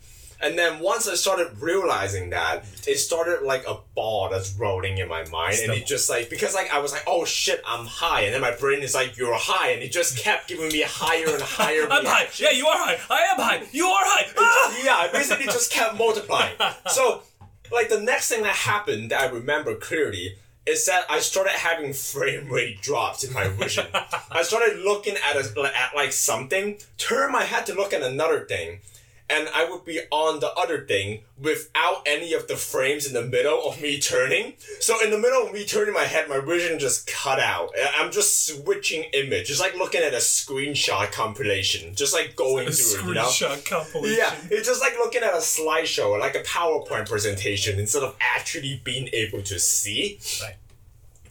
And 0.42 0.58
then 0.58 0.78
once 0.80 1.06
I 1.06 1.16
started 1.16 1.48
realizing 1.60 2.30
that, 2.30 2.64
it 2.86 2.96
started 2.96 3.42
like 3.44 3.66
a 3.68 3.76
ball 3.94 4.30
that's 4.30 4.54
rolling 4.54 4.96
in 4.96 5.06
my 5.06 5.26
mind. 5.28 5.56
And 5.62 5.70
it 5.72 5.86
just 5.86 6.08
like, 6.08 6.30
because 6.30 6.54
like 6.54 6.72
I 6.72 6.78
was 6.78 6.92
like, 6.92 7.02
oh 7.06 7.26
shit, 7.26 7.60
I'm 7.66 7.84
high. 7.84 8.22
And 8.22 8.32
then 8.34 8.40
my 8.40 8.54
brain 8.56 8.80
is 8.82 8.94
like, 8.94 9.18
you're 9.18 9.34
high. 9.36 9.72
And 9.72 9.82
it 9.82 9.92
just 9.92 10.16
kept 10.18 10.48
giving 10.48 10.68
me 10.68 10.82
higher 10.86 11.28
and 11.28 11.42
higher. 11.42 11.86
I'm 11.90 12.06
high. 12.06 12.28
Yeah, 12.38 12.52
you 12.52 12.66
are 12.66 12.78
high. 12.78 12.98
I 13.10 13.20
am 13.32 13.36
high. 13.38 13.66
You 13.70 13.86
are 13.86 14.02
high. 14.04 14.26
Ah! 14.38 14.76
yeah, 14.82 15.04
it 15.06 15.12
basically 15.12 15.44
just 15.44 15.70
kept 15.72 15.96
multiplying. 15.98 16.56
So, 16.88 17.22
like 17.70 17.88
the 17.90 18.00
next 18.00 18.28
thing 18.30 18.42
that 18.42 18.54
happened 18.56 19.10
that 19.10 19.20
I 19.20 19.26
remember 19.26 19.74
clearly 19.76 20.36
is 20.70 20.87
that 20.87 21.04
I 21.11 21.20
started 21.20 21.52
having 21.52 21.92
frame 21.92 22.48
rate 22.48 22.80
drops 22.80 23.24
in 23.24 23.33
my 23.33 23.48
vision. 23.48 23.87
I 24.30 24.42
started 24.42 24.78
looking 24.78 25.16
at 25.16 25.37
a, 25.37 25.72
at 25.76 25.94
like 25.94 26.12
something, 26.12 26.78
turn 26.96 27.33
my 27.33 27.44
head 27.44 27.66
to 27.66 27.74
look 27.74 27.92
at 27.92 28.02
another 28.02 28.46
thing, 28.46 28.80
and 29.30 29.48
I 29.54 29.70
would 29.70 29.85
be 29.85 30.00
on 30.11 30.40
the 30.40 30.52
other 30.54 30.85
thing 30.85 31.22
without 31.40 32.02
any 32.04 32.33
of 32.33 32.48
the 32.48 32.56
frames 32.56 33.06
in 33.06 33.14
the 33.14 33.22
middle 33.22 33.62
of 33.62 33.80
me 33.80 34.00
turning. 34.00 34.54
So 34.80 35.02
in 35.02 35.11
the 35.11 35.18
middle 35.18 35.46
of 35.46 35.52
me 35.52 35.64
turning 35.64 35.94
my 35.94 36.02
head, 36.02 36.28
my 36.28 36.40
vision 36.40 36.78
just 36.78 37.06
cut 37.06 37.38
out. 37.38 37.70
I'm 37.96 38.11
just 38.11 38.46
switching 38.46 39.04
image, 39.14 39.46
just 39.46 39.61
like 39.61 39.76
looking 39.76 40.02
at 40.02 40.12
a 40.14 40.18
screenshot 40.18 41.12
compilation, 41.12 41.94
just 41.94 42.12
like 42.12 42.35
going 42.35 42.68
A 42.68 42.72
through 42.72 43.02
it, 43.02 43.06
you 43.06 43.14
know? 43.14 43.22
screenshot 43.26 43.64
compilation. 43.64 44.18
Yeah, 44.18 44.35
it's 44.50 44.66
just 44.66 44.80
like 44.80 44.94
looking 44.94 45.22
at 45.22 45.33
a 45.33 45.38
slideshow 45.38 46.11
or 46.11 46.18
like 46.18 46.35
a 46.35 46.42
PowerPoint 46.42 47.09
presentation 47.09 47.78
instead 47.78 48.02
of 48.02 48.16
actually 48.20 48.80
being 48.83 49.09
able 49.12 49.42
to 49.42 49.61
see. 49.61 50.18
Right. 50.42 50.56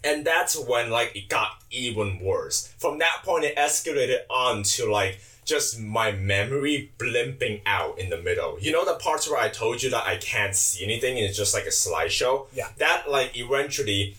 And 0.04 0.26
that's 0.26 0.58
when 0.58 0.90
like 0.90 1.16
it 1.16 1.30
got 1.30 1.62
even 1.72 2.20
worse. 2.20 2.74
From 2.78 3.00
that 3.00 3.22
point, 3.24 3.46
it 3.46 3.56
escalated 3.58 4.20
on 4.30 4.64
to 4.64 4.92
like 4.92 5.20
just 5.46 5.80
my 5.80 6.12
memory 6.12 6.92
blimping 6.98 7.62
out 7.66 7.98
in 7.98 8.10
the 8.10 8.22
middle. 8.22 8.58
You 8.60 8.72
know 8.72 8.86
the 8.86 8.96
parts 8.96 9.30
where 9.30 9.40
I 9.40 9.50
told 9.50 9.82
you 9.82 9.90
that 9.90 10.06
I 10.06 10.18
can't 10.18 10.56
see 10.56 10.84
anything 10.84 11.18
and 11.18 11.26
it's 11.26 11.38
just 11.38 11.54
like 11.54 11.66
a 11.66 11.70
slideshow. 11.70 12.48
Yeah. 12.54 12.70
That 12.78 13.10
like 13.10 13.36
eventually 13.36 14.16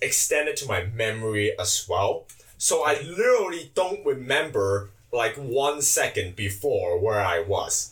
extended 0.00 0.56
to 0.58 0.66
my 0.66 0.84
memory 0.84 1.58
as 1.58 1.86
well. 1.88 2.24
So 2.56 2.84
I 2.84 3.00
literally 3.02 3.70
don't 3.74 4.04
remember 4.04 4.90
like 5.12 5.34
one 5.36 5.82
second 5.82 6.36
before 6.36 6.98
where 6.98 7.20
I 7.20 7.40
was. 7.40 7.90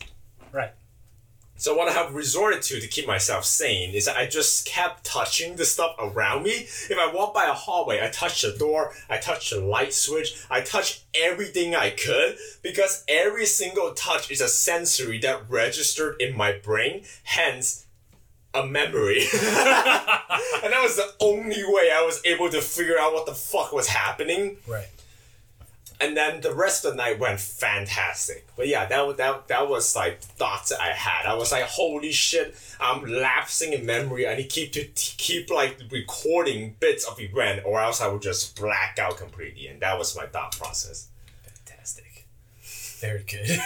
So 1.59 1.75
what 1.75 1.89
I 1.89 1.91
have 1.91 2.15
resorted 2.15 2.61
to 2.63 2.79
to 2.79 2.87
keep 2.87 3.05
myself 3.05 3.43
sane 3.43 3.93
is 3.93 4.05
that 4.05 4.15
I 4.15 4.27
just 4.27 4.65
kept 4.65 5.03
touching 5.03 5.57
the 5.57 5.65
stuff 5.65 5.93
around 5.99 6.43
me. 6.43 6.51
If 6.51 6.97
I 6.97 7.11
walk 7.13 7.33
by 7.33 7.45
a 7.45 7.53
hallway, 7.53 7.99
I 8.01 8.09
touch 8.09 8.41
the 8.41 8.53
door, 8.53 8.93
I 9.09 9.17
touch 9.17 9.49
the 9.49 9.59
light 9.59 9.93
switch, 9.93 10.41
I 10.49 10.61
touch 10.61 11.03
everything 11.13 11.75
I 11.75 11.89
could 11.89 12.37
because 12.63 13.03
every 13.09 13.45
single 13.45 13.93
touch 13.93 14.31
is 14.31 14.39
a 14.39 14.47
sensory 14.47 15.19
that 15.19 15.49
registered 15.49 16.15
in 16.21 16.35
my 16.37 16.53
brain, 16.53 17.03
hence 17.23 17.85
a 18.53 18.65
memory. 18.65 19.19
and 19.33 20.71
that 20.73 20.79
was 20.81 20.95
the 20.95 21.13
only 21.19 21.63
way 21.65 21.91
I 21.93 22.03
was 22.05 22.21
able 22.25 22.49
to 22.51 22.61
figure 22.61 22.97
out 22.97 23.13
what 23.13 23.25
the 23.25 23.35
fuck 23.35 23.73
was 23.73 23.87
happening 23.89 24.57
Right. 24.65 24.87
And 26.01 26.15
then 26.15 26.41
the 26.41 26.53
rest 26.53 26.85
of 26.85 26.91
the 26.91 26.97
night 26.97 27.19
went 27.19 27.39
fantastic. 27.39 28.47
But 28.55 28.67
yeah, 28.67 28.85
that 28.85 29.05
was 29.05 29.17
that, 29.17 29.47
that 29.49 29.67
was 29.69 29.95
like 29.95 30.21
thoughts 30.21 30.69
that 30.69 30.81
I 30.81 30.91
had. 30.93 31.25
I 31.25 31.33
was 31.35 31.51
like, 31.51 31.63
holy 31.65 32.11
shit, 32.11 32.55
I'm 32.79 33.03
lapsing 33.05 33.73
in 33.73 33.85
memory. 33.85 34.27
I 34.27 34.35
need 34.35 34.43
to 34.43 34.47
keep 34.49 34.71
to 34.73 34.83
t- 34.85 35.15
keep 35.17 35.49
like 35.49 35.77
recording 35.91 36.75
bits 36.79 37.05
of 37.05 37.19
event, 37.19 37.63
or 37.65 37.81
else 37.81 38.01
I 38.01 38.07
would 38.07 38.21
just 38.21 38.55
black 38.59 38.97
out 38.99 39.17
completely. 39.17 39.67
And 39.67 39.81
that 39.81 39.97
was 39.97 40.15
my 40.15 40.25
thought 40.25 40.57
process. 40.57 41.07
Fantastic. 41.43 42.25
Very 42.99 43.23
good. 43.23 43.59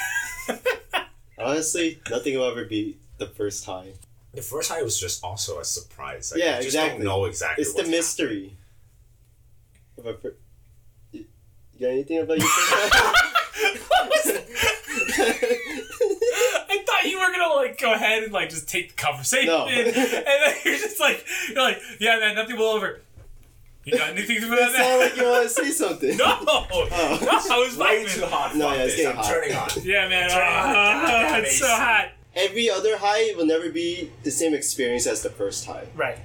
Honestly, 1.38 2.00
nothing 2.10 2.38
will 2.38 2.50
ever 2.50 2.66
be 2.66 2.98
the 3.18 3.28
first 3.28 3.64
time. 3.64 3.94
The 4.34 4.42
first 4.42 4.70
time 4.70 4.84
was 4.84 5.00
just 5.00 5.24
also 5.24 5.60
a 5.60 5.66
surprise. 5.66 6.32
Like, 6.32 6.42
Yeah, 6.42 6.52
you 6.58 6.64
just 6.64 6.68
exactly. 6.70 6.98
don't 6.98 7.06
know 7.06 7.26
exactly. 7.26 7.62
It's 7.62 7.74
the 7.74 7.80
what's 7.82 7.90
mystery. 7.90 8.56
Of 9.98 10.06
a 10.08 10.14
fir- 10.16 10.30
you 10.30 10.34
you 10.34 10.43
got 11.84 11.92
anything 11.92 12.20
about 12.20 12.38
your 12.40 12.48
first 12.48 12.92
time? 12.94 13.14
I 16.66 16.84
thought 16.86 17.10
you 17.10 17.20
were 17.20 17.32
gonna 17.32 17.54
like 17.56 17.80
go 17.80 17.94
ahead 17.94 18.24
and 18.24 18.34
like 18.34 18.50
just 18.50 18.68
take 18.70 18.96
the 18.96 19.02
conversation, 19.02 19.48
No. 19.48 19.68
and 19.68 19.94
then 19.96 20.56
you're 20.66 20.78
just 20.78 21.00
like, 21.00 21.26
you're 21.50 21.62
like, 21.62 21.80
yeah, 22.00 22.20
man, 22.20 22.36
nothing 22.36 22.58
will 22.58 22.78
ever. 22.78 23.02
You 23.86 23.98
got 23.98 24.12
anything 24.12 24.38
for 24.40 24.54
It 24.54 24.60
sounded 24.60 24.74
that? 24.76 25.00
like 25.00 25.18
you 25.18 25.24
want 25.26 25.44
to 25.44 25.50
say 25.50 25.70
something. 25.72 26.16
no, 26.16 26.26
no, 26.44 26.66
I 26.90 27.66
was 27.68 27.78
Way 27.78 28.06
too 28.06 28.26
hot. 28.26 28.56
No, 28.56 28.74
yeah, 28.74 28.84
it's 28.84 28.96
getting 28.96 29.12
I'm 29.12 29.16
hot. 29.18 29.26
turning 29.26 29.56
on. 29.56 29.70
Yeah, 29.84 30.08
man, 30.08 30.30
Turn 30.30 30.42
on 30.42 31.04
the 31.06 31.12
uh, 31.12 31.38
it's 31.42 31.60
so 31.60 31.68
hot. 31.68 32.12
Every 32.36 32.70
other 32.70 32.98
high 32.98 33.34
will 33.36 33.46
never 33.46 33.70
be 33.70 34.10
the 34.24 34.32
same 34.32 34.54
experience 34.54 35.06
as 35.06 35.22
the 35.22 35.30
first 35.30 35.66
high. 35.66 35.86
Right. 35.96 36.18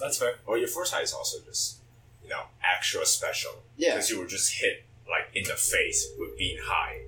That's 0.00 0.16
fair. 0.18 0.36
Well, 0.46 0.56
your 0.56 0.68
first 0.68 0.94
high 0.94 1.02
is 1.02 1.12
also 1.12 1.38
just, 1.44 1.79
you 2.22 2.28
know, 2.28 2.42
extra 2.76 3.04
special. 3.06 3.52
Yeah. 3.76 3.94
Because 3.94 4.10
you 4.10 4.18
were 4.18 4.26
just 4.26 4.60
hit, 4.60 4.86
like, 5.08 5.34
in 5.34 5.44
the 5.44 5.54
face 5.56 6.08
with 6.18 6.36
being 6.36 6.58
high 6.62 7.00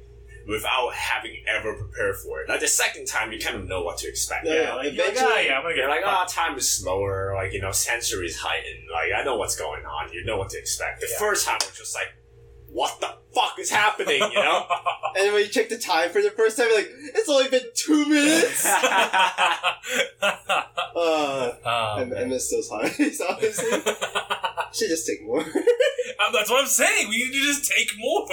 without 0.48 0.92
having 0.94 1.36
ever 1.46 1.72
prepared 1.74 2.16
for 2.16 2.40
it. 2.40 2.48
Like, 2.48 2.58
the 2.60 2.66
second 2.66 3.06
time, 3.06 3.30
you 3.32 3.38
kind 3.38 3.56
of 3.56 3.68
know 3.68 3.82
what 3.82 3.98
to 3.98 4.08
expect. 4.08 4.44
Yeah, 4.44 4.54
Yeah, 4.54 4.74
like, 4.74 4.92
you're 4.92 5.04
like, 5.04 5.12
eventually- 5.14 5.32
oh, 5.34 5.40
yeah, 5.40 5.56
I'm 5.56 5.62
gonna 5.62 5.74
get, 5.76 5.88
like, 5.88 6.02
oh, 6.04 6.24
time 6.28 6.56
is 6.58 6.68
slower, 6.68 7.32
like, 7.36 7.52
you 7.52 7.60
know, 7.60 7.70
sensory 7.70 8.26
is 8.26 8.36
heightened. 8.38 8.88
Like, 8.92 9.12
I 9.16 9.22
know 9.22 9.36
what's 9.36 9.54
going 9.54 9.84
on. 9.86 10.12
You 10.12 10.24
know 10.24 10.36
what 10.38 10.50
to 10.50 10.58
expect. 10.58 11.00
The 11.00 11.08
Yeah. 11.10 11.18
first 11.18 11.46
time, 11.46 11.58
was 11.60 11.78
just 11.78 11.94
like, 11.94 12.08
what 12.66 13.00
the 13.00 13.14
fuck 13.34 13.58
is 13.58 13.70
happening, 13.70 14.20
you 14.20 14.34
know? 14.38 14.66
And 15.14 15.30
when 15.34 15.42
you 15.42 15.48
check 15.48 15.68
the 15.68 15.76
time 15.76 16.08
for 16.10 16.22
the 16.22 16.30
first 16.30 16.56
time, 16.56 16.68
you're 16.70 16.78
like, 16.78 16.88
it's 17.14 17.28
only 17.28 17.50
been 17.50 17.66
two 17.74 18.06
minutes. 18.08 18.66
Uh, 20.22 20.36
Oh, 20.94 21.56
I, 21.64 22.02
I 22.02 22.24
miss 22.26 22.50
those 22.50 22.68
highs, 22.70 23.20
obviously. 23.28 23.70
Should 24.72 24.88
just 24.88 25.06
take 25.06 25.24
more. 25.24 25.40
Um, 25.40 26.32
that's 26.32 26.50
what 26.50 26.60
I'm 26.62 26.66
saying. 26.68 27.08
We 27.08 27.16
need 27.24 27.32
to 27.32 27.40
just 27.40 27.70
take 27.70 27.90
more. 27.98 28.26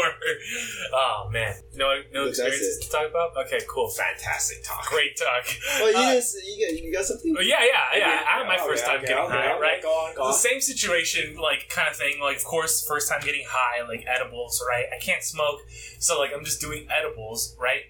Oh 0.93 1.29
man, 1.31 1.55
no, 1.75 2.01
no 2.13 2.25
that's 2.25 2.39
experiences 2.39 2.85
to 2.85 2.91
talk 2.91 3.09
about. 3.09 3.35
Okay, 3.45 3.59
cool. 3.69 3.89
Fantastic 3.89 4.63
talk. 4.63 4.85
Great 4.87 5.17
talk. 5.17 5.45
Well, 5.79 5.91
you, 5.91 5.97
Uh, 5.97 6.13
guys, 6.13 6.35
you, 6.45 6.67
got, 6.67 6.83
you 6.83 6.93
got 6.93 7.05
something? 7.05 7.33
Oh, 7.37 7.41
yeah, 7.41 7.63
yeah, 7.63 7.97
yeah. 7.97 8.05
I 8.29 8.39
had 8.39 8.47
my 8.47 8.55
Okay, 8.55 8.65
first 8.67 8.85
time 8.85 8.97
okay, 8.97 9.07
getting 9.07 9.23
okay, 9.23 9.33
high, 9.33 9.59
right? 9.59 9.81
Go 9.81 9.89
on, 9.89 10.15
go 10.15 10.23
on. 10.23 10.31
The 10.31 10.37
same 10.37 10.59
situation, 10.61 11.35
like 11.37 11.69
kind 11.69 11.87
of 11.89 11.95
thing. 11.95 12.19
Like, 12.21 12.37
of 12.37 12.43
course, 12.43 12.85
first 12.85 13.09
time 13.09 13.21
getting 13.23 13.45
high, 13.47 13.87
like 13.87 14.05
edibles, 14.07 14.61
right? 14.67 14.85
I 14.93 14.99
can't 14.99 15.23
smoke, 15.23 15.59
so 15.99 16.19
like 16.19 16.31
I'm 16.35 16.43
just 16.43 16.61
doing 16.61 16.87
edibles, 16.89 17.55
right? 17.59 17.83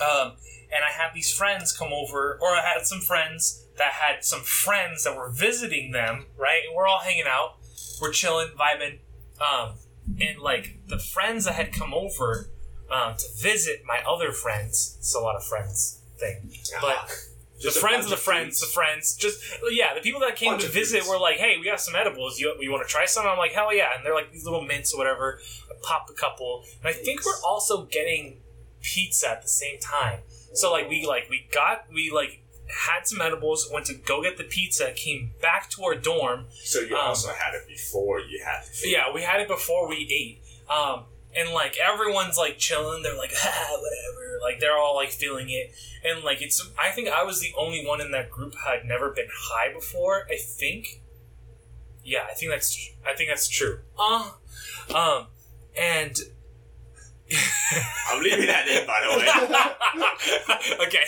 Um, 0.00 0.32
and 0.74 0.84
I 0.84 0.90
had 0.90 1.12
these 1.14 1.32
friends 1.32 1.76
come 1.76 1.92
over, 1.92 2.38
or 2.40 2.48
I 2.48 2.62
had 2.62 2.86
some 2.86 3.00
friends 3.00 3.66
that 3.76 3.92
had 3.92 4.24
some 4.24 4.40
friends 4.40 5.04
that 5.04 5.16
were 5.16 5.30
visiting 5.30 5.92
them, 5.92 6.26
right? 6.36 6.62
And 6.66 6.74
we're 6.76 6.86
all 6.86 7.00
hanging 7.00 7.24
out, 7.26 7.56
we're 8.00 8.12
chilling, 8.12 8.48
vibing, 8.58 8.98
um, 9.40 9.74
and 10.20 10.38
like 10.40 10.78
the 10.88 10.98
friends 10.98 11.44
that 11.44 11.54
had 11.54 11.72
come 11.72 11.94
over 11.94 12.50
um, 12.90 13.14
to 13.16 13.26
visit 13.40 13.82
my 13.86 14.02
other 14.06 14.32
friends. 14.32 14.96
It's 14.98 15.14
a 15.14 15.20
lot 15.20 15.36
of 15.36 15.44
friends 15.44 16.00
thing, 16.18 16.50
but 16.80 17.10
Ah, 17.64 17.70
the 17.72 17.80
friends 17.80 18.04
of 18.04 18.10
the 18.10 18.16
friends, 18.16 18.60
the 18.60 18.66
friends, 18.66 19.14
just 19.16 19.42
yeah, 19.70 19.94
the 19.94 20.00
people 20.00 20.20
that 20.20 20.36
came 20.36 20.52
Bunch 20.52 20.62
to 20.64 20.68
visit 20.68 20.98
dudes. 20.98 21.08
were 21.08 21.18
like, 21.18 21.36
"Hey, 21.36 21.56
we 21.58 21.64
got 21.64 21.80
some 21.80 21.94
edibles. 21.94 22.38
You, 22.40 22.54
you 22.60 22.70
want 22.70 22.86
to 22.86 22.90
try 22.92 23.06
some?" 23.06 23.26
I'm 23.26 23.38
like, 23.38 23.52
"Hell 23.52 23.72
yeah!" 23.74 23.88
And 23.96 24.04
they're 24.04 24.14
like 24.14 24.32
these 24.32 24.44
little 24.44 24.62
mints 24.62 24.92
or 24.94 24.98
whatever. 24.98 25.40
I 25.70 25.74
pop 25.82 26.08
a 26.10 26.14
couple, 26.14 26.64
and 26.80 26.88
I 26.88 26.92
think 26.92 27.24
we're 27.24 27.40
also 27.44 27.84
getting 27.86 28.40
pizza 28.82 29.28
at 29.30 29.42
the 29.42 29.48
same 29.48 29.78
time. 29.80 30.20
So 30.54 30.70
like 30.72 30.88
we 30.88 31.06
like 31.06 31.28
we 31.30 31.46
got 31.52 31.86
we 31.92 32.10
like 32.10 32.40
had 32.68 33.06
some 33.06 33.20
edibles, 33.20 33.68
went 33.72 33.86
to 33.86 33.94
go 33.94 34.22
get 34.22 34.38
the 34.38 34.44
pizza, 34.44 34.92
came 34.92 35.32
back 35.40 35.68
to 35.70 35.82
our 35.84 35.94
dorm. 35.94 36.46
So 36.62 36.80
you 36.80 36.96
Um, 36.96 37.08
also 37.08 37.28
had 37.32 37.54
it 37.54 37.66
before 37.68 38.20
you 38.20 38.42
had. 38.44 38.62
Yeah, 38.84 39.12
we 39.12 39.22
had 39.22 39.40
it 39.40 39.48
before 39.48 39.88
we 39.88 39.96
ate. 40.10 40.42
Um, 40.70 41.04
and 41.36 41.50
like 41.50 41.76
everyone's 41.78 42.36
like 42.36 42.58
chilling. 42.58 43.02
They're 43.02 43.16
like, 43.16 43.32
ah, 43.44 43.78
whatever. 43.78 44.38
Like 44.42 44.60
they're 44.60 44.76
all 44.76 44.94
like 44.94 45.10
feeling 45.10 45.50
it. 45.50 45.72
And 46.04 46.24
like 46.24 46.42
it's. 46.42 46.66
I 46.80 46.90
think 46.90 47.08
I 47.08 47.22
was 47.22 47.40
the 47.40 47.52
only 47.56 47.86
one 47.86 48.00
in 48.00 48.10
that 48.12 48.30
group 48.30 48.54
who 48.54 48.70
had 48.70 48.84
never 48.84 49.10
been 49.10 49.28
high 49.32 49.72
before. 49.72 50.26
I 50.30 50.36
think. 50.36 51.00
Yeah, 52.04 52.26
I 52.28 52.34
think 52.34 52.50
that's. 52.50 52.90
I 53.06 53.14
think 53.14 53.30
that's 53.30 53.48
true. 53.48 53.80
Uh, 53.98 54.30
um, 54.94 55.26
and. 55.80 56.18
I'm 58.12 58.22
leaving 58.22 58.46
that 58.46 58.68
in, 58.68 58.86
by 58.86 59.00
the 59.00 59.18
way. 59.18 60.86
okay, 60.86 61.04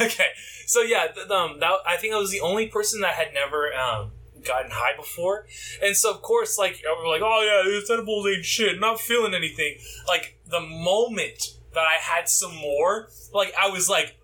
okay. 0.00 0.28
So 0.66 0.82
yeah, 0.82 1.08
th- 1.12 1.28
um, 1.28 1.58
that 1.58 1.72
I 1.84 1.96
think 1.96 2.14
I 2.14 2.18
was 2.18 2.30
the 2.30 2.40
only 2.40 2.68
person 2.68 3.00
that 3.00 3.14
had 3.14 3.34
never 3.34 3.74
um 3.74 4.12
gotten 4.44 4.70
high 4.72 4.96
before, 4.96 5.46
and 5.82 5.96
so 5.96 6.10
of 6.10 6.22
course, 6.22 6.58
like 6.58 6.82
we're 6.84 7.08
like, 7.08 7.22
oh 7.22 7.42
yeah, 7.42 7.70
this 7.70 7.90
edibles 7.90 8.26
ain't 8.26 8.44
shit. 8.44 8.80
Not 8.80 9.00
feeling 9.00 9.34
anything. 9.34 9.78
Like 10.06 10.38
the 10.48 10.60
moment 10.60 11.56
that 11.74 11.80
I 11.86 11.96
had 12.00 12.28
some 12.28 12.54
more, 12.56 13.08
like 13.32 13.52
I 13.60 13.68
was 13.70 13.88
like. 13.88 14.18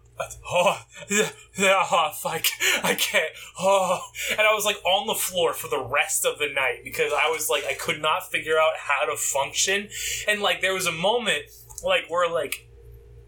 Oh, 0.47 0.79
yeah, 1.57 1.83
oh, 1.91 2.11
fuck, 2.15 2.45
I 2.85 2.95
can't. 2.95 3.33
Oh, 3.59 4.03
and 4.33 4.41
I 4.41 4.53
was 4.53 4.67
like 4.67 4.77
on 4.85 5.07
the 5.07 5.15
floor 5.15 5.55
for 5.55 5.69
the 5.69 5.83
rest 5.83 6.27
of 6.27 6.39
the 6.39 6.53
night 6.53 6.81
because 6.85 7.11
I 7.11 7.31
was 7.31 7.49
like, 7.49 7.65
I 7.65 7.73
could 7.73 8.03
not 8.03 8.31
figure 8.31 8.59
out 8.59 8.73
how 8.77 9.07
to 9.07 9.17
function. 9.17 9.89
And 10.29 10.43
like, 10.43 10.61
there 10.61 10.75
was 10.75 10.87
a 10.87 10.93
moment, 10.93 11.45
like, 11.83 12.05
where 12.11 12.31
like, 12.31 12.71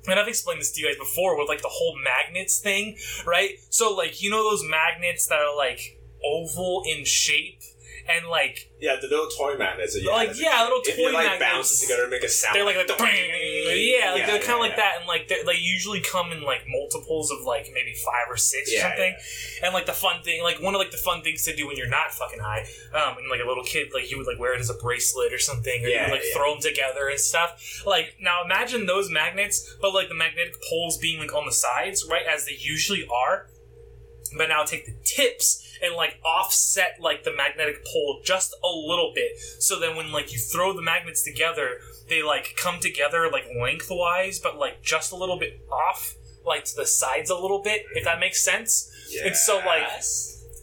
and 0.09 0.19
I've 0.19 0.29
explained 0.29 0.61
this 0.61 0.73
to 0.73 0.81
you 0.81 0.89
guys 0.89 0.99
before 0.99 1.39
with 1.39 1.49
like 1.49 1.63
the 1.63 1.69
whole 1.71 1.97
magnets 2.03 2.59
thing, 2.59 2.97
right? 3.25 3.51
So 3.71 3.95
like 3.95 4.23
you 4.23 4.31
know 4.31 4.43
those 4.43 4.65
magnets 4.69 5.27
that 5.29 5.39
are 5.39 5.57
like 5.57 5.99
oval 6.25 6.83
in 6.87 7.05
shape 7.05 7.63
and 8.09 8.29
like 8.29 8.71
yeah, 8.81 8.97
the 9.01 9.07
little 9.07 9.29
toy 9.29 9.57
magnets. 9.57 9.97
you 9.97 10.11
Like, 10.11 10.33
yeah, 10.35 10.63
little 10.65 10.83
toy 10.83 10.95
you, 10.97 11.13
like, 11.13 11.39
magnets. 11.39 11.81
together, 11.81 12.09
make 12.09 12.25
a 12.25 12.29
sound. 12.29 12.57
they're 12.57 12.65
like, 12.65 12.77
like 12.77 12.89
the 12.89 12.95
yeah, 12.97 14.13
like 14.13 14.27
they're 14.27 14.41
kind 14.41 14.55
of 14.55 14.61
like 14.61 14.71
yeah. 14.73 14.77
that, 14.77 14.93
and 14.99 15.07
like 15.07 15.29
they 15.29 15.43
they 15.45 15.59
usually 15.59 16.01
come 16.01 16.33
in 16.33 16.43
like 16.43 16.65
multiples 16.69 17.31
of 17.31 17.43
like 17.45 17.71
maybe 17.73 17.95
five 17.95 18.27
or 18.29 18.37
six 18.37 18.71
or 18.71 18.77
Yeah, 18.77 18.83
something. 18.89 19.15
And 19.63 19.75
like 19.75 19.87
the 19.87 19.93
fun 19.93 20.23
thing, 20.23 20.43
like 20.43 20.61
one 20.61 20.75
of 20.75 20.81
like 20.81 20.91
the 20.91 20.97
fun 20.97 21.23
things 21.23 21.45
to 21.45 21.55
do 21.55 21.67
when 21.67 21.77
you're 21.77 21.89
not 21.89 22.11
fucking 22.13 22.41
high, 22.41 22.67
um, 22.93 23.19
and 23.19 23.31
like 23.31 23.41
a 23.41 23.47
little 23.47 23.65
kid, 23.65 23.91
like 23.95 24.11
you 24.11 24.19
would 24.19 24.27
like 24.27 24.39
wear 24.39 24.55
it 24.55 24.61
as 24.61 24.71
a 24.71 24.75
bracelet 24.75 25.33
or 25.33 25.39
something, 25.39 25.85
or 25.85 25.89
you 25.89 26.01
would 26.01 26.11
like 26.11 26.23
yeah. 26.25 26.37
throw 26.37 26.55
them 26.55 26.63
together 26.63 27.09
and 27.09 27.21
stuff. 27.21 27.83
Like 27.87 28.17
now, 28.21 28.43
imagine 28.45 28.87
those 28.87 29.11
magnets, 29.11 29.77
but 29.81 29.95
like 29.95 30.09
the 30.09 30.17
magnetic 30.17 30.57
poles 30.69 30.99
being 30.99 31.21
like 31.21 31.35
on 31.35 31.47
the 31.47 31.53
sides, 31.53 32.05
right, 32.11 32.27
as 32.27 32.47
they 32.47 32.57
usually 32.59 33.07
are. 33.07 33.47
But 34.37 34.49
now 34.49 34.65
take 34.65 34.87
the 34.87 34.95
tips 35.05 35.62
and 35.83 35.95
like 35.97 36.21
offset 36.25 36.97
like 37.01 37.25
the 37.25 37.35
magnetic 37.35 37.85
pole 37.85 38.21
just 38.25 38.55
a 38.63 38.69
little 38.69 39.13
bit, 39.15 39.33
so 39.59 39.79
then 39.81 39.97
when 39.97 40.13
like 40.13 40.33
you 40.33 40.39
throw 40.39 40.73
the 40.73 40.83
magnets 40.83 41.23
together, 41.23 41.81
they 42.09 42.23
like 42.23 42.55
come 42.57 42.79
together 42.81 43.29
like 43.31 43.45
lengthwise, 43.61 44.39
but 44.39 44.57
like 44.59 44.83
just 44.83 45.13
a 45.13 45.17
little 45.17 45.39
bit 45.39 45.61
off, 45.71 46.15
like 46.47 46.65
to 46.65 46.77
the 46.77 46.87
sides 46.87 47.31
a 47.31 47.37
little 47.37 47.61
bit, 47.61 47.83
if 47.95 48.05
that 48.05 48.21
makes 48.21 48.45
sense. 48.45 48.91
And 49.25 49.37
so 49.37 49.57
like 49.59 49.83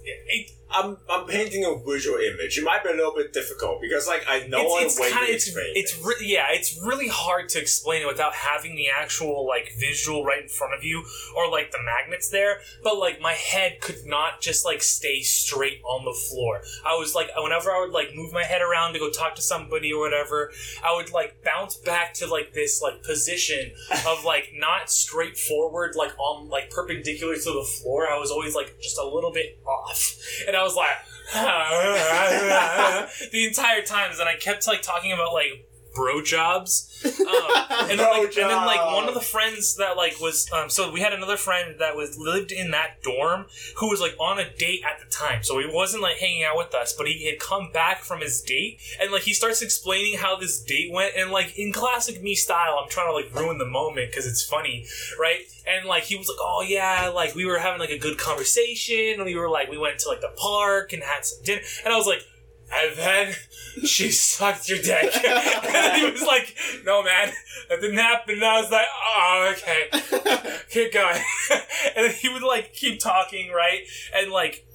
it, 0.03 0.51
I'm, 0.71 0.97
I'm 1.09 1.25
painting 1.25 1.65
a 1.65 1.75
visual 1.83 2.19
image. 2.19 2.57
It 2.57 2.63
might 2.63 2.83
be 2.83 2.89
a 2.89 2.93
little 2.93 3.15
bit 3.15 3.33
difficult 3.33 3.81
because, 3.81 4.07
like, 4.07 4.25
I 4.27 4.47
know 4.47 4.77
it's, 4.77 4.99
it's 4.99 5.11
kind 5.11 5.23
of 5.23 5.29
it's 5.29 5.51
it's 5.55 6.05
re- 6.05 6.15
yeah 6.21 6.47
it's 6.49 6.79
really 6.83 7.07
hard 7.07 7.49
to 7.49 7.59
explain 7.59 8.01
it 8.01 8.07
without 8.07 8.33
having 8.33 8.75
the 8.75 8.87
actual 8.89 9.47
like 9.47 9.73
visual 9.79 10.23
right 10.23 10.43
in 10.43 10.49
front 10.49 10.73
of 10.73 10.83
you 10.83 11.03
or 11.35 11.49
like 11.49 11.71
the 11.71 11.79
magnets 11.83 12.29
there. 12.29 12.59
But 12.83 12.97
like 12.97 13.19
my 13.21 13.33
head 13.33 13.81
could 13.81 14.05
not 14.05 14.41
just 14.41 14.65
like 14.65 14.81
stay 14.81 15.21
straight 15.21 15.81
on 15.83 16.05
the 16.05 16.13
floor. 16.29 16.61
I 16.85 16.95
was 16.95 17.15
like 17.15 17.29
whenever 17.37 17.71
i 17.71 17.79
would 17.79 17.91
like 17.91 18.09
move 18.15 18.31
my 18.33 18.43
head 18.43 18.61
around 18.61 18.93
to 18.93 18.99
go 18.99 19.09
talk 19.09 19.35
to 19.35 19.41
somebody 19.41 19.91
or 19.93 19.99
whatever 19.99 20.51
i 20.83 20.93
would 20.95 21.11
like 21.11 21.43
bounce 21.43 21.75
back 21.75 22.13
to 22.13 22.27
like 22.27 22.53
this 22.53 22.81
like 22.81 23.01
position 23.03 23.71
of 24.07 24.23
like 24.25 24.51
not 24.55 24.89
straightforward 24.89 25.95
like 25.95 26.17
on 26.19 26.49
like 26.49 26.69
perpendicular 26.69 27.35
to 27.35 27.51
the 27.51 27.63
floor. 27.63 28.07
I 28.09 28.17
was 28.17 28.31
always 28.31 28.55
like 28.55 28.79
just 28.79 28.97
a 28.97 29.03
little 29.03 29.31
bit 29.31 29.59
off. 29.65 30.17
And 30.47 30.55
i 30.55 30.58
was 30.63 30.75
like 30.75 30.89
the 33.31 33.45
entire 33.45 33.83
time 33.83 34.11
and 34.11 34.27
i 34.27 34.35
kept 34.35 34.67
like 34.67 34.81
talking 34.81 35.11
about 35.11 35.31
like 35.33 35.68
bro 35.99 36.21
jobs. 36.21 37.03
Um, 37.03 37.11
and, 37.89 37.99
then, 37.99 38.09
like, 38.09 38.37
and 38.37 38.49
then 38.49 38.65
like 38.65 38.85
one 38.85 39.09
of 39.09 39.13
the 39.13 39.19
friends 39.19 39.75
that 39.75 39.97
like 39.97 40.19
was 40.21 40.49
um, 40.53 40.69
so 40.69 40.89
we 40.91 41.01
had 41.01 41.11
another 41.11 41.35
friend 41.35 41.75
that 41.79 41.97
was 41.97 42.17
lived 42.17 42.53
in 42.53 42.71
that 42.71 43.03
dorm 43.03 43.47
who 43.77 43.89
was 43.89 43.99
like 43.99 44.15
on 44.17 44.39
a 44.39 44.49
date 44.57 44.81
at 44.89 45.03
the 45.03 45.11
time. 45.11 45.43
So 45.43 45.59
he 45.59 45.69
wasn't 45.69 46.01
like 46.01 46.17
hanging 46.17 46.43
out 46.43 46.55
with 46.55 46.73
us 46.73 46.93
but 46.93 47.07
he 47.07 47.25
had 47.25 47.39
come 47.39 47.71
back 47.73 47.99
from 47.99 48.21
his 48.21 48.41
date. 48.41 48.79
And 49.01 49.11
like 49.11 49.23
he 49.23 49.33
starts 49.33 49.61
explaining 49.61 50.19
how 50.19 50.37
this 50.37 50.61
date 50.61 50.89
went. 50.91 51.15
And 51.17 51.31
like 51.31 51.59
in 51.59 51.73
classic 51.73 52.21
me 52.21 52.33
style 52.33 52.79
i'm 52.81 52.89
trying 52.89 53.09
to 53.09 53.13
like 53.13 53.35
ruin 53.35 53.57
the 53.57 53.65
moment 53.65 54.09
because 54.09 54.25
it's 54.25 54.43
funny 54.43 54.85
right? 55.19 55.41
And 55.67 55.85
like 55.85 56.03
he 56.03 56.15
was 56.15 56.29
like 56.29 56.37
oh 56.39 56.65
yeah 56.65 57.11
like 57.13 57.35
we 57.35 57.45
were 57.45 57.59
having 57.59 57.81
like 57.81 57.91
a 57.91 57.99
good 57.99 58.17
conversation. 58.17 59.15
And 59.15 59.25
we 59.25 59.35
were 59.35 59.49
like 59.49 59.69
we 59.69 59.77
went 59.77 59.99
to 59.99 60.09
like 60.09 60.21
the 60.21 60.31
park 60.37 60.93
and 60.93 61.03
had 61.03 61.25
some 61.25 61.43
dinner. 61.43 61.61
And 61.83 61.93
i 61.93 61.97
was 61.97 62.07
like 62.07 62.23
and 62.71 62.95
then 62.95 63.35
she 63.83 64.11
sucked 64.11 64.69
your 64.69 64.79
dick. 64.79 65.15
and 65.25 65.73
then 65.73 65.99
he 65.99 66.11
was 66.11 66.21
like, 66.21 66.55
no, 66.85 67.03
man, 67.03 67.31
that 67.69 67.81
didn't 67.81 67.97
happen. 67.97 68.35
And 68.35 68.43
I 68.43 68.61
was 68.61 68.71
like, 68.71 68.87
oh, 68.91 69.53
okay. 69.53 70.61
Keep 70.69 70.93
going. 70.93 71.21
and 71.95 72.05
then 72.05 72.13
he 72.13 72.29
would 72.29 72.43
like 72.43 72.73
keep 72.73 72.99
talking, 72.99 73.51
right? 73.51 73.81
And 74.15 74.31
like, 74.31 74.65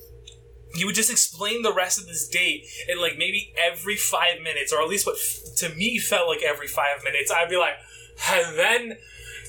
he 0.74 0.84
would 0.84 0.94
just 0.94 1.10
explain 1.10 1.62
the 1.62 1.72
rest 1.72 2.00
of 2.00 2.06
this 2.06 2.26
date 2.26 2.66
and 2.88 3.00
like 3.00 3.16
maybe 3.16 3.54
every 3.62 3.96
five 3.96 4.40
minutes, 4.42 4.72
or 4.72 4.82
at 4.82 4.88
least 4.88 5.06
what 5.06 5.16
f- 5.16 5.54
to 5.58 5.68
me 5.70 5.98
felt 5.98 6.28
like 6.28 6.42
every 6.42 6.66
five 6.66 7.04
minutes, 7.04 7.30
I'd 7.30 7.48
be 7.48 7.56
like, 7.56 7.74
and 8.30 8.58
then 8.58 8.98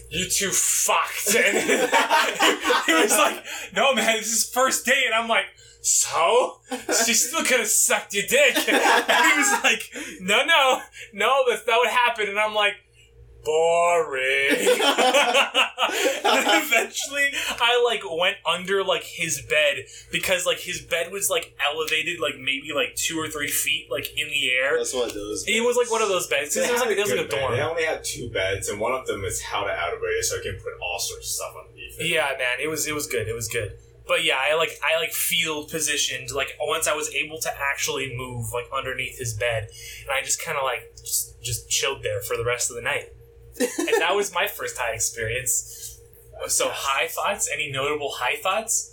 you 0.10 0.30
two 0.30 0.52
fucked. 0.52 1.36
And 1.36 2.86
he 2.86 2.94
was 2.94 3.18
like, 3.18 3.44
no, 3.76 3.96
man, 3.96 4.18
this 4.18 4.32
is 4.32 4.50
first 4.50 4.86
date. 4.86 5.06
And 5.06 5.16
I'm 5.16 5.28
like, 5.28 5.46
so? 5.86 6.60
She 7.06 7.14
still 7.14 7.44
could 7.44 7.60
have 7.60 7.68
sucked 7.68 8.14
your 8.14 8.26
dick. 8.28 8.56
And 8.56 8.66
he 8.68 9.38
was 9.38 9.64
like, 9.64 9.92
no, 10.22 10.44
no, 10.46 10.82
no, 11.14 11.44
that's 11.50 11.66
not 11.68 11.78
what 11.78 11.90
happened. 11.90 12.30
And 12.30 12.40
I'm 12.40 12.54
like, 12.54 12.76
boring. 13.46 14.50
eventually, 16.26 17.30
I 17.62 17.82
like 17.86 18.02
went 18.10 18.38
under 18.46 18.84
like 18.84 19.04
his 19.04 19.42
bed 19.44 19.86
because 20.12 20.46
like 20.46 20.60
his 20.60 20.82
bed 20.82 21.12
was 21.12 21.30
like 21.30 21.56
elevated 21.66 22.20
like 22.20 22.36
maybe 22.38 22.72
like 22.74 22.96
two 22.96 23.18
or 23.20 23.30
three 23.30 23.48
feet 23.48 23.88
like 23.90 24.10
in 24.18 24.28
the 24.28 24.52
air. 24.52 24.78
That's 24.78 24.94
one 24.94 25.08
of 25.08 25.14
those. 25.14 25.46
It 25.48 25.64
was 25.64 25.78
like 25.78 25.90
one 25.92 26.02
of 26.02 26.10
those 26.10 26.28
beds. 26.28 26.58
It 26.58 26.70
was 26.72 26.82
like, 26.82 26.92
it 26.92 27.02
was 27.02 27.12
like 27.12 27.26
a 27.26 27.30
bed. 27.30 27.40
dorm. 27.40 27.54
They 27.54 27.62
only 27.62 27.84
had 27.84 28.04
two 28.04 28.30
beds, 28.30 28.68
and 28.68 28.80
one 28.80 28.94
of 28.94 29.06
them 29.06 29.24
is 29.24 29.40
held 29.42 29.70
out 29.70 29.94
of 29.94 30.00
it, 30.02 30.26
so 30.26 30.40
I 30.40 30.44
can 30.44 30.56
put 30.56 30.74
all 30.82 31.00
sorts 31.00 31.28
of 31.28 31.32
stuff 31.32 31.54
underneath 31.64 32.00
it. 32.02 32.08
Yeah, 32.08 32.32
man, 32.38 32.60
it 32.60 32.68
was 32.68 32.88
it 32.88 32.96
was 32.96 33.08
good. 33.08 33.28
It 33.28 33.36
was 33.36 33.48
good. 33.48 33.78
But 34.08 34.24
yeah, 34.24 34.38
I 34.40 34.56
like 34.56 34.80
I 34.84 35.00
like 35.00 35.12
field 35.14 35.70
positioned 35.72 36.30
like 36.32 36.50
once 36.62 36.88
I 36.88 36.94
was 36.94 37.14
able 37.14 37.40
to 37.40 37.50
actually 37.60 38.16
move 38.16 38.54
like 38.54 38.66
underneath 38.76 39.18
his 39.18 39.34
bed, 39.34 39.70
and 40.02 40.12
I 40.12 40.22
just 40.22 40.44
kind 40.44 40.58
of 40.58 40.64
like 40.64 40.96
just, 40.98 41.42
just 41.42 41.70
chilled 41.70 42.04
there 42.04 42.22
for 42.22 42.38
the 42.38 42.46
rest 42.46 42.70
of 42.70 42.76
the 42.76 42.82
night. 42.84 43.10
and 43.60 44.02
that 44.02 44.14
was 44.16 44.34
my 44.34 44.48
first 44.48 44.78
high 44.78 44.94
experience. 44.94 46.00
So 46.48 46.68
high 46.72 47.08
thoughts? 47.08 47.50
Any 47.52 47.72
notable 47.72 48.12
high 48.12 48.36
thoughts? 48.36 48.92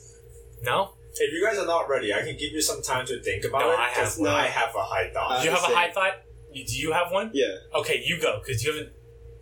No. 0.63 0.95
If 1.15 1.33
you 1.33 1.45
guys 1.45 1.59
are 1.59 1.67
not 1.67 1.89
ready, 1.91 2.15
I 2.15 2.21
can 2.21 2.37
give 2.39 2.53
you 2.53 2.63
some 2.63 2.81
time 2.81 3.05
to 3.07 3.21
think 3.23 3.45
about 3.45 3.61
No, 3.63 3.73
it. 3.73 3.79
I 3.79 3.89
have 3.89 4.05
'cause 4.05 4.19
one. 4.19 4.31
I 4.31 4.47
have 4.47 4.75
a 4.75 4.83
high 4.83 5.11
thought. 5.13 5.43
Do 5.43 5.49
you 5.49 5.55
have 5.55 5.65
a 5.71 5.75
high 5.75 5.91
thought? 5.91 6.23
Do 6.55 6.61
you 6.61 6.93
have 6.93 7.11
one? 7.13 7.31
Yeah. 7.35 7.57
Okay, 7.75 8.03
you 8.07 8.19
go 8.21 8.39
because 8.39 8.65
you 8.65 8.73
haven't 8.73 8.93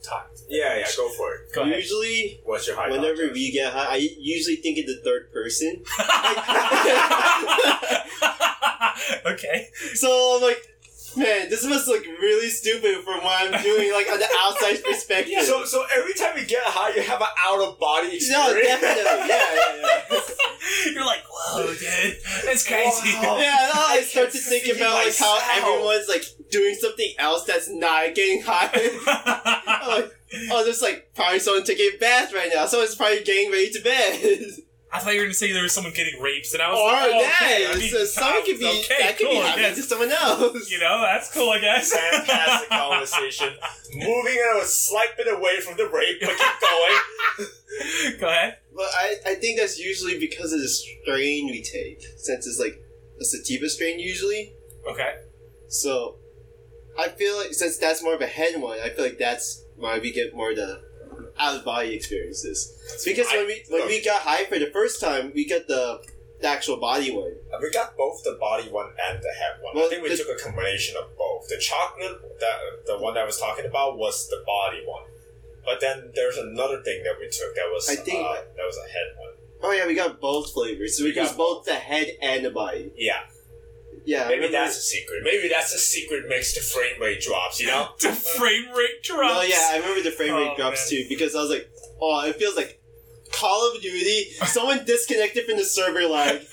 talked. 0.03 0.41
yeah, 0.49 0.79
yeah, 0.79 0.87
go 0.97 1.09
for 1.11 1.35
it. 1.35 1.53
Go 1.53 1.63
ahead. 1.63 1.77
Usually, 1.77 2.41
What's 2.45 2.67
your 2.67 2.77
high 2.77 2.91
whenever 2.91 3.27
thought? 3.27 3.35
we 3.35 3.51
get 3.53 3.73
high, 3.73 3.95
I 3.95 4.09
usually 4.19 4.57
think 4.57 4.79
in 4.79 4.87
the 4.87 4.97
third 5.03 5.33
person. 5.33 5.83
okay. 9.33 9.69
So 9.95 10.37
I'm 10.37 10.43
like, 10.43 10.67
man, 11.16 11.49
this 11.51 11.64
must 11.64 11.87
look 11.88 12.05
really 12.05 12.49
stupid 12.51 13.05
from 13.05 13.23
what 13.23 13.55
I'm 13.55 13.62
doing, 13.62 13.92
like 13.92 14.11
on 14.11 14.18
the 14.18 14.29
outside 14.40 14.83
perspective. 14.85 15.35
Josh? 15.35 15.46
So, 15.46 15.64
so 15.64 15.85
every 15.96 16.14
time 16.14 16.37
you 16.37 16.46
get 16.46 16.62
high, 16.64 16.94
you 16.94 17.03
have 17.03 17.20
an 17.20 17.29
out 17.38 17.61
of 17.61 17.79
body 17.79 18.16
experience. 18.16 18.33
no, 18.33 18.61
definitely, 18.61 19.29
yeah, 19.29 19.55
yeah, 19.55 20.03
yeah. 20.11 20.20
You're 20.92 21.05
like, 21.07 21.23
whoa, 21.31 21.66
dude, 21.66 22.16
that's 22.44 22.66
crazy. 22.66 23.14
Wow. 23.14 23.38
Yeah, 23.38 23.70
no, 23.75 23.81
I 23.81 24.01
I 24.01 24.03
start 24.03 24.31
to 24.31 24.38
think 24.38 24.66
about 24.75 24.94
like 24.94 25.16
how 25.16 25.38
everyone's 25.53 26.09
like 26.09 26.25
doing 26.51 26.75
something 26.75 27.12
else 27.18 27.44
that's 27.44 27.68
not 27.68 28.14
getting 28.14 28.40
high. 28.42 28.70
I'm 28.73 28.83
like, 29.88 30.12
oh, 30.33 30.49
oh, 30.53 30.64
there's 30.64 30.81
like 30.81 31.11
probably 31.14 31.38
someone 31.38 31.64
taking 31.64 31.90
a 31.94 31.99
bath 31.99 32.33
right 32.33 32.51
now. 32.55 32.64
Someone's 32.64 32.94
probably 32.94 33.23
getting 33.23 33.51
ready 33.51 33.70
to 33.70 33.81
bed. 33.81 34.53
I 34.92 34.98
thought 34.98 35.14
you 35.14 35.20
were 35.20 35.26
gonna 35.26 35.35
say 35.35 35.53
there 35.53 35.62
was 35.62 35.72
someone 35.72 35.92
getting 35.92 36.20
raped, 36.20 36.53
and 36.53 36.61
I 36.61 36.70
was 36.70 36.79
or 36.79 36.87
like, 36.92 37.11
oh, 37.14 37.20
that, 37.20 37.42
okay. 37.42 37.66
I 37.70 37.76
mean, 37.79 37.90
so 37.90 38.05
someone 38.05 38.44
could 38.44 38.59
be 38.59 38.66
okay, 38.66 38.96
that 38.98 39.16
could 39.18 39.26
cool, 39.26 39.37
be 39.37 39.42
I 39.42 39.46
happening 39.46 39.66
guess. 39.68 39.76
to 39.76 39.83
someone 39.83 40.11
else. 40.11 40.70
You 40.70 40.79
know, 40.81 41.00
that's 41.00 41.33
cool, 41.33 41.50
I 41.50 41.61
guess. 41.61 41.92
Fantastic 41.92 42.68
conversation. 42.70 43.55
Moving 43.94 44.38
a 44.61 44.64
slight 44.64 45.16
bit 45.16 45.33
away 45.33 45.61
from 45.61 45.76
the 45.76 45.88
rape, 45.88 46.20
but 46.20 46.31
keep 46.31 46.61
going. 46.61 48.18
Go 48.20 48.29
ahead. 48.29 48.59
But 48.74 48.87
I, 48.94 49.16
I 49.26 49.35
think 49.37 49.59
that's 49.61 49.79
usually 49.79 50.18
because 50.18 50.53
of 50.53 50.61
the 50.61 50.68
strain 50.68 51.46
we 51.46 51.62
take, 51.62 52.03
since 52.16 52.46
it's 52.46 52.59
like 52.59 52.83
a 53.20 53.24
sativa 53.24 53.68
strain 53.68 54.00
usually. 54.00 54.55
Okay. 54.88 55.14
So 55.68 56.16
I 56.98 57.09
feel 57.09 57.37
like 57.37 57.55
since 57.55 57.79
that's 57.79 58.03
more 58.03 58.14
of 58.14 58.20
a 58.20 58.26
head 58.26 58.61
one, 58.61 58.79
I 58.81 58.90
feel 58.90 59.05
like 59.05 59.18
that's 59.18 59.64
why 59.76 59.98
we 59.98 60.12
get 60.12 60.35
more 60.35 60.50
of 60.50 60.57
the 60.57 60.83
out 61.40 61.57
of 61.57 61.64
body 61.64 61.94
experiences. 61.94 62.76
Because 63.05 63.26
when 63.33 63.46
we 63.46 63.64
when 63.68 63.87
we 63.87 64.05
got 64.05 64.20
high 64.22 64.44
for 64.44 64.59
the 64.59 64.70
first 64.70 65.00
time, 65.00 65.33
we 65.35 65.48
got 65.48 65.66
the, 65.66 66.00
the 66.40 66.46
actual 66.48 66.76
body 66.76 67.11
one. 67.11 67.33
we 67.61 67.70
got 67.70 67.96
both 67.96 68.22
the 68.22 68.37
body 68.38 68.68
one 68.68 68.90
and 69.09 69.18
the 69.22 69.33
head 69.40 69.55
one. 69.62 69.76
I 69.85 69.88
think 69.88 70.03
we 70.03 70.11
the- 70.11 70.16
took 70.16 70.29
a 70.38 70.42
combination 70.42 70.96
of 70.96 71.16
both. 71.16 71.48
The 71.48 71.59
chocolate, 71.59 72.20
that 72.40 72.57
the 72.87 72.98
one 72.98 73.14
that 73.14 73.22
I 73.22 73.26
was 73.26 73.38
talking 73.40 73.64
about, 73.66 73.96
was 73.96 74.29
the 74.29 74.42
body 74.46 74.83
one. 74.87 75.05
But 75.64 75.81
then 75.81 76.12
there's 76.14 76.37
another 76.37 76.83
thing 76.83 77.03
that 77.05 77.16
we 77.18 77.26
took 77.26 77.55
that 77.57 77.68
was 77.72 77.88
I 77.88 77.96
think- 77.96 78.24
uh, 78.24 78.35
that 78.57 78.64
was 78.64 78.76
a 78.79 78.88
head 78.90 79.09
one. 79.18 79.33
Oh 79.62 79.72
yeah, 79.72 79.87
we 79.87 79.94
got 79.94 80.20
both 80.20 80.53
flavors. 80.53 80.96
So 80.96 81.05
we, 81.05 81.11
We 81.11 81.14
got 81.14 81.37
both 81.37 81.64
the 81.66 81.74
head 81.74 82.16
and 82.22 82.44
the 82.44 82.50
body. 82.50 82.92
Yeah, 82.96 83.20
Yeah, 84.05 84.25
maybe 84.25 84.35
remember- 84.37 84.59
that's 84.59 84.77
a 84.79 84.83
secret. 84.83 85.23
Maybe 85.23 85.49
that's 85.49 85.73
a 85.75 85.79
secret 85.79 86.25
mix 86.29 86.53
to 86.55 86.61
frame 86.61 87.01
rate 87.01 87.21
drops. 87.21 87.61
You 87.61 87.67
know. 87.69 87.89
The 88.01 88.09
frame 88.13 88.71
rate 88.77 89.03
drops. 89.03 89.35
Oh 89.39 89.43
yeah, 89.43 89.69
I 89.73 89.77
remember 89.79 90.03
the 90.03 90.11
frame 90.13 90.35
rate 90.35 90.51
Oh, 90.53 90.57
drops 90.57 90.91
man. 90.93 91.03
too 91.03 91.09
because 91.09 91.35
I 91.37 91.41
was 91.43 91.51
like, 91.51 91.69
oh, 92.01 92.25
it 92.27 92.37
feels 92.37 92.57
like 92.57 92.81
Call 93.33 93.71
of 93.75 93.81
Duty. 93.83 94.31
Someone 94.47 94.85
disconnected 94.85 95.45
from 95.47 95.57
the 95.59 95.65
server 95.65 96.07
lag, 96.07 96.41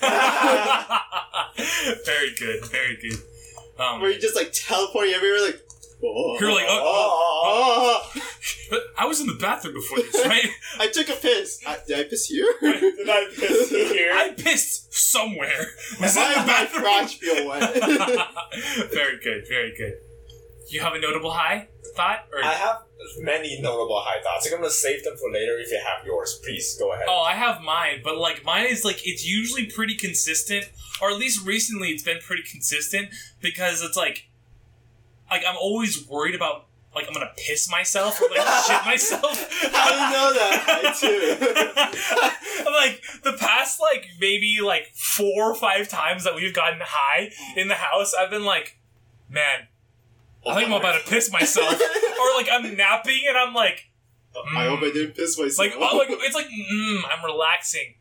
very 2.04 2.34
good, 2.38 2.64
very 2.66 2.96
good. 2.96 3.18
Um, 3.78 4.00
where 4.00 4.10
you 4.10 4.18
just 4.20 4.36
like 4.36 4.50
teleporting 4.52 5.14
everywhere, 5.14 5.40
like. 5.42 5.60
Oh, 6.02 6.36
You're 6.40 6.52
like, 6.52 6.66
oh, 6.68 7.42
oh, 7.44 8.10
oh. 8.14 8.22
but 8.70 8.80
I 8.96 9.06
was 9.06 9.20
in 9.20 9.26
the 9.26 9.34
bathroom 9.34 9.74
before 9.74 9.98
this, 9.98 10.24
right? 10.26 10.46
I 10.78 10.86
took 10.86 11.08
a 11.08 11.14
piss. 11.14 11.60
I, 11.66 11.78
did 11.86 11.98
I 11.98 12.04
piss 12.08 12.26
here? 12.26 12.54
Did 12.60 13.08
I 13.08 13.26
piss 13.36 13.70
here? 13.92 14.12
I 14.14 14.30
pissed 14.36 14.94
somewhere. 14.94 15.66
Was 16.00 16.14
Why 16.16 16.26
in 16.26 16.28
the 16.32 16.34
did 16.38 16.46
my 16.46 16.46
bathroom. 16.46 16.82
crotch 16.82 17.16
feel 17.18 17.48
wet? 17.48 18.90
very 18.92 19.18
good, 19.22 19.46
very 19.48 19.74
good. 19.76 19.94
You 20.70 20.80
have 20.80 20.92
a 20.94 21.00
notable 21.00 21.30
high 21.32 21.68
thought, 21.96 22.26
or 22.32 22.44
I 22.44 22.52
have 22.52 22.82
many 23.20 23.60
notable 23.60 24.00
high 24.04 24.22
thoughts. 24.22 24.46
I'm 24.46 24.58
gonna 24.58 24.70
save 24.70 25.02
them 25.02 25.16
for 25.16 25.32
later. 25.32 25.58
If 25.58 25.70
you 25.72 25.80
have 25.84 26.04
yours, 26.06 26.38
please 26.44 26.76
go 26.78 26.92
ahead. 26.92 27.06
Oh, 27.08 27.22
I 27.22 27.32
have 27.32 27.62
mine, 27.62 28.02
but 28.04 28.18
like 28.18 28.44
mine 28.44 28.66
is 28.66 28.84
like 28.84 29.00
it's 29.06 29.26
usually 29.26 29.66
pretty 29.66 29.96
consistent, 29.96 30.66
or 31.00 31.10
at 31.10 31.16
least 31.16 31.44
recently 31.46 31.88
it's 31.88 32.02
been 32.02 32.18
pretty 32.18 32.42
consistent 32.48 33.08
because 33.40 33.82
it's 33.82 33.96
like, 33.96 34.28
like 35.30 35.42
I'm 35.46 35.56
always 35.56 36.06
worried 36.06 36.34
about 36.34 36.66
like 36.94 37.06
I'm 37.06 37.12
gonna 37.12 37.32
piss 37.36 37.70
myself 37.70 38.20
or 38.20 38.28
like 38.30 38.46
shit 38.66 38.84
myself. 38.84 39.70
How 39.72 39.88
do 39.88 39.94
you 39.94 40.10
know 40.10 40.32
that? 40.34 40.64
I 40.68 40.98
do. 42.64 42.66
I'm 42.66 42.72
like 42.72 43.02
the 43.22 43.38
past 43.38 43.80
like 43.80 44.06
maybe 44.20 44.58
like 44.62 44.88
four 44.94 45.50
or 45.50 45.54
five 45.54 45.88
times 45.88 46.24
that 46.24 46.34
we've 46.34 46.54
gotten 46.54 46.80
high 46.82 47.30
in 47.56 47.68
the 47.68 47.74
house, 47.74 48.14
I've 48.14 48.30
been 48.30 48.44
like, 48.44 48.78
man, 49.28 49.68
I 50.46 50.54
think 50.54 50.68
I'm 50.70 50.74
about 50.74 51.02
to 51.02 51.10
piss 51.10 51.32
myself, 51.32 51.72
or 52.20 52.36
like 52.36 52.48
I'm 52.50 52.76
napping 52.76 53.22
and 53.28 53.36
I'm 53.36 53.54
like. 53.54 53.84
I 54.54 54.66
hope 54.66 54.80
I 54.82 54.92
didn't 54.92 55.16
piss 55.16 55.36
myself. 55.36 55.58
Like, 55.58 55.72
oh, 55.76 55.96
like 55.96 56.08
it's 56.10 56.34
like, 56.34 56.46
mm, 56.46 57.00
I'm 57.10 57.24
relaxing. 57.24 57.94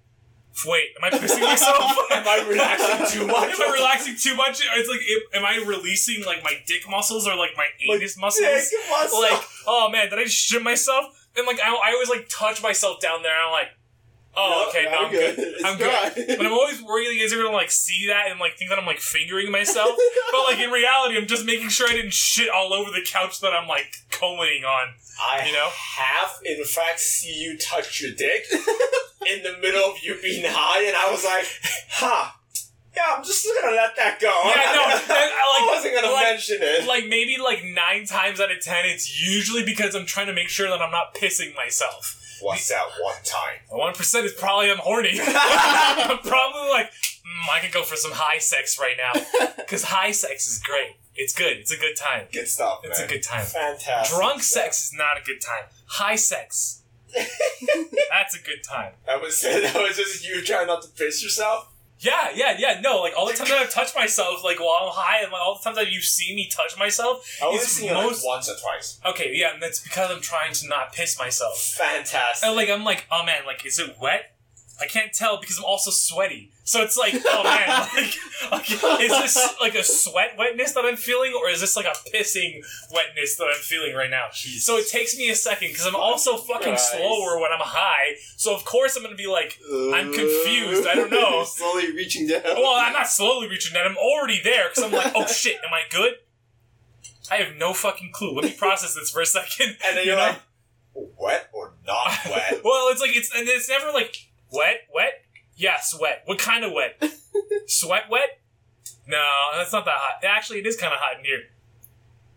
Wait, 0.66 0.90
am 0.98 1.04
I 1.04 1.10
pissing 1.16 1.42
myself? 1.42 1.92
Am 2.12 2.28
I 2.28 2.44
relaxing 2.50 3.20
too 3.22 3.28
much? 3.28 3.50
Am 3.60 3.62
I 3.70 3.72
relaxing 3.74 4.16
too 4.16 4.36
much? 4.36 4.60
It's 4.76 4.90
like, 4.90 5.02
am 5.36 5.46
I 5.46 5.64
releasing 5.66 6.24
like 6.26 6.44
my 6.44 6.54
dick 6.66 6.90
muscles 6.90 7.28
or 7.28 7.36
like 7.36 7.52
my 7.56 7.68
anus 7.90 8.18
muscles? 8.18 8.42
Dick 8.48 8.80
muscle. 8.90 9.22
Like, 9.22 9.40
oh 9.68 9.90
man, 9.92 10.10
did 10.10 10.18
I 10.18 10.24
just 10.24 10.36
shit 10.38 10.64
myself? 10.64 11.06
And 11.38 11.46
like, 11.46 11.60
I, 11.64 11.70
I 11.70 11.92
always 11.94 12.10
like 12.10 12.28
touch 12.30 12.64
myself 12.64 13.00
down 13.00 13.22
there. 13.22 13.32
and 13.32 13.46
I'm 13.46 13.52
like, 13.52 13.68
oh, 14.36 14.64
No, 14.64 14.70
okay, 14.70 14.90
no, 14.92 15.06
I'm 15.06 15.12
good. 15.12 15.36
good. 15.36 15.66
I'm 15.66 15.78
dry. 15.78 16.12
good. 16.16 16.38
But 16.38 16.46
I'm 16.48 16.54
always 16.54 16.82
worried 16.82 17.06
you 17.16 17.22
guys 17.22 17.34
are 17.34 17.38
gonna 17.44 17.56
like 17.56 17.70
see 17.72 18.08
that 18.08 18.32
and 18.32 18.40
like 18.40 18.58
think 18.58 18.72
that 18.72 18.80
I'm 18.80 18.86
like 18.88 19.00
fingering 19.00 19.52
myself. 19.52 19.92
but 20.32 20.44
like 20.46 20.60
in 20.60 20.72
reality, 20.72 21.18
I'm 21.18 21.28
just 21.28 21.46
making 21.46 21.70
sure 21.70 21.88
I 21.88 21.94
didn't 21.94 22.14
shit 22.14 22.50
all 22.50 22.74
over 22.74 22.90
the 22.90 23.06
couch 23.06 23.42
that 23.42 23.54
I'm 23.54 23.68
like 23.68 23.94
combing 24.10 24.64
on. 24.66 24.96
I 25.20 25.46
You 25.48 25.54
know? 25.54 25.70
have 25.98 26.40
in 26.46 26.64
fact 26.64 27.00
see 27.00 27.34
you 27.34 27.58
touch 27.58 28.02
your 28.02 28.12
dick 28.12 28.46
in 29.28 29.42
the 29.44 29.58
middle 29.60 29.84
of 29.90 29.97
you 30.08 30.18
being 30.22 30.46
high, 30.48 30.84
and 30.88 30.96
I 30.96 31.12
was 31.12 31.24
like, 31.26 31.46
huh. 31.90 32.32
Yeah, 32.96 33.04
I'm 33.16 33.24
just 33.24 33.46
gonna 33.62 33.76
let 33.76 33.96
that 33.98 34.20
go. 34.20 34.28
Yeah, 34.46 34.56
no, 34.74 34.82
I, 34.82 35.32
I, 35.32 35.60
like- 35.62 35.76
wasn't 35.76 35.94
gonna 35.94 36.12
like- 36.14 36.26
mention 36.30 36.58
it. 36.62 36.88
like 36.88 37.06
maybe 37.06 37.38
like 37.38 37.64
nine 37.64 38.06
times 38.08 38.40
out 38.40 38.52
of 38.52 38.60
ten, 38.60 38.86
it's 38.86 39.22
usually 39.22 39.64
because 39.64 39.94
I'm 39.94 40.08
trying 40.08 40.26
to 40.28 40.34
make 40.34 40.50
sure 40.50 40.68
that 40.68 40.82
I'm 40.82 40.90
not 40.90 41.14
pissing 41.14 41.54
myself. 41.56 42.20
What's 42.42 42.70
that 42.70 42.84
one 43.00 43.16
time? 43.24 43.60
One 43.70 43.94
percent 43.94 44.26
is 44.26 44.34
probably 44.34 44.72
I'm 44.72 44.78
horny. 44.80 45.20
I'm 45.24 46.18
probably 46.20 46.70
like, 46.70 46.88
mm, 46.88 47.50
I 47.52 47.60
could 47.62 47.72
go 47.72 47.84
for 47.84 47.96
some 47.96 48.12
high 48.14 48.40
sex 48.40 48.80
right 48.80 48.96
now 48.98 49.14
because 49.58 49.84
high 49.84 50.12
sex 50.12 50.48
is 50.48 50.60
great. 50.60 50.96
It's 51.16 51.34
good. 51.34 51.58
It's 51.58 51.72
a 51.72 51.78
good 51.78 51.96
time. 51.98 52.26
Good 52.32 52.48
stuff, 52.48 52.82
It's 52.84 53.00
man. 53.00 53.08
a 53.08 53.12
good 53.12 53.24
time. 53.24 53.44
Fantastic. 53.44 54.16
Drunk 54.18 54.42
stuff. 54.42 54.64
sex 54.64 54.86
is 54.86 54.94
not 54.94 55.18
a 55.20 55.24
good 55.24 55.42
time. 55.42 55.66
High 55.88 56.16
sex, 56.16 56.84
that's 58.10 58.36
a 58.36 58.42
good 58.44 58.64
time. 58.64 58.94
That 59.06 59.22
was 59.22 59.42
that 59.42 59.76
was 59.76 59.96
just 59.96 60.28
you 60.28 60.42
trying 60.44 60.68
not 60.68 60.82
to 60.84 60.90
piss 60.90 61.24
yourself. 61.24 61.70
Yeah, 62.00 62.30
yeah, 62.36 62.56
yeah. 62.60 62.80
No, 62.82 63.02
like 63.02 63.14
all 63.18 63.26
the 63.26 63.34
times 63.34 63.50
that 63.50 63.60
I've 63.60 63.72
touched 63.72 63.96
myself, 63.96 64.44
like 64.44 64.60
while 64.60 64.78
I'm 64.84 64.92
high, 64.94 65.24
and 65.24 65.32
like 65.32 65.42
all 65.42 65.56
the 65.58 65.64
times 65.64 65.78
that 65.78 65.92
you 65.92 66.02
see 66.02 66.36
me 66.36 66.48
touch 66.48 66.78
myself, 66.78 67.26
I 67.42 67.46
only 67.46 67.58
it's 67.58 67.68
seen 67.70 67.90
it 67.90 67.94
most 67.94 68.24
like 68.24 68.36
once 68.36 68.50
or 68.50 68.56
twice. 68.62 69.00
okay. 69.06 69.32
Yeah, 69.34 69.54
and 69.54 69.64
that's 69.64 69.80
because 69.80 70.12
I'm 70.12 70.22
trying 70.22 70.54
to 70.54 70.68
not 70.68 70.94
piss 70.94 71.18
myself. 71.18 71.58
Fantastic. 71.60 72.46
And 72.46 72.56
like 72.56 72.70
I'm 72.70 72.84
like, 72.84 73.06
oh 73.12 73.26
man, 73.26 73.46
like 73.46 73.66
is 73.66 73.80
it 73.80 73.98
wet? 74.00 74.36
I 74.80 74.86
can't 74.86 75.12
tell 75.12 75.40
because 75.40 75.58
I'm 75.58 75.66
also 75.66 75.90
sweaty. 75.90 76.52
So 76.68 76.82
it's 76.82 76.98
like, 76.98 77.16
oh 77.26 77.44
man, 77.46 77.70
like, 78.52 78.84
like, 78.84 79.00
is 79.02 79.10
this 79.10 79.56
like 79.62 79.74
a 79.76 79.84
sweat 79.84 80.36
wetness 80.38 80.74
that 80.74 80.84
I'm 80.84 80.98
feeling, 80.98 81.32
or 81.34 81.50
is 81.50 81.62
this 81.62 81.78
like 81.78 81.86
a 81.86 81.96
pissing 82.14 82.60
wetness 82.94 83.38
that 83.38 83.46
I'm 83.46 83.62
feeling 83.62 83.96
right 83.96 84.10
now? 84.10 84.26
So 84.34 84.76
it 84.76 84.90
takes 84.90 85.18
me 85.18 85.30
a 85.30 85.36
second 85.36 85.70
because 85.70 85.86
I'm 85.86 85.96
also 85.96 86.36
fucking 86.36 86.74
Christ. 86.74 86.92
slower 86.92 87.40
when 87.40 87.54
I'm 87.54 87.62
high. 87.64 88.18
So 88.36 88.54
of 88.54 88.66
course 88.66 88.98
I'm 88.98 89.04
gonna 89.04 89.16
be 89.16 89.28
like, 89.28 89.58
I'm 89.66 90.10
uh, 90.10 90.14
confused, 90.14 90.86
I 90.86 90.96
don't 90.96 91.10
know. 91.10 91.44
Slowly 91.48 91.94
reaching 91.94 92.28
down. 92.28 92.42
well, 92.44 92.76
I'm 92.76 92.92
not 92.92 93.08
slowly 93.08 93.48
reaching 93.48 93.74
down. 93.74 93.86
I'm 93.88 93.96
already 93.98 94.42
there 94.44 94.68
because 94.68 94.84
I'm 94.84 94.92
like, 94.92 95.14
oh 95.16 95.26
shit, 95.28 95.56
am 95.66 95.74
I 95.74 95.84
good? 95.90 96.16
I 97.32 97.36
have 97.38 97.56
no 97.56 97.72
fucking 97.72 98.12
clue. 98.12 98.36
Let 98.36 98.44
me 98.44 98.52
process 98.52 98.94
this 98.94 99.10
for 99.10 99.22
a 99.22 99.26
second. 99.26 99.78
and 99.88 99.96
then 99.96 100.04
You 100.04 100.12
you're 100.12 100.16
know? 100.20 100.28
like, 100.34 100.42
wet 101.18 101.48
or 101.54 101.76
not 101.86 102.12
wet? 102.26 102.60
well, 102.62 102.90
it's 102.92 103.00
like 103.00 103.16
it's 103.16 103.34
and 103.34 103.48
it's 103.48 103.70
never 103.70 103.94
like 103.94 104.28
wet, 104.52 104.82
wet. 104.94 105.24
Yes, 105.58 105.98
wet. 106.00 106.22
What 106.26 106.38
kind 106.40 106.64
of 106.64 106.72
wet? 106.72 107.04
Sweat 107.68 108.04
wet? 108.10 108.40
No, 109.08 109.24
that's 109.56 109.74
not 109.74 109.86
that 109.86 109.96
hot. 109.98 110.24
Actually, 110.24 110.60
it 110.60 110.68
is 110.68 110.78
kind 110.78 110.94
of 110.94 111.00
hot 111.00 111.18
in 111.20 111.26
here. 111.26 111.44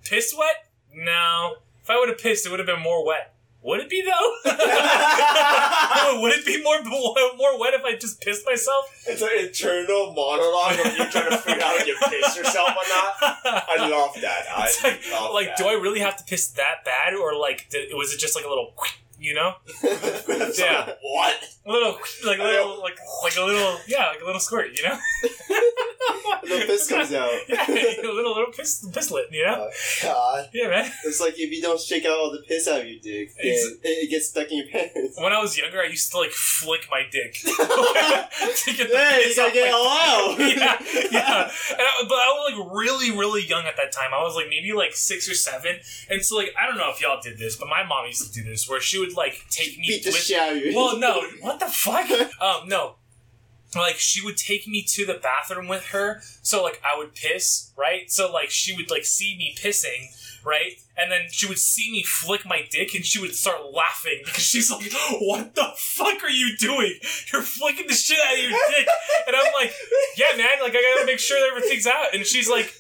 Piss 0.04 0.34
wet? 0.36 0.66
No. 0.94 1.56
If 1.82 1.90
I 1.90 1.98
would 1.98 2.08
have 2.08 2.18
pissed, 2.18 2.46
it 2.46 2.50
would 2.50 2.58
have 2.60 2.66
been 2.66 2.80
more 2.80 3.04
wet. 3.06 3.34
Would 3.62 3.80
it 3.80 3.90
be 3.90 4.02
though? 4.02 4.50
would 6.22 6.32
it 6.32 6.46
be 6.46 6.62
more 6.62 6.82
more 7.36 7.60
wet 7.60 7.74
if 7.74 7.84
I 7.84 7.94
just 7.94 8.20
pissed 8.22 8.46
myself? 8.46 8.86
it's 9.06 9.20
an 9.20 9.28
internal 9.38 10.14
monologue 10.14 10.78
of 10.80 10.96
you 10.96 11.04
trying 11.10 11.28
to 11.30 11.36
figure 11.36 11.62
out 11.62 11.76
if 11.76 11.86
you 11.86 11.94
piss 12.08 12.36
yourself 12.36 12.70
or 12.70 12.88
not. 12.88 13.16
I 13.44 13.86
love 13.90 14.14
that. 14.22 14.46
I 14.56 14.64
It's 14.64 14.82
like, 14.82 15.02
love 15.12 15.34
like 15.34 15.48
that. 15.48 15.58
do 15.58 15.66
I 15.66 15.74
really 15.74 16.00
have 16.00 16.16
to 16.16 16.24
piss 16.24 16.48
that 16.52 16.86
bad, 16.86 17.12
or 17.12 17.34
like 17.36 17.68
did, 17.68 17.90
was 17.92 18.14
it 18.14 18.18
just 18.18 18.34
like 18.34 18.46
a 18.46 18.48
little 18.48 18.72
you 19.20 19.34
know, 19.34 19.54
Yeah. 19.82 20.92
What? 21.02 21.36
a 21.66 21.70
little 21.70 21.98
like 22.26 22.38
a 22.38 22.42
little 22.42 22.80
like 22.82 22.96
like 23.22 23.36
a 23.36 23.42
little 23.42 23.76
yeah 23.86 24.08
like 24.08 24.20
a 24.22 24.24
little 24.24 24.40
squirt, 24.40 24.70
you 24.76 24.82
know. 24.88 24.98
the 26.42 26.64
piss 26.66 26.88
comes 26.88 27.12
out. 27.14 27.30
yeah, 27.48 27.64
a 27.68 28.02
little 28.02 28.34
little 28.34 28.52
piss 28.52 28.84
pisslet, 28.90 29.30
you 29.30 29.44
know. 29.44 29.68
Oh, 29.68 29.70
God. 30.02 30.48
Yeah, 30.54 30.68
man. 30.68 30.90
It's 31.04 31.20
like 31.20 31.34
if 31.38 31.50
you 31.52 31.60
don't 31.60 31.78
shake 31.80 32.04
out 32.06 32.12
all 32.18 32.32
the 32.32 32.42
piss 32.48 32.66
out 32.66 32.80
of 32.80 32.88
your 32.88 32.98
dick, 33.00 33.30
it, 33.38 33.78
it 33.82 34.10
gets 34.10 34.28
stuck 34.30 34.50
in 34.50 34.58
your 34.58 34.66
pants. 34.68 35.20
When 35.20 35.32
I 35.32 35.40
was 35.40 35.56
younger, 35.58 35.80
I 35.80 35.86
used 35.86 36.10
to 36.12 36.18
like 36.18 36.30
flick 36.30 36.88
my 36.90 37.02
dick 37.10 37.34
to 37.34 38.72
get 38.72 38.90
the 38.90 38.96
Hey, 38.98 39.28
you 39.28 39.36
gotta 39.36 39.52
get 39.52 39.72
all 39.72 39.88
out. 39.88 40.38
yeah, 40.38 40.76
yeah. 41.10 41.42
And 41.70 41.80
I, 41.80 42.04
but 42.08 42.14
I 42.14 42.32
was 42.34 42.52
like 42.54 42.72
really, 42.72 43.10
really 43.10 43.46
young 43.46 43.64
at 43.66 43.76
that 43.76 43.92
time. 43.92 44.10
I 44.14 44.22
was 44.22 44.34
like 44.34 44.48
maybe 44.48 44.72
like 44.72 44.94
six 44.94 45.28
or 45.28 45.34
seven, 45.34 45.76
and 46.08 46.24
so 46.24 46.36
like 46.36 46.50
I 46.60 46.66
don't 46.66 46.78
know 46.78 46.90
if 46.90 47.00
y'all 47.00 47.20
did 47.22 47.38
this, 47.38 47.56
but 47.56 47.68
my 47.68 47.84
mom 47.84 48.06
used 48.06 48.26
to 48.26 48.32
do 48.32 48.48
this, 48.48 48.68
where 48.68 48.80
she 48.80 48.98
would 48.98 49.09
like 49.16 49.44
take 49.50 49.78
me 49.78 49.86
Beat 49.88 50.04
the 50.04 50.10
with. 50.10 50.16
shit 50.18 50.38
out 50.38 50.56
of 50.56 50.62
you. 50.64 50.74
Well, 50.76 50.98
no, 50.98 51.22
what 51.40 51.60
the 51.60 51.66
fuck? 51.66 52.08
Um, 52.40 52.68
no. 52.68 52.96
Like 53.76 53.98
she 53.98 54.20
would 54.24 54.36
take 54.36 54.66
me 54.66 54.82
to 54.94 55.06
the 55.06 55.14
bathroom 55.14 55.68
with 55.68 55.86
her, 55.88 56.22
so 56.42 56.60
like 56.64 56.82
I 56.84 56.98
would 56.98 57.14
piss, 57.14 57.70
right? 57.78 58.10
So 58.10 58.32
like 58.32 58.50
she 58.50 58.74
would 58.74 58.90
like 58.90 59.04
see 59.04 59.36
me 59.38 59.54
pissing, 59.56 60.08
right? 60.44 60.72
And 60.98 61.12
then 61.12 61.28
she 61.30 61.46
would 61.46 61.58
see 61.58 61.88
me 61.92 62.02
flick 62.02 62.44
my 62.44 62.66
dick, 62.68 62.94
and 62.96 63.04
she 63.06 63.20
would 63.20 63.32
start 63.36 63.60
laughing 63.72 64.22
because 64.24 64.42
she's 64.42 64.72
like, 64.72 64.90
"What 65.20 65.54
the 65.54 65.68
fuck 65.76 66.24
are 66.24 66.28
you 66.30 66.56
doing? 66.56 66.94
You're 67.32 67.42
flicking 67.42 67.86
the 67.86 67.94
shit 67.94 68.18
out 68.26 68.32
of 68.34 68.40
your 68.40 68.50
dick." 68.50 68.88
And 69.28 69.36
I'm 69.36 69.52
like, 69.54 69.72
"Yeah, 70.16 70.36
man. 70.36 70.48
Like 70.60 70.74
I 70.74 70.94
gotta 70.96 71.06
make 71.06 71.20
sure 71.20 71.38
that 71.38 71.56
everything's 71.56 71.86
out." 71.86 72.12
And 72.12 72.26
she's 72.26 72.50
like, 72.50 72.74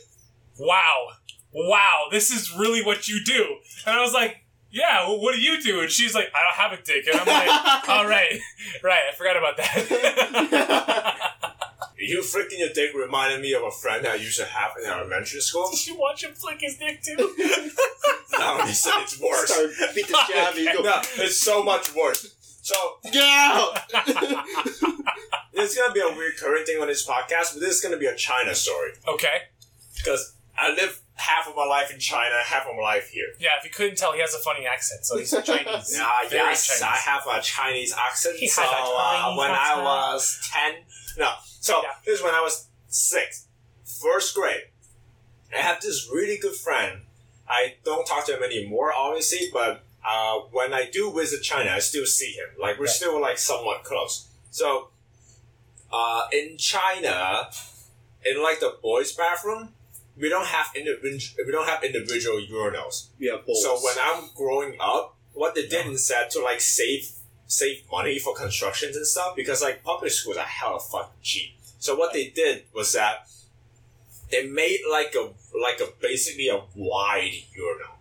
"Wow, 0.58 1.10
wow, 1.52 2.06
this 2.10 2.32
is 2.32 2.52
really 2.52 2.82
what 2.82 3.06
you 3.06 3.22
do." 3.24 3.58
And 3.86 3.94
I 3.94 4.00
was 4.02 4.12
like, 4.12 4.39
"Yeah, 4.70 5.08
well, 5.08 5.20
what 5.20 5.34
do 5.34 5.40
you 5.40 5.60
do?" 5.62 5.80
And 5.80 5.90
she's 5.90 6.14
like, 6.14 6.30
"I 6.34 6.42
don't 6.44 6.70
have 6.70 6.78
a 6.78 6.82
dick." 6.82 7.06
And 7.06 7.20
I'm 7.20 7.26
like, 7.26 7.48
"All 7.88 8.06
right, 8.06 8.40
right. 8.82 9.02
I 9.10 9.14
forgot 9.16 9.36
about 9.36 9.56
that." 9.56 11.16
You 12.02 12.22
flicking 12.22 12.60
your 12.60 12.70
dick 12.70 12.94
reminded 12.94 13.42
me 13.42 13.52
of 13.52 13.62
a 13.62 13.70
friend 13.70 14.06
I 14.06 14.14
used 14.14 14.38
to 14.40 14.46
have 14.46 14.72
in 14.82 14.88
elementary 14.88 15.40
school. 15.40 15.68
Did 15.70 15.86
you 15.86 15.98
watch 15.98 16.24
him 16.24 16.32
flick 16.32 16.62
his 16.62 16.76
dick 16.76 17.02
too? 17.02 17.16
No, 18.32 18.64
he 18.64 18.72
said 18.72 18.94
it's 19.02 19.20
worse. 19.20 19.52
Start 19.52 19.94
beat 19.94 20.08
the 20.08 20.16
shit 20.26 20.36
out 20.36 20.56
you. 20.56 20.62
You 20.62 20.78
go, 20.78 20.82
No, 20.82 21.02
it's 21.16 21.36
so 21.36 21.62
much 21.62 21.94
worse. 21.94 22.34
So 22.62 22.74
get 23.12 23.22
out! 23.22 23.78
this 25.52 25.72
is 25.72 25.76
gonna 25.76 25.92
be 25.92 26.00
a 26.00 26.06
recurring 26.06 26.64
thing 26.64 26.80
on 26.80 26.86
this 26.86 27.06
podcast, 27.06 27.52
but 27.52 27.60
this 27.60 27.76
is 27.76 27.80
gonna 27.82 27.98
be 27.98 28.06
a 28.06 28.14
China 28.16 28.54
story 28.54 28.92
okay. 29.06 29.42
because 29.96 30.36
I 30.56 30.70
live 30.72 31.02
half 31.20 31.46
of 31.48 31.54
my 31.54 31.64
life 31.66 31.92
in 31.92 31.98
China, 32.00 32.34
half 32.44 32.66
of 32.66 32.74
my 32.76 32.82
life 32.82 33.10
here. 33.10 33.26
Yeah, 33.38 33.50
if 33.58 33.64
you 33.64 33.70
couldn't 33.70 33.96
tell, 33.96 34.12
he 34.12 34.20
has 34.20 34.34
a 34.34 34.38
funny 34.38 34.66
accent, 34.66 35.04
so 35.04 35.18
he's 35.18 35.30
Chinese. 35.44 35.92
Yeah, 35.94 36.08
Very 36.28 36.48
yes, 36.50 36.66
Chinese. 36.66 36.82
I 36.82 36.96
have 36.96 37.22
a 37.30 37.40
Chinese 37.42 37.92
accent. 37.96 38.36
He 38.38 38.48
so 38.48 38.62
has 38.62 38.70
a 38.70 38.74
uh, 38.74 39.22
Chinese 39.22 39.38
when 39.38 39.50
I 39.50 39.82
was 39.82 40.50
ten, 40.52 40.74
no, 41.18 41.30
so 41.42 41.80
Yeah. 41.82 41.90
this 42.04 42.18
is 42.18 42.24
when 42.24 42.34
I 42.34 42.40
was 42.40 42.66
six, 42.88 43.46
first 43.84 44.34
grade. 44.34 44.64
I 45.54 45.58
have 45.58 45.80
this 45.80 46.08
really 46.12 46.38
good 46.38 46.54
friend. 46.54 47.00
I 47.48 47.74
don't 47.84 48.06
talk 48.06 48.24
to 48.26 48.36
him 48.36 48.42
anymore, 48.44 48.92
obviously, 48.96 49.48
but 49.52 49.82
uh, 50.08 50.38
when 50.52 50.72
I 50.72 50.88
do 50.90 51.12
visit 51.12 51.42
China, 51.42 51.70
I 51.70 51.80
still 51.80 52.06
see 52.06 52.32
him. 52.32 52.46
Like 52.58 52.78
we're 52.78 52.84
Right. 52.86 52.94
still 52.94 53.20
like 53.20 53.38
somewhat 53.38 53.82
close. 53.84 54.28
So, 54.52 54.90
uh, 55.92 56.28
in 56.32 56.56
China, 56.56 57.50
in 58.24 58.40
like 58.42 58.60
the 58.60 58.76
boys' 58.80 59.12
bathroom, 59.12 59.74
we 60.20 60.28
don't 60.28 60.46
have 60.46 60.66
individual 60.74 61.44
we 61.46 61.52
don't 61.52 61.68
have 61.68 61.82
individual 61.82 62.38
urinals. 62.38 63.08
Yeah, 63.18 63.36
balls. 63.44 63.62
So 63.62 63.78
when 63.78 63.94
I'm 64.02 64.24
growing 64.36 64.76
up, 64.80 65.16
what 65.32 65.54
they 65.54 65.66
did 65.66 65.86
instead 65.86 66.30
to 66.30 66.42
like 66.42 66.60
save 66.60 67.10
save 67.46 67.82
money 67.90 68.18
for 68.18 68.34
constructions 68.34 68.96
and 68.96 69.06
stuff 69.06 69.34
because 69.34 69.62
like 69.62 69.82
public 69.82 70.12
schools 70.12 70.36
are 70.36 70.44
hell 70.44 70.76
of 70.76 70.84
fucking 70.88 71.20
cheap. 71.22 71.50
So 71.78 71.96
what 71.96 72.12
they 72.12 72.28
did 72.28 72.64
was 72.74 72.92
that 72.92 73.26
they 74.30 74.46
made 74.46 74.80
like 74.90 75.14
a 75.14 75.30
like 75.58 75.80
a 75.80 75.88
basically 76.00 76.48
a 76.48 76.60
wide 76.74 77.32
urinal. 77.54 77.96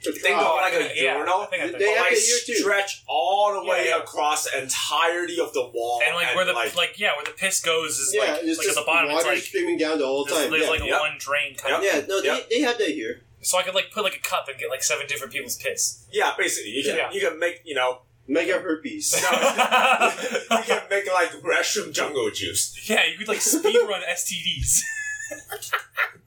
Think 0.00 0.38
Oh, 0.38 0.56
of 0.56 0.62
like 0.62 0.74
a 0.74 0.94
yeah, 1.02 1.14
I 1.14 1.16
urinal, 1.18 1.44
think 1.46 1.76
They 1.76 1.90
have 1.90 2.00
like 2.02 2.10
that 2.10 2.18
stretch 2.18 3.02
all 3.08 3.52
the 3.60 3.68
way 3.68 3.86
yeah. 3.88 3.98
across 3.98 4.44
the 4.48 4.62
entirety 4.62 5.40
of 5.40 5.52
the 5.52 5.64
wall, 5.74 6.00
and 6.06 6.14
like 6.14 6.34
where 6.36 6.44
the 6.44 6.52
like, 6.52 6.98
yeah 6.98 7.16
where 7.16 7.24
the 7.24 7.32
piss 7.32 7.60
goes 7.60 7.98
is 7.98 8.14
yeah, 8.14 8.32
like, 8.32 8.40
it's 8.44 8.58
like 8.58 8.68
at 8.68 8.74
the 8.76 8.82
bottom 8.86 9.10
water 9.10 9.18
it's 9.18 9.26
like 9.26 9.38
streaming 9.42 9.76
down 9.76 9.98
the 9.98 10.06
whole 10.06 10.24
time. 10.24 10.50
there's 10.50 10.62
yeah. 10.64 10.70
like 10.70 10.84
Yep. 10.84 11.00
one 11.00 11.16
drain 11.18 11.54
kind 11.56 11.70
Yep. 11.70 11.78
of 11.78 11.84
yeah, 11.84 12.06
no, 12.08 12.22
Yep. 12.22 12.48
they, 12.48 12.56
they 12.58 12.62
have 12.62 12.78
that 12.78 12.88
here. 12.90 13.22
so 13.42 13.58
I 13.58 13.62
could 13.64 13.74
like 13.74 13.90
put 13.92 14.04
like 14.04 14.14
a 14.16 14.20
cup 14.20 14.46
and 14.48 14.56
get 14.58 14.70
like 14.70 14.84
seven 14.84 15.06
different 15.08 15.32
people's 15.32 15.56
piss. 15.56 16.04
yeah, 16.12 16.32
basically 16.38 16.70
you 16.70 16.84
can 16.84 16.96
Yeah. 16.96 17.10
you 17.10 17.20
can 17.20 17.38
make 17.38 17.62
you 17.64 17.74
know 17.74 18.02
Mega 18.30 18.60
herpes. 18.60 19.14
you 19.22 20.62
can 20.64 20.82
make 20.90 21.12
like 21.12 21.30
restroom 21.42 21.92
jungle 21.92 22.30
juice. 22.30 22.88
yeah, 22.88 23.04
you 23.10 23.16
could 23.18 23.26
like 23.26 23.40
speed 23.40 23.80
run 23.88 24.02
STDs. 24.02 24.80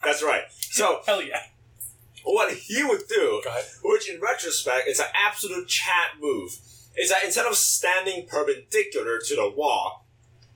That's 0.03 0.24
right. 0.24 0.43
So 0.49 1.01
Hell 1.05 1.22
yeah. 1.22 1.41
What 2.24 2.53
he 2.53 2.84
would 2.84 3.07
do, 3.07 3.41
which 3.84 4.09
in 4.09 4.19
retrospect 4.22 4.88
is 4.88 4.99
an 4.99 5.07
absolute 5.15 5.67
Chad 5.67 6.19
move, 6.22 6.51
is 6.97 7.09
that 7.09 7.24
instead 7.24 7.45
of 7.45 7.55
standing 7.55 8.28
perpendicular 8.28 9.19
to 9.28 9.36
the 9.36 9.49
wall, 9.49 10.05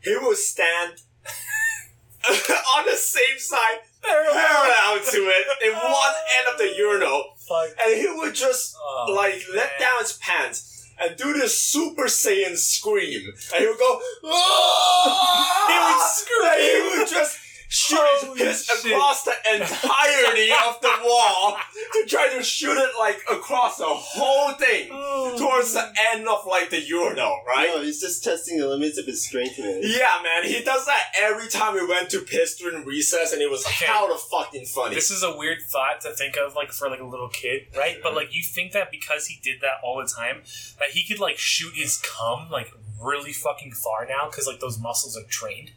he 0.01 0.15
would 0.17 0.37
stand 0.37 1.01
on 2.77 2.85
the 2.85 2.95
same 2.95 3.37
side, 3.39 3.79
parallel 4.01 4.99
to 5.03 5.17
it, 5.17 5.47
in 5.63 5.73
one 5.73 6.13
end 6.39 6.47
of 6.53 6.57
the 6.57 6.73
urinal, 6.77 7.33
Fuck. 7.47 7.69
and 7.83 7.95
he 7.99 8.07
would 8.07 8.35
just 8.35 8.75
Oh, 8.79 9.13
like 9.15 9.41
let 9.53 9.79
down 9.79 9.99
his 10.01 10.13
pants 10.13 10.71
and 10.99 11.15
do 11.17 11.33
this 11.33 11.59
Super 11.59 12.05
Saiyan 12.05 12.55
scream, 12.57 13.31
and 13.53 13.61
he 13.61 13.67
would 13.67 13.77
go, 13.79 13.99
"Ah!" 14.25 15.65
He 15.67 15.77
would 15.79 16.01
scream. 16.11 16.61
he 16.93 16.99
would 16.99 17.07
just 17.07 17.34
shoot 17.67 17.97
Holy 18.21 18.39
his 18.39 18.65
shit. 18.65 18.91
across 18.91 19.23
the 19.23 19.33
entirety 19.53 20.51
of 20.67 20.79
the 20.81 20.91
wall 21.03 21.57
to 21.93 22.05
try 22.07 22.29
to 22.35 22.43
shoot 22.43 22.77
it 22.77 22.89
like 22.99 23.19
across 23.31 23.77
the 23.77 23.85
whole 23.85 24.53
thing 24.53 24.89
Oh. 24.91 25.35
towards 25.37 25.73
the 25.73 25.91
end 26.11 26.27
of 26.27 26.45
like 26.45 26.69
the 26.69 26.81
urinal, 26.81 27.41
right? 27.47 27.69
No, 27.75 27.81
he's 27.81 27.99
just 28.01 28.23
testing 28.23 28.59
the 28.59 28.67
limits 28.67 28.97
of 28.97 29.05
his 29.05 29.25
strength, 29.25 29.57
man. 29.59 29.79
Yeah, 29.83 30.19
man, 30.23 30.43
he 30.43 30.61
does 30.63 30.85
that 30.85 31.11
every 31.19 31.47
time 31.47 31.73
we 31.73 31.85
went 31.85 32.09
to 32.11 32.19
piss 32.21 32.55
during 32.57 32.85
recess, 32.85 33.33
and 33.33 33.41
it 33.41 33.49
was 33.49 33.65
Okay. 33.65 33.85
hella 33.85 34.17
fucking 34.17 34.65
funny. 34.65 34.95
This 34.95 35.11
is 35.11 35.23
a 35.23 35.35
weird 35.35 35.59
thought 35.69 36.01
to 36.01 36.11
think 36.11 36.37
of, 36.37 36.55
like 36.55 36.71
for 36.71 36.89
like 36.89 36.99
a 36.99 37.05
little 37.05 37.29
kid, 37.29 37.67
right? 37.75 37.97
But 38.01 38.15
like 38.15 38.33
you 38.33 38.43
think 38.43 38.71
that 38.73 38.91
because 38.91 39.27
he 39.27 39.39
did 39.43 39.61
that 39.61 39.75
all 39.83 39.97
the 39.97 40.07
time, 40.07 40.43
that 40.79 40.89
he 40.91 41.05
could 41.07 41.19
like 41.19 41.37
shoot 41.37 41.73
his 41.75 41.97
cum 42.01 42.49
like 42.49 42.71
really 43.01 43.33
fucking 43.33 43.71
far 43.73 44.05
now 44.07 44.27
because 44.29 44.47
like 44.47 44.59
those 44.59 44.79
muscles 44.79 45.17
are 45.17 45.23
trained. 45.27 45.71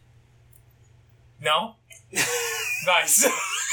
No, 1.41 1.77
nice. 2.87 3.29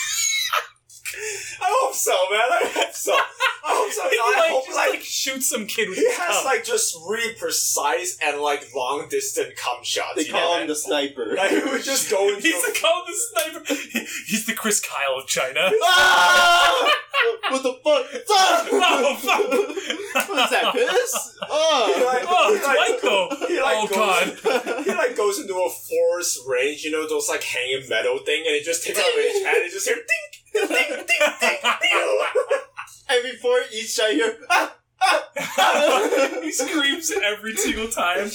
I 1.61 1.67
hope 1.81 1.95
so, 1.95 2.11
man. 2.31 2.41
I 2.51 2.71
hope 2.73 2.93
so. 2.93 3.13
I 3.13 3.19
hope 3.65 3.91
so. 3.91 4.03
he 4.09 4.17
I 4.19 4.39
like, 4.39 4.51
hope 4.51 4.65
just 4.65 4.77
like 4.77 4.89
like 4.91 5.01
shoot 5.03 5.41
some 5.43 5.65
kid 5.65 5.89
with 5.89 5.97
he 5.97 6.05
his 6.05 6.17
has 6.17 6.35
cum. 6.37 6.45
like 6.45 6.63
just 6.63 6.95
really 7.07 7.33
precise 7.35 8.17
and 8.21 8.39
like 8.41 8.73
long 8.75 9.07
distance 9.09 9.53
cum 9.57 9.77
shots. 9.83 10.15
They 10.15 10.25
you 10.25 10.31
call 10.31 10.41
know, 10.41 10.53
him 10.53 10.59
man? 10.61 10.67
the 10.67 10.75
sniper. 10.75 11.35
Like 11.35 11.51
he 11.51 11.59
would 11.63 11.83
just 11.83 12.09
go 12.11 12.29
into 12.29 12.41
He's 12.47 12.61
the 12.65 12.79
call 12.79 13.03
the 13.07 13.13
sniper. 13.15 14.05
He's 14.27 14.45
the 14.45 14.53
Chris 14.53 14.79
Kyle 14.81 15.19
of 15.19 15.27
China. 15.27 15.71
ah! 15.83 16.91
What 17.49 17.63
the 17.63 17.73
fuck? 17.83 18.05
Oh, 18.29 19.15
fuck. 19.19 19.49
what 20.29 20.43
is 20.43 20.49
that, 20.51 20.73
piss? 20.73 21.13
He 21.39 21.45
Oh! 21.49 22.03
like, 22.05 22.23
Oh, 22.27 22.49
he 22.51 22.55
it's 22.57 22.67
like- 22.67 22.77
white 22.77 22.99
though. 23.01 23.47
He 23.47 23.61
like 23.61 23.77
Oh 23.77 23.87
goes, 23.87 24.41
god. 24.43 24.83
He 24.85 24.91
like 24.93 25.15
goes 25.15 25.39
into 25.39 25.53
a 25.55 25.69
forest 25.69 26.39
range, 26.47 26.83
you 26.83 26.91
know, 26.91 27.07
those 27.07 27.29
like 27.29 27.43
hanging 27.43 27.87
metal 27.89 28.19
thing, 28.19 28.43
and 28.45 28.55
he 28.55 28.61
just 28.63 28.83
takes 28.83 28.99
out 28.99 29.05
his 29.15 29.43
hand 29.43 29.63
and 29.63 29.71
just 29.71 29.87
hear 29.87 29.95
ding, 29.95 30.34
and 33.09 33.23
before 33.23 33.59
each 33.73 33.89
shot, 33.91 34.15
you're 34.15 34.33
ah! 34.49 34.75
ah, 35.01 36.29
he 36.41 36.51
screams 36.51 37.11
every 37.23 37.55
single 37.55 37.87
time. 37.87 38.29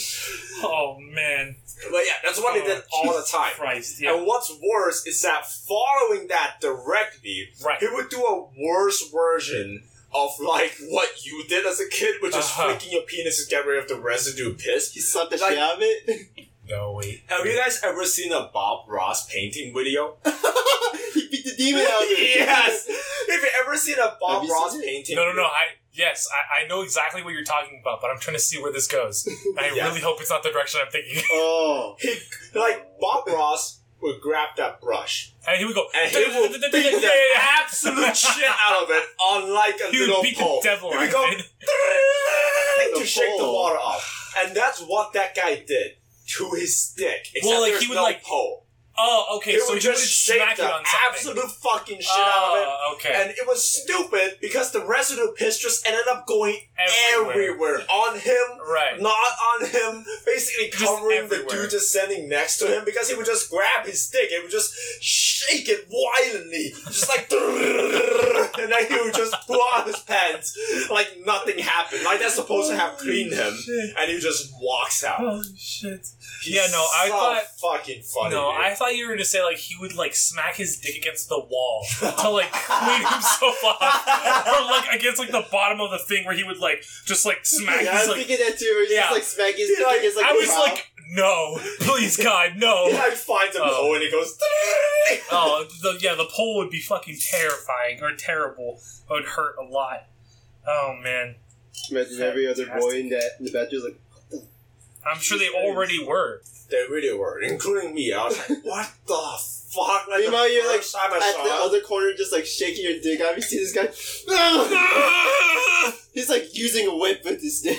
Oh 0.62 0.98
man. 1.00 1.56
But 1.90 2.02
yeah, 2.06 2.12
that's 2.22 2.38
what 2.38 2.54
he 2.60 2.66
did 2.66 2.82
Oh, 2.92 3.08
all 3.08 3.14
the 3.18 3.26
time. 3.26 3.52
Christ. 3.54 4.00
Yeah. 4.02 4.14
And 4.16 4.26
what's 4.26 4.52
worse 4.62 5.06
is 5.06 5.22
that 5.22 5.46
following 5.46 6.28
that 6.28 6.56
directly, 6.60 7.48
Right. 7.64 7.78
he 7.80 7.88
would 7.90 8.10
do 8.10 8.20
a 8.22 8.48
worse 8.62 9.08
version 9.10 9.82
of 10.12 10.30
like 10.40 10.76
what 10.90 11.24
you 11.24 11.44
did 11.48 11.64
as 11.66 11.80
a 11.80 11.88
kid, 11.88 12.16
which 12.20 12.36
is 12.36 12.44
Uh-huh. 12.44 12.68
flicking 12.70 12.92
your 12.92 13.02
penis 13.02 13.42
to 13.42 13.48
get 13.50 13.64
rid 13.66 13.78
of 13.82 13.88
the 13.88 13.98
residue 13.98 14.54
piss. 14.54 14.92
He 14.92 15.00
sucked 15.00 15.30
the 15.30 15.38
Like- 15.38 15.52
shit 15.52 15.58
out 15.58 15.76
of 15.76 15.82
it. 15.82 16.26
No 16.68 16.92
wait. 16.92 17.22
Have 17.28 17.44
you 17.46 17.56
guys 17.56 17.80
ever 17.82 18.04
seen 18.04 18.30
a 18.32 18.48
Bob 18.52 18.86
Ross 18.88 19.26
painting 19.28 19.72
video? 19.74 20.18
he 21.64 21.72
beat 21.72 21.78
the 21.78 21.80
demon 21.80 21.92
out 21.92 22.02
of 22.02 22.08
it. 22.10 22.36
yes. 22.36 22.86
Have 23.30 23.42
you 23.42 23.48
ever 23.64 23.76
seen 23.76 23.98
a 23.98 24.16
Bob 24.20 24.42
Have 24.42 24.50
Ross 24.50 24.72
seen 24.72 24.82
it? 24.82 24.86
painting? 24.86 25.16
No, 25.16 25.26
no, 25.26 25.32
no. 25.32 25.44
I 25.44 25.76
yes, 25.92 26.28
I, 26.32 26.64
I 26.64 26.68
know 26.68 26.82
exactly 26.82 27.22
what 27.22 27.32
you're 27.34 27.44
talking 27.44 27.80
about, 27.82 28.00
but 28.00 28.10
I'm 28.10 28.18
trying 28.20 28.36
to 28.36 28.42
see 28.42 28.60
where 28.60 28.72
this 28.72 28.86
goes. 28.86 29.28
I 29.58 29.72
Yeah. 29.74 29.88
really 29.88 30.00
hope 30.00 30.20
it's 30.20 30.30
not 30.30 30.42
the 30.42 30.50
direction 30.50 30.80
I'm 30.84 30.90
thinking. 30.90 31.22
Oh. 31.32 31.96
He 32.00 32.14
like 32.58 32.86
Bob 33.00 33.26
Ross 33.28 33.80
would 34.02 34.18
grab 34.22 34.48
that 34.56 34.80
brush 34.80 35.34
And 35.46 35.58
he 35.58 35.64
would 35.66 35.74
go. 35.74 35.86
and 35.94 36.10
he 36.10 36.24
will 36.24 36.48
beat 36.48 36.60
the 36.72 37.12
absolute 37.36 38.16
shit 38.16 38.44
out 38.48 38.82
of 38.84 38.88
it 38.90 39.04
on 39.20 39.52
like 39.52 39.78
a 39.86 39.90
He 39.90 39.98
little 40.00 40.16
would 40.16 40.22
beat 40.22 40.38
pole. 40.38 40.60
the 40.62 40.68
devil 40.70 40.90
He 40.90 40.96
out 40.96 41.00
would 41.02 41.12
go 41.12 41.24
it. 41.26 41.44
trying 42.76 42.92
the 42.94 43.00
to 43.00 43.06
shake 43.06 43.36
the 43.38 43.44
water 43.44 43.76
off, 43.76 44.34
and 44.42 44.56
that's 44.56 44.80
what 44.80 45.12
that 45.12 45.34
guy 45.36 45.62
did 45.66 45.92
to 46.36 46.50
his 46.52 46.76
stick. 46.78 47.26
Except 47.34 47.44
Well, 47.44 47.60
like, 47.60 47.72
there's 47.72 47.82
he 47.82 47.88
would, 47.88 47.96
no 47.96 48.02
like, 48.02 48.22
pole. 48.22 48.59
Oh, 49.02 49.36
okay. 49.38 49.52
He 49.52 49.60
so 49.60 49.72
would 49.74 49.82
you 49.84 49.90
would 49.90 49.96
just 49.96 50.08
shake 50.12 50.38
the 50.56 50.62
it 50.64 50.70
on 50.70 50.84
something. 50.84 51.00
absolute 51.08 51.50
fucking 51.62 52.00
shit 52.00 52.10
out 52.10 52.52
of 52.52 52.58
it. 52.58 52.68
Oh, 52.68 52.92
okay. 52.96 53.12
And 53.16 53.30
it 53.30 53.46
was 53.46 53.64
stupid 53.64 54.38
because 54.40 54.72
the 54.72 54.84
residue 54.84 55.32
piss 55.36 55.58
just 55.58 55.86
ended 55.86 56.06
up 56.10 56.26
going 56.26 56.56
Everywhere. 57.14 57.32
everywhere, 57.32 57.78
on 57.90 58.18
him, 58.18 58.46
Right. 58.68 59.00
not 59.00 59.32
on 59.54 59.66
him, 59.68 60.04
basically 60.26 60.68
covering 60.70 61.28
the 61.28 61.46
dude 61.48 61.70
just 61.70 61.90
standing 61.90 62.28
next 62.28 62.58
to 62.58 62.66
him 62.66 62.84
because 62.84 63.08
he 63.08 63.14
would 63.16 63.26
just 63.26 63.50
grab 63.50 63.86
his 63.86 64.02
stick 64.06 64.30
and 64.32 64.42
would 64.42 64.52
just 64.52 64.72
shake 65.02 65.68
it 65.68 65.88
violently, 65.90 66.72
just 66.86 67.08
like, 67.08 67.28
and 67.32 68.72
then 68.72 68.86
he 68.86 68.94
would 69.00 69.14
just 69.14 69.34
pull 69.46 69.60
out 69.74 69.86
his 69.86 69.98
pants 70.00 70.56
like 70.90 71.08
nothing 71.24 71.58
happened, 71.58 72.02
like 72.04 72.18
they're 72.18 72.30
supposed 72.30 72.70
to 72.70 72.76
have 72.76 72.96
cleaned 72.98 73.32
him, 73.32 73.54
shit. 73.56 73.94
and 73.98 74.10
he 74.10 74.18
just 74.18 74.52
walks 74.60 75.04
out. 75.04 75.18
Holy 75.18 75.42
shit. 75.56 76.06
He's 76.42 76.54
Yeah, 76.54 76.66
no, 76.72 76.84
I 76.94 77.08
so 77.08 77.12
thought- 77.12 77.42
fucking 77.78 78.02
funny. 78.02 78.34
No, 78.34 78.50
dude. 78.52 78.60
I 78.60 78.74
thought 78.74 78.89
you 78.90 79.06
were 79.06 79.12
gonna 79.14 79.24
say 79.24 79.42
like 79.42 79.56
he 79.58 79.76
would 79.80 79.94
like 79.94 80.14
smack 80.14 80.56
his 80.56 80.78
dick 80.78 80.96
against 80.96 81.28
the 81.28 81.38
wall 81.38 81.84
to 82.00 82.28
like 82.30 82.52
clean 82.52 83.00
himself 83.00 83.62
off, 83.64 84.46
or 84.46 84.64
like 84.70 84.92
against 84.92 85.18
like 85.18 85.30
the 85.30 85.46
bottom 85.50 85.80
of 85.80 85.90
the 85.90 85.98
thing 85.98 86.24
where 86.24 86.34
he 86.36 86.44
would 86.44 86.58
like 86.58 86.82
just 87.06 87.24
like 87.26 87.44
smack 87.44 87.82
Yeah, 87.82 87.92
his 87.92 88.02
I'm 88.02 88.08
like. 88.08 88.16
thinking 88.26 88.46
that 88.46 88.58
too. 88.58 88.66
Where 88.74 88.82
he's 88.86 88.92
Yeah. 88.94 89.00
just 89.02 89.12
like 89.12 89.22
smacking 89.24 89.66
his 89.66 89.70
Yeah, 89.78 89.88
dick 89.90 89.98
against 90.00 90.16
like 90.16 90.26
I 90.26 90.32
was 90.32 90.48
wall. 90.48 90.60
like, 90.64 90.86
no, 91.12 91.58
please 91.80 92.16
God, 92.16 92.52
no. 92.56 92.84
Like 92.92 93.12
finds 93.14 93.56
a 93.56 93.60
Oh. 93.62 93.66
hole 93.74 93.94
and 93.94 94.02
he 94.02 94.10
goes. 94.10 94.36
Oh, 95.32 95.66
the, 95.82 95.98
yeah, 96.00 96.14
the 96.14 96.28
pole 96.32 96.58
would 96.58 96.70
be 96.70 96.80
fucking 96.80 97.18
terrifying 97.30 98.00
or 98.00 98.14
terrible. 98.16 98.78
It 99.08 99.12
would 99.12 99.24
hurt 99.24 99.56
a 99.58 99.64
lot. 99.64 100.04
Oh 100.66 100.94
man, 101.02 101.34
Imagine 101.90 102.20
every 102.22 102.46
other 102.46 102.66
boy 102.66 102.90
in 103.00 103.08
that 103.08 103.30
in 103.40 103.46
the 103.46 103.50
bathroom 103.50 103.82
like, 103.84 104.42
I'm 105.04 105.18
sure 105.18 105.36
they 105.38 105.48
already 105.48 106.04
were. 106.04 106.42
They 106.70 106.84
really 106.88 107.12
were, 107.18 107.40
including 107.42 107.94
me. 107.94 108.12
I 108.12 108.24
was 108.24 108.38
like, 108.38 108.48
what 108.64 108.90
the 109.06 109.38
fuck? 109.74 110.06
Like, 110.08 110.20
Meanwhile, 110.20 110.50
you're 110.52 110.66
like 110.70 110.84
I 110.96 111.06
at 111.06 111.12
the 111.44 111.50
it- 111.50 111.60
other 111.62 111.80
corner, 111.80 112.12
just 112.16 112.32
like 112.32 112.46
shaking 112.46 112.84
your 112.84 113.00
dick. 113.00 113.20
out. 113.20 113.34
you 113.36 113.42
see 113.42 113.58
this 113.58 113.72
guy. 113.72 113.86
He's 116.12 116.28
like 116.28 116.56
using 116.56 116.86
a 116.88 116.96
whip 116.96 117.22
with 117.24 117.40
his 117.42 117.60
dick. 117.62 117.78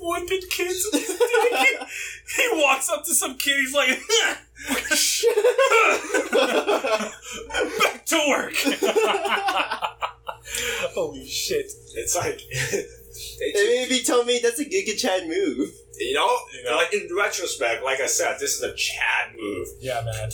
Whipping 0.00 0.40
kids 0.50 0.86
with 0.92 1.06
his 1.06 1.18
dick. 1.18 1.80
He 2.36 2.48
walks 2.54 2.88
up 2.90 3.04
to 3.04 3.14
some 3.14 3.36
kid. 3.38 3.54
He's 3.60 3.72
like, 3.74 3.90
back 7.78 8.04
to 8.06 8.16
work. 8.28 8.54
Holy 10.94 11.26
shit! 11.26 11.70
It's 11.94 12.16
like, 12.16 12.40
maybe 13.54 14.00
tell 14.02 14.24
me 14.24 14.40
that's 14.42 14.58
a 14.58 14.64
Giga 14.64 14.96
Chad 14.98 15.28
move. 15.28 15.70
You 15.98 16.14
know, 16.14 16.36
You 16.52 16.64
know? 16.64 16.76
like 16.76 16.92
in 16.92 17.08
retrospect, 17.16 17.82
like 17.84 18.00
I 18.00 18.06
said, 18.06 18.36
this 18.40 18.54
is 18.56 18.62
a 18.62 18.74
Chad 18.74 19.34
move. 19.38 19.68
Yeah, 19.80 20.02
man. 20.04 20.30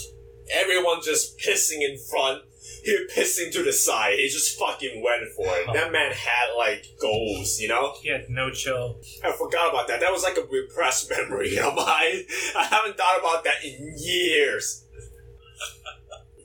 Everyone 0.52 1.00
just 1.02 1.38
pissing 1.38 1.80
in 1.82 1.96
front, 2.10 2.42
he 2.82 3.06
pissing 3.14 3.52
to 3.52 3.62
the 3.62 3.72
side. 3.72 4.14
He 4.18 4.28
just 4.28 4.58
fucking 4.58 5.02
went 5.02 5.30
for 5.36 5.46
it. 5.46 5.66
Oh. 5.68 5.72
That 5.72 5.92
man 5.92 6.12
had 6.12 6.54
like 6.56 6.86
goals, 7.00 7.60
you 7.60 7.68
know. 7.68 7.94
He 8.02 8.08
had 8.10 8.28
no 8.30 8.50
chill. 8.50 9.00
I 9.24 9.32
forgot 9.32 9.70
about 9.70 9.86
that. 9.88 10.00
That 10.00 10.10
was 10.12 10.22
like 10.22 10.36
a 10.36 10.42
repressed 10.50 11.10
memory, 11.16 11.50
you 11.50 11.60
know. 11.60 11.72
But 11.74 11.86
I, 11.88 12.24
I 12.56 12.64
haven't 12.64 12.96
thought 12.96 13.18
about 13.20 13.44
that 13.44 13.64
in 13.64 13.94
years. 13.96 14.84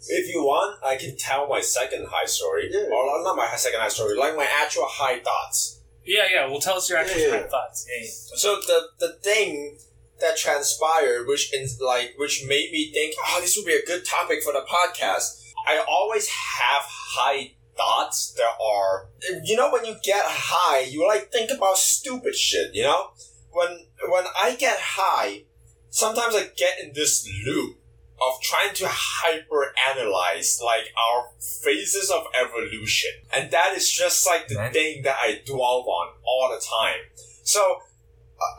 If 0.08 0.32
you 0.32 0.44
want, 0.44 0.84
I 0.86 0.98
can 0.98 1.18
tell 1.18 1.48
my 1.48 1.62
second 1.62 2.06
high 2.10 2.28
story. 2.28 2.70
Yeah. 2.72 2.82
Or 2.94 3.24
not 3.24 3.36
my 3.36 3.48
second 3.56 3.80
high 3.80 3.88
story, 3.90 4.16
like 4.16 4.36
my 4.36 4.48
actual 4.62 4.86
high 4.86 5.20
thoughts. 5.20 5.75
Yeah, 6.06 6.24
yeah. 6.32 6.46
Well, 6.48 6.60
tell 6.60 6.78
us 6.78 6.90
your 6.90 7.00
actual 7.00 7.22
Yeah, 7.22 7.48
thoughts. 7.48 7.88
Yeah, 7.90 8.04
yeah. 8.06 8.12
So 8.36 8.56
the 8.68 8.90
the 9.00 9.14
thing 9.24 9.78
that 10.20 10.38
transpired, 10.38 11.28
which 11.28 11.54
in, 11.54 11.68
like 11.82 12.14
which 12.18 12.46
made 12.48 12.72
me 12.72 12.92
think, 12.94 13.16
oh, 13.28 13.40
this 13.42 13.58
would 13.58 13.66
be 13.66 13.76
a 13.76 13.86
good 13.86 14.06
topic 14.06 14.44
for 14.44 14.54
the 14.54 14.66
podcast. 14.70 15.42
I 15.68 15.84
always 15.90 16.28
have 16.28 16.84
high 16.86 17.54
thoughts 17.76 18.34
that 18.38 18.54
are, 18.64 19.10
you 19.44 19.58
know, 19.58 19.72
when 19.72 19.86
you 19.86 19.96
get 20.04 20.24
high, 20.26 20.82
you 20.82 21.06
like 21.08 21.32
think 21.32 21.52
about 21.52 21.78
stupid 21.78 22.36
shit. 22.36 22.74
You 22.74 22.84
know, 22.84 23.10
when 23.52 23.88
when 24.10 24.26
I 24.40 24.56
get 24.56 24.78
high, 24.80 25.44
sometimes 25.90 26.36
I 26.36 26.50
get 26.56 26.80
in 26.84 26.94
this 26.94 27.28
loop 27.46 27.78
of 28.22 28.42
trying 28.42 28.74
to 28.76 28.88
hyper 28.88 29.74
analyze 29.90 30.60
like 30.64 30.94
our 30.98 31.32
phases 31.40 32.10
of 32.10 32.26
evolution. 32.34 33.12
And 33.32 33.52
that 33.52 33.74
is 33.76 33.92
just 33.92 34.26
like 34.26 34.48
the 34.48 34.56
Right. 34.56 34.74
thing 34.74 35.02
that 35.04 35.18
I 35.20 35.42
dwell 35.46 35.84
on 35.88 36.16
all 36.24 36.50
the 36.50 36.64
time. 36.66 37.10
So 37.44 37.84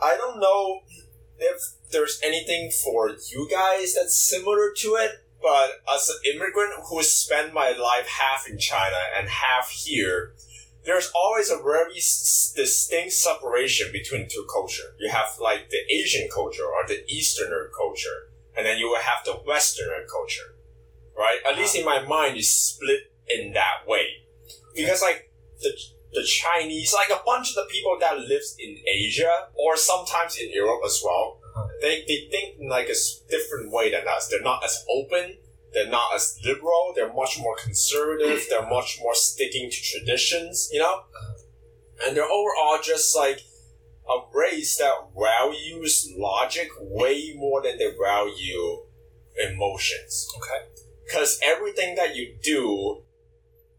I- 0.01 0.17
don't 0.17 0.39
know 0.39 0.81
if 1.39 1.61
there's 1.91 2.19
anything 2.23 2.71
for 2.71 3.15
you 3.29 3.47
guys 3.49 3.93
that's 3.93 4.15
similar 4.15 4.73
to 4.73 4.95
it, 4.95 5.11
but 5.41 5.81
as 5.93 6.09
an 6.09 6.17
immigrant 6.33 6.73
who 6.89 7.01
spent 7.03 7.53
my 7.53 7.71
life 7.71 8.07
half 8.07 8.47
in 8.47 8.57
China 8.57 8.97
and 9.15 9.29
half 9.29 9.69
here, 9.69 10.35
there's 10.83 11.11
always 11.13 11.49
a 11.49 11.57
very 11.57 11.97
s- 11.97 12.53
distinct 12.55 13.13
separation 13.13 13.91
between 13.91 14.27
two 14.29 14.47
culture. 14.51 14.95
You 14.97 15.09
have 15.09 15.37
like 15.39 15.69
the 15.69 15.81
Asian 15.93 16.29
culture 16.29 16.65
or 16.65 16.87
the 16.87 17.03
Easterner 17.07 17.69
culture, 17.77 18.26
and 18.57 18.65
then 18.65 18.77
you 18.77 18.87
will 18.89 18.99
have 18.99 19.23
the 19.25 19.39
Westerner 19.45 20.05
culture, 20.09 20.55
right? 21.17 21.39
At 21.47 21.57
least 21.57 21.75
in 21.75 21.85
my 21.85 22.01
mind, 22.03 22.37
it's 22.37 22.49
split 22.49 23.11
in 23.29 23.53
that 23.53 23.87
way 23.87 24.05
because 24.75 25.01
like 25.01 25.31
the 25.61 25.71
the 26.13 26.23
Chinese, 26.23 26.93
like 26.93 27.09
a 27.09 27.21
bunch 27.25 27.49
of 27.49 27.55
the 27.55 27.67
people 27.69 27.97
that 27.99 28.17
lives 28.17 28.55
in 28.57 28.77
Asia 28.87 29.49
or 29.55 29.75
sometimes 29.75 30.37
in 30.37 30.49
Europe 30.51 30.81
as 30.85 31.01
well, 31.03 31.39
Uh-huh. 31.55 31.67
they 31.81 31.95
they 32.07 32.19
think 32.31 32.59
in 32.59 32.69
like 32.69 32.89
a 32.89 32.97
different 33.29 33.71
way 33.71 33.91
than 33.91 34.07
us. 34.07 34.27
They're 34.29 34.41
not 34.51 34.63
as 34.63 34.85
open. 34.97 35.37
They're 35.73 35.89
not 35.99 36.15
as 36.15 36.39
liberal. 36.45 36.93
They're 36.95 37.13
much 37.13 37.33
more 37.39 37.55
conservative. 37.65 38.39
They're 38.49 38.69
much 38.77 38.99
more 39.03 39.13
sticking 39.15 39.69
to 39.69 39.79
traditions. 39.91 40.69
You 40.73 40.79
know, 40.83 40.95
and 42.03 42.15
they're 42.15 42.33
overall 42.39 42.79
just 42.81 43.15
like 43.15 43.39
a 44.09 44.37
race 44.37 44.77
that 44.77 44.93
values 45.17 46.11
logic 46.17 46.69
way 46.79 47.33
more 47.35 47.61
than 47.61 47.77
they 47.77 47.91
value 47.99 48.83
emotions. 49.49 50.27
Okay. 50.37 50.65
Because 51.05 51.39
everything 51.43 51.95
that 51.95 52.15
you 52.15 52.35
do 52.41 53.03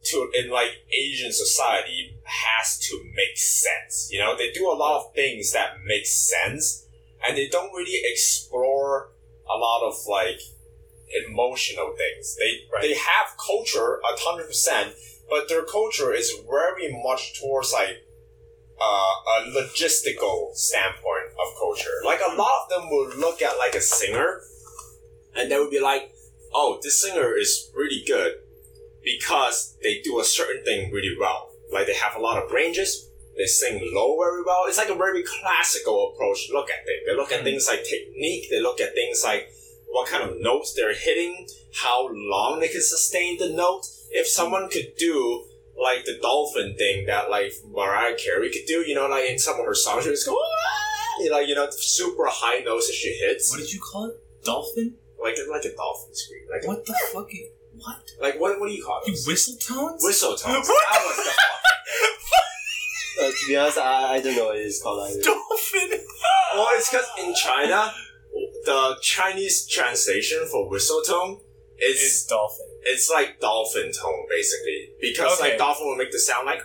to 0.05 0.31
in 0.35 0.51
like 0.51 0.71
Asian 0.93 1.33
society 1.33 2.17
has 2.25 2.79
to 2.79 3.03
make 3.15 3.37
sense. 3.37 4.09
You 4.11 4.21
know, 4.21 4.37
they 4.37 4.51
do 4.53 4.71
a 4.71 4.75
lot 4.75 5.01
of 5.01 5.15
things 5.15 5.53
that 5.53 5.77
make 5.85 6.07
sense, 6.07 6.87
and 7.27 7.37
they 7.37 7.49
don't 7.49 7.73
really 7.75 8.01
explore 8.05 9.11
a 9.51 9.59
lot 9.59 9.87
of 9.89 9.95
like 10.09 10.41
emotional 11.27 11.95
things. 11.97 12.37
They 12.37 12.67
Right. 12.73 12.83
they 12.83 12.95
have 12.95 13.37
culture 13.45 13.97
a 13.99 14.21
hundred 14.21 14.47
percent, 14.47 14.95
but 15.29 15.49
their 15.49 15.65
culture 15.65 16.13
is 16.13 16.33
very 16.49 16.93
much 17.03 17.41
towards 17.41 17.73
like 17.73 18.05
uh, 18.81 18.85
a 18.85 19.51
logistical 19.51 20.55
standpoint 20.55 21.29
of 21.43 21.59
culture. 21.59 21.97
Like 22.05 22.21
a 22.21 22.35
lot 22.35 22.65
of 22.65 22.69
them 22.71 22.91
will 22.91 23.09
look 23.19 23.43
at 23.43 23.59
like 23.59 23.75
a 23.75 23.81
singer, 23.81 24.43
and 25.35 25.51
they 25.51 25.59
would 25.59 25.71
be 25.71 25.81
like, 25.81 26.13
"Oh, 26.55 26.79
this 26.83 27.01
singer 27.01 27.37
is 27.37 27.71
really 27.75 28.03
good 28.07 28.35
because 29.03 29.77
they 29.83 30.01
do 30.03 30.21
a 30.21 30.25
certain 30.25 30.65
thing 30.65 30.91
really 30.93 31.17
well. 31.19 31.51
Like 31.73 31.87
they 31.87 31.95
have 31.95 32.17
a 32.17 32.21
lot 32.21 32.43
of 32.43 32.51
ranges." 32.51 33.05
They 33.37 33.47
sing 33.47 33.79
low 33.95 34.19
very 34.19 34.43
well. 34.43 34.65
It's 34.67 34.79
like 34.79 34.89
a 34.89 34.97
very 34.97 35.23
classical 35.23 36.13
approach 36.13 36.49
look 36.53 36.71
at 36.71 36.85
things. 36.85 37.03
They 37.07 37.15
look 37.15 37.31
at 37.31 37.41
Mm. 37.43 37.45
things 37.45 37.69
like 37.69 37.85
technique. 37.85 38.51
They 38.51 38.59
look 38.59 38.81
at 38.81 38.95
things 38.95 39.23
like 39.23 39.53
what 39.87 40.09
kind 40.09 40.29
of 40.29 40.41
notes 40.41 40.75
they're 40.75 40.93
hitting, 40.93 41.47
how 41.73 42.09
long 42.13 42.59
they 42.59 42.67
can 42.67 42.83
sustain 42.83 43.39
the 43.39 43.49
note. 43.51 43.87
If 44.11 44.27
someone 44.27 44.69
could 44.69 44.97
do 44.97 45.47
like 45.83 46.05
the 46.05 46.19
dolphin 46.21 46.75
thing 46.77 47.07
that 47.07 47.31
like 47.31 47.53
Mariah 47.71 48.17
Carey 48.17 48.51
could 48.51 48.67
do, 48.67 48.85
you 48.87 48.95
know, 48.95 49.07
like 49.07 49.29
in 49.31 49.39
some 49.39 49.59
of 49.61 49.65
her 49.67 49.75
songs, 49.75 50.05
she 50.05 50.11
just 50.11 50.27
go, 50.27 50.35
"Ah," 50.37 51.23
you 51.23 51.31
know, 51.31 51.39
you 51.41 51.55
know, 51.55 51.69
super 51.71 52.27
high 52.29 52.61
notes 52.65 52.87
that 52.89 52.95
she 52.95 53.11
hits, 53.15 53.51
What 53.51 53.61
did 53.61 53.73
you 53.73 53.81
call 53.81 54.07
it? 54.11 54.17
Dolphin? 54.45 54.95
like 55.23 55.37
like 55.51 55.65
a 55.65 55.75
dolphin 55.75 56.15
scream, 56.15 56.43
like 56.51 56.67
What 56.67 56.87
the 56.87 56.95
fuck? 57.13 57.33
You, 57.33 57.51
what? 57.77 58.03
like 58.21 58.41
what 58.41 58.59
what 58.61 58.69
do 58.69 58.75
you 58.75 58.85
call 58.85 59.01
You 59.07 59.13
it? 59.15 59.21
whistle 59.27 59.57
tones? 59.57 60.03
Whistle 60.05 60.37
tones. 60.37 60.69
What 60.69 60.85
That 60.93 61.05
was 61.07 61.17
the 61.17 61.33
Uh, 63.21 63.31
to 63.31 63.47
be 63.49 63.57
honest, 63.57 63.79
I, 63.79 64.15
I 64.15 64.21
don't 64.21 64.37
know 64.37 64.45
what 64.47 64.57
it 64.59 64.67
is 64.67 64.81
called 64.81 65.09
either. 65.11 65.21
Dolphin. 65.21 65.91
Well, 66.55 66.69
it's 66.75 66.89
because 66.89 67.07
in 67.19 67.35
China, 67.35 67.93
the 68.65 68.97
Chinese 69.03 69.67
translation 69.67 70.47
for 70.51 70.69
whistle 70.69 71.03
tone 71.03 71.41
Is 71.81 72.01
is 72.03 72.27
dolphin. 72.27 72.67
it's 72.83 73.09
like 73.11 73.39
dolphin 73.41 73.93
tone 73.93 74.27
basically 74.29 74.91
because 75.01 75.39
Okay. 75.41 75.51
like 75.51 75.59
dolphin 75.59 75.87
will 75.87 75.97
make 75.97 76.11
the 76.13 76.19
sound 76.19 76.47
like. 76.47 76.61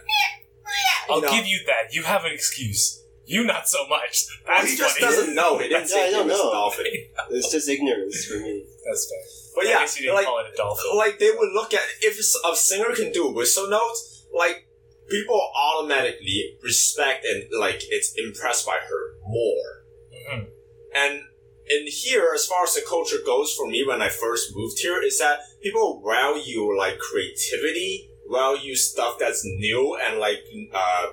I'll 1.10 1.22
know. 1.22 1.30
give 1.30 1.46
you 1.46 1.60
that. 1.68 1.94
You 1.94 2.04
have 2.04 2.24
an 2.26 2.32
excuse. 2.32 3.04
You 3.26 3.44
not 3.46 3.70
so 3.70 3.88
much. 3.88 4.26
Well, 4.48 4.58
That's 4.58 4.72
he 4.72 4.78
just 4.78 4.98
funny. 5.00 5.12
doesn't 5.16 5.36
know. 5.36 5.58
He 5.58 5.68
didn't 5.70 5.82
Yeah, 5.84 5.88
say 5.88 6.06
he 6.08 6.12
don't 6.14 6.28
was 6.28 6.40
a 6.40 6.44
dolphin. 6.44 6.86
It's 7.32 7.52
just 7.52 7.70
ignorance 7.70 8.26
for 8.26 8.38
me. 8.40 8.66
That's 8.86 9.10
fair. 9.10 9.24
But 9.56 9.66
I 9.66 9.70
yeah, 9.70 9.80
guess 9.80 9.96
you 9.98 10.04
didn't 10.04 10.16
like 10.16 10.26
call 10.26 10.40
it 10.40 10.54
a 10.54 10.58
dolphin. 10.58 10.98
like 10.98 11.20
they 11.20 11.32
would 11.32 11.52
look 11.54 11.74
at 11.74 11.82
if 12.02 12.18
a 12.20 12.56
singer 12.56 12.92
can 12.96 13.12
do 13.12 13.30
whistle 13.30 13.70
notes, 13.70 14.26
like 14.34 14.68
people 15.10 15.40
automatically 15.56 16.58
respect 16.64 17.26
and 17.26 17.44
like 17.60 17.82
it's 17.90 18.14
impressed 18.18 18.66
by 18.66 18.80
her 18.90 19.14
more. 19.28 19.86
Mhm. 20.12 20.48
And 20.96 21.22
in 21.70 21.86
here, 21.88 22.32
as 22.34 22.46
far 22.46 22.64
as 22.64 22.74
the 22.76 22.82
culture 22.88 23.18
goes, 23.26 23.54
for 23.54 23.68
me 23.68 23.86
when 23.86 24.02
I 24.02 24.10
first 24.10 24.56
moved 24.56 24.80
here, 24.80 25.02
is 25.02 25.20
that 25.20 25.40
people 25.62 26.04
value 26.06 26.76
like 26.78 27.00
creativity, 27.00 28.10
value 28.30 28.76
stuff 28.76 29.18
that's 29.20 29.44
new 29.46 29.96
and 29.96 30.20
like 30.20 30.44
uh, 30.74 31.06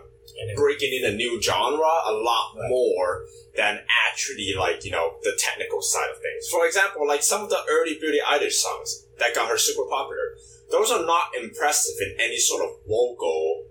breaking 0.57 0.93
in 1.03 1.13
a 1.13 1.15
new 1.15 1.41
genre 1.41 1.79
a 2.07 2.13
lot 2.13 2.55
Right. 2.57 2.69
more 2.69 3.27
than 3.57 3.81
actually 4.09 4.55
like 4.57 4.85
you 4.85 4.91
know 4.91 5.15
the 5.23 5.33
technical 5.39 5.83
side 5.83 6.11
of 6.11 6.17
things. 6.23 6.49
For 6.51 6.67
example, 6.67 7.07
like 7.07 7.23
some 7.23 7.43
of 7.43 7.51
the 7.51 7.63
early 7.71 7.99
Billie 8.01 8.21
Eilish 8.27 8.53
songs 8.53 9.07
that 9.19 9.35
got 9.35 9.49
her 9.49 9.59
super 9.59 9.89
popular, 9.89 10.37
those 10.71 10.91
are 10.91 11.05
not 11.05 11.31
impressive 11.41 11.95
in 12.01 12.17
any 12.21 12.39
sort 12.39 12.63
of 12.63 12.71
vocal 12.89 13.67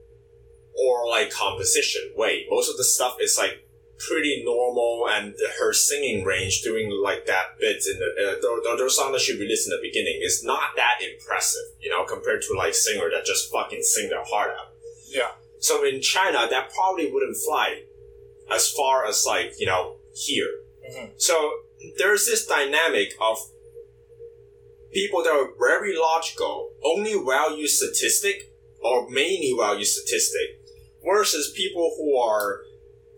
or 0.78 1.10
like 1.10 1.32
composition 1.32 2.12
way. 2.16 2.46
Most 2.50 2.70
of 2.70 2.78
the 2.78 2.84
stuff 2.84 3.18
is 3.20 3.38
like 3.38 3.66
pretty 4.08 4.44
normal, 4.46 5.08
and 5.12 5.36
her 5.60 5.74
singing 5.74 6.24
range 6.24 6.62
doing 6.62 6.90
like 6.90 7.26
that 7.26 7.60
bits 7.60 7.88
in 7.88 8.00
the 8.00 8.06
uh, 8.06 8.42
those, 8.42 8.80
those 8.80 8.96
songs 8.96 9.12
that 9.14 9.22
she 9.22 9.38
released 9.38 9.68
in 9.68 9.72
the 9.72 9.82
beginning 9.82 10.20
is 10.22 10.44
not 10.44 10.76
that 10.76 11.00
impressive, 11.02 11.76
you 11.82 11.90
know, 11.90 12.06
compared 12.06 12.42
to 12.44 12.54
like 12.58 12.74
singer 12.74 13.10
that 13.12 13.26
just 13.26 13.52
fucking 13.52 13.84
sing 13.84 14.10
their 14.10 14.24
heart 14.24 14.52
out. 14.60 14.74
Yeah. 15.08 15.32
So 15.60 15.86
in 15.86 16.02
China, 16.02 16.48
that 16.50 16.72
probably 16.74 17.12
wouldn't 17.12 17.38
fly 17.38 17.84
as 18.52 18.72
far 18.72 19.06
as 19.06 19.26
like 19.28 19.54
you 19.60 19.66
know 19.66 19.98
here. 20.14 20.64
Mhm. 20.90 21.12
So 21.18 21.36
there's 21.98 22.26
this 22.26 22.46
dynamic 22.46 23.14
of 23.22 23.38
people 24.92 25.24
that 25.24 25.32
are 25.32 25.52
very 25.60 25.96
logical, 25.98 26.74
only 26.84 27.14
value 27.14 27.68
statistic 27.68 28.52
or 28.82 29.10
mainly 29.10 29.54
value 29.60 29.86
statistic, 29.86 30.62
versus 31.04 31.52
people 31.56 31.94
who 31.98 32.18
are, 32.18 32.64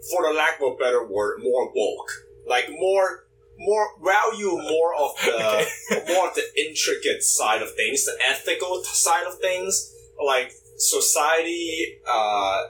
for 0.10 0.24
the 0.28 0.34
lack 0.34 0.60
of 0.62 0.74
a 0.74 0.76
better 0.76 1.06
word, 1.06 1.40
more 1.44 1.72
woke, 1.74 2.12
like 2.48 2.70
more. 2.70 3.26
More 3.64 3.90
value 4.04 4.58
more 4.58 4.96
of 4.96 5.12
the 5.24 5.68
more 6.08 6.30
of 6.30 6.34
the 6.34 6.66
intricate 6.66 7.22
side 7.22 7.62
of 7.62 7.76
things, 7.76 8.06
the 8.06 8.18
ethical 8.28 8.84
side 8.84 9.28
of 9.28 9.38
things, 9.38 9.94
like 10.26 10.52
society, 10.78 12.00
uh, 12.12 12.64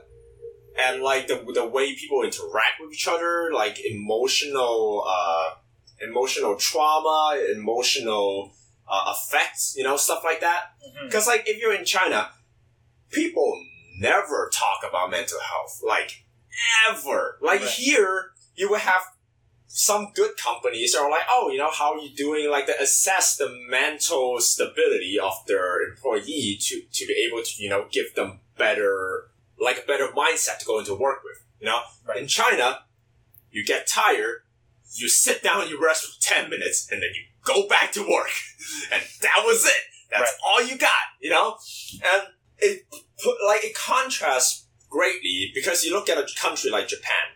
and 0.77 1.01
like 1.01 1.27
the 1.27 1.45
the 1.53 1.65
way 1.65 1.95
people 1.95 2.23
interact 2.23 2.82
with 2.82 2.91
each 2.93 3.07
other, 3.07 3.51
like 3.53 3.79
emotional, 3.79 5.05
uh, 5.07 5.55
emotional 6.01 6.55
trauma, 6.55 7.41
emotional 7.55 8.51
uh, 8.89 9.13
effects, 9.15 9.73
you 9.77 9.84
know, 9.84 9.97
stuff 9.97 10.23
like 10.23 10.41
that. 10.41 10.73
Because 11.05 11.27
like 11.27 11.43
if 11.47 11.61
you're 11.61 11.73
in 11.73 11.86
China, 11.86 12.29
people 13.11 13.59
never 13.99 14.49
talk 14.53 14.88
about 14.88 15.11
mental 15.11 15.39
health, 15.39 15.82
like 15.88 16.25
ever. 16.89 17.38
Like 17.41 17.62
Right. 17.62 17.70
here, 17.70 18.32
you 18.56 18.70
will 18.70 18.80
have 18.80 19.04
some 19.68 20.12
good 20.14 20.36
companies 20.38 20.93
are 20.93 21.10
like, 21.10 21.24
oh, 21.30 21.49
you 21.49 21.58
know, 21.58 21.72
how 21.72 21.93
are 21.93 21.99
you 22.02 22.10
doing? 22.14 22.49
Like, 22.52 22.68
they 22.68 22.74
assess 22.76 23.38
the 23.38 23.47
mental 23.70 24.39
stability 24.41 25.18
of 25.18 25.34
their 25.47 25.82
employee 25.82 26.58
to, 26.60 26.82
to 26.91 27.06
be 27.06 27.26
able 27.30 27.41
to, 27.41 27.64
you 27.64 27.70
know, 27.70 27.86
give 27.89 28.14
them 28.16 28.41
better, 28.58 29.30
like 29.58 29.78
a 29.82 29.88
better 29.88 30.08
mindset 30.10 30.60
to 30.60 30.66
go 30.66 30.80
into 30.80 30.93
work 30.93 31.20
with. 31.24 31.38
You 31.62 31.68
know, 31.68 31.82
Right. 32.06 32.18
in 32.18 32.28
China, 32.28 32.80
you 33.49 33.64
get 33.66 33.88
tired, 33.88 34.43
you 34.93 35.08
sit 35.08 35.41
down, 35.41 35.70
you 35.70 35.82
rest 35.82 36.06
for 36.06 36.22
10 36.22 36.49
minutes, 36.49 36.89
and 36.91 37.02
then 37.02 37.12
you 37.16 37.22
go 37.43 37.66
back 37.68 37.93
to 37.93 38.02
work. 38.02 38.30
And 38.91 39.02
that 39.22 39.43
was 39.45 39.66
it. 39.66 39.84
That's 40.10 40.34
all 40.45 40.62
you 40.62 40.78
got, 40.78 40.91
you 41.22 41.30
know? 41.30 41.58
And 41.93 42.24
it 42.60 42.86
put, 43.24 43.38
like, 43.45 43.64
it 43.64 43.74
contrasts 43.76 44.68
greatly 44.92 45.52
because 45.56 45.84
you 45.84 45.92
look 45.92 46.10
at 46.10 46.20
a 46.20 46.28
country 46.39 46.70
like 46.70 46.88
Japan, 46.88 47.34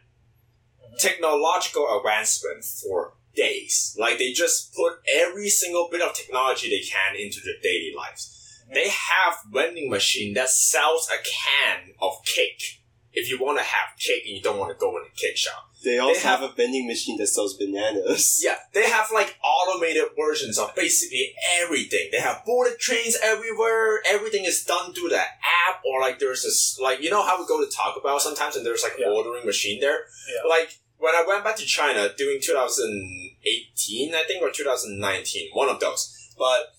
mm-hmm. 0.79 0.95
technological 0.99 1.87
advancement 1.97 2.63
for 2.63 3.13
days. 3.35 3.95
Like, 3.99 4.19
they 4.19 4.31
just 4.31 4.75
put 4.75 4.93
every 5.15 5.49
single 5.49 5.89
bit 5.91 6.01
of 6.01 6.13
technology 6.13 6.69
they 6.69 6.85
can 6.85 7.15
into 7.15 7.39
their 7.43 7.59
daily 7.63 7.93
lives. 7.97 8.61
Mm-hmm. 8.65 8.73
They 8.75 8.89
have 8.89 9.37
vending 9.51 9.89
machine 9.89 10.35
that 10.35 10.49
sells 10.49 11.09
a 11.09 11.17
can 11.23 11.93
of 11.99 12.13
cake. 12.25 12.83
If 13.15 13.29
you 13.29 13.39
want 13.39 13.57
to 13.57 13.63
have 13.63 13.97
cake 13.97 14.23
and 14.27 14.35
you 14.35 14.41
don't 14.41 14.59
want 14.59 14.71
to 14.71 14.79
go 14.79 14.91
in 14.97 15.03
a 15.05 15.15
cake 15.15 15.37
shop. 15.37 15.69
They 15.83 15.99
also 15.99 16.19
have- 16.21 16.39
have, 16.41 16.51
a 16.51 16.53
vending 16.53 16.87
machine 16.87 17.17
that 17.19 17.27
sells 17.27 17.55
bananas. 17.57 18.41
Yeah, 18.43 18.57
they 18.73 18.89
have 18.89 19.07
like 19.13 19.35
automated 19.43 20.05
versions 20.17 20.57
of 20.59 20.73
basically 20.75 21.33
everything. 21.61 22.09
They 22.11 22.19
have 22.19 22.43
bullet 22.45 22.79
trains 22.79 23.17
everywhere. 23.23 24.01
Everything 24.07 24.45
is 24.45 24.63
done 24.63 24.93
through 24.93 25.09
the 25.09 25.19
app, 25.21 25.81
or 25.85 26.01
like 26.01 26.19
there's 26.19 26.43
this 26.43 26.77
like 26.81 27.01
you 27.01 27.09
know 27.09 27.23
how 27.23 27.39
we 27.39 27.45
go 27.47 27.63
to 27.63 27.71
Taco 27.71 28.01
Bell 28.01 28.19
sometimes, 28.19 28.55
and 28.55 28.65
there's 28.65 28.83
like 28.83 28.95
Yeah. 28.99 29.07
ordering 29.09 29.45
machine 29.45 29.79
there. 29.79 29.99
Yeah. 30.33 30.49
Like 30.49 30.79
when 30.97 31.13
I 31.15 31.23
went 31.27 31.43
back 31.43 31.55
to 31.57 31.65
China 31.65 32.09
during 32.17 32.39
2018, 32.41 34.15
I 34.15 34.23
think, 34.23 34.41
or 34.41 34.49
2019, 34.51 35.49
one 35.53 35.69
of 35.69 35.79
those. 35.79 36.33
But 36.37 36.73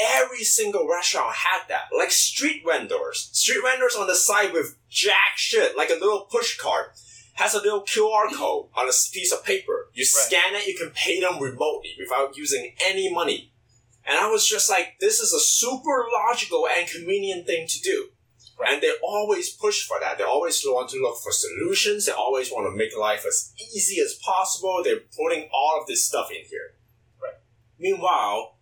every 0.00 0.44
single 0.44 0.88
restaurant 0.88 1.34
had 1.34 1.68
that. 1.68 1.88
Like 1.96 2.10
street 2.10 2.62
vendors, 2.66 3.30
street 3.32 3.62
vendors 3.64 3.96
on 3.96 4.06
the 4.06 4.14
side 4.14 4.52
with 4.52 4.76
jack 4.88 5.36
shit, 5.36 5.76
like 5.76 5.90
a 5.90 5.94
little 5.94 6.28
push 6.30 6.58
cart 6.58 6.96
has 7.36 7.54
a 7.54 7.60
little 7.60 7.82
QR 7.82 8.32
code 8.34 8.68
on 8.74 8.88
a 8.88 8.92
piece 9.12 9.32
of 9.32 9.44
paper. 9.44 9.90
You 9.92 10.04
scan 10.04 10.54
it, 10.54 10.66
you 10.66 10.76
can 10.76 10.90
pay 10.90 11.20
them 11.20 11.38
remotely 11.38 11.94
without 11.98 12.36
using 12.36 12.74
any 12.86 13.12
money. 13.12 13.52
And 14.06 14.18
I 14.18 14.30
was 14.30 14.46
just 14.46 14.70
like, 14.70 14.96
this 15.00 15.20
is 15.20 15.32
a 15.32 15.40
super 15.40 16.06
logical 16.26 16.66
and 16.66 16.88
convenient 16.88 17.46
thing 17.46 17.66
to 17.68 17.80
do. 17.80 18.08
Right. 18.58 18.72
And 18.72 18.82
they 18.82 18.92
always 19.02 19.50
push 19.50 19.86
for 19.86 19.98
that. 20.00 20.16
They 20.16 20.24
always 20.24 20.62
want 20.64 20.88
to 20.90 21.02
look 21.02 21.18
for 21.22 21.30
solutions. 21.30 22.06
They 22.06 22.12
always 22.12 22.50
want 22.50 22.72
to 22.72 22.76
make 22.76 22.96
life 22.96 23.26
as 23.26 23.52
easy 23.74 24.00
as 24.00 24.14
possible. 24.14 24.80
They're 24.82 25.00
putting 25.14 25.50
all 25.52 25.78
of 25.78 25.86
this 25.86 26.06
stuff 26.06 26.30
in 26.30 26.42
here. 26.48 26.74
Right. 27.22 27.34
Meanwhile, 27.78 28.55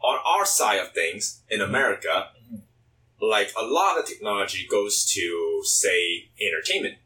on 0.00 0.18
our 0.24 0.46
side 0.46 0.78
of 0.80 0.92
things 0.92 1.42
in 1.48 1.60
America, 1.60 2.30
Mhm. 2.50 2.62
like 3.20 3.52
a 3.56 3.62
lot 3.62 3.98
of 3.98 4.06
technology 4.06 4.66
goes 4.66 5.04
to, 5.12 5.62
say, 5.64 6.30
entertainment 6.40 6.98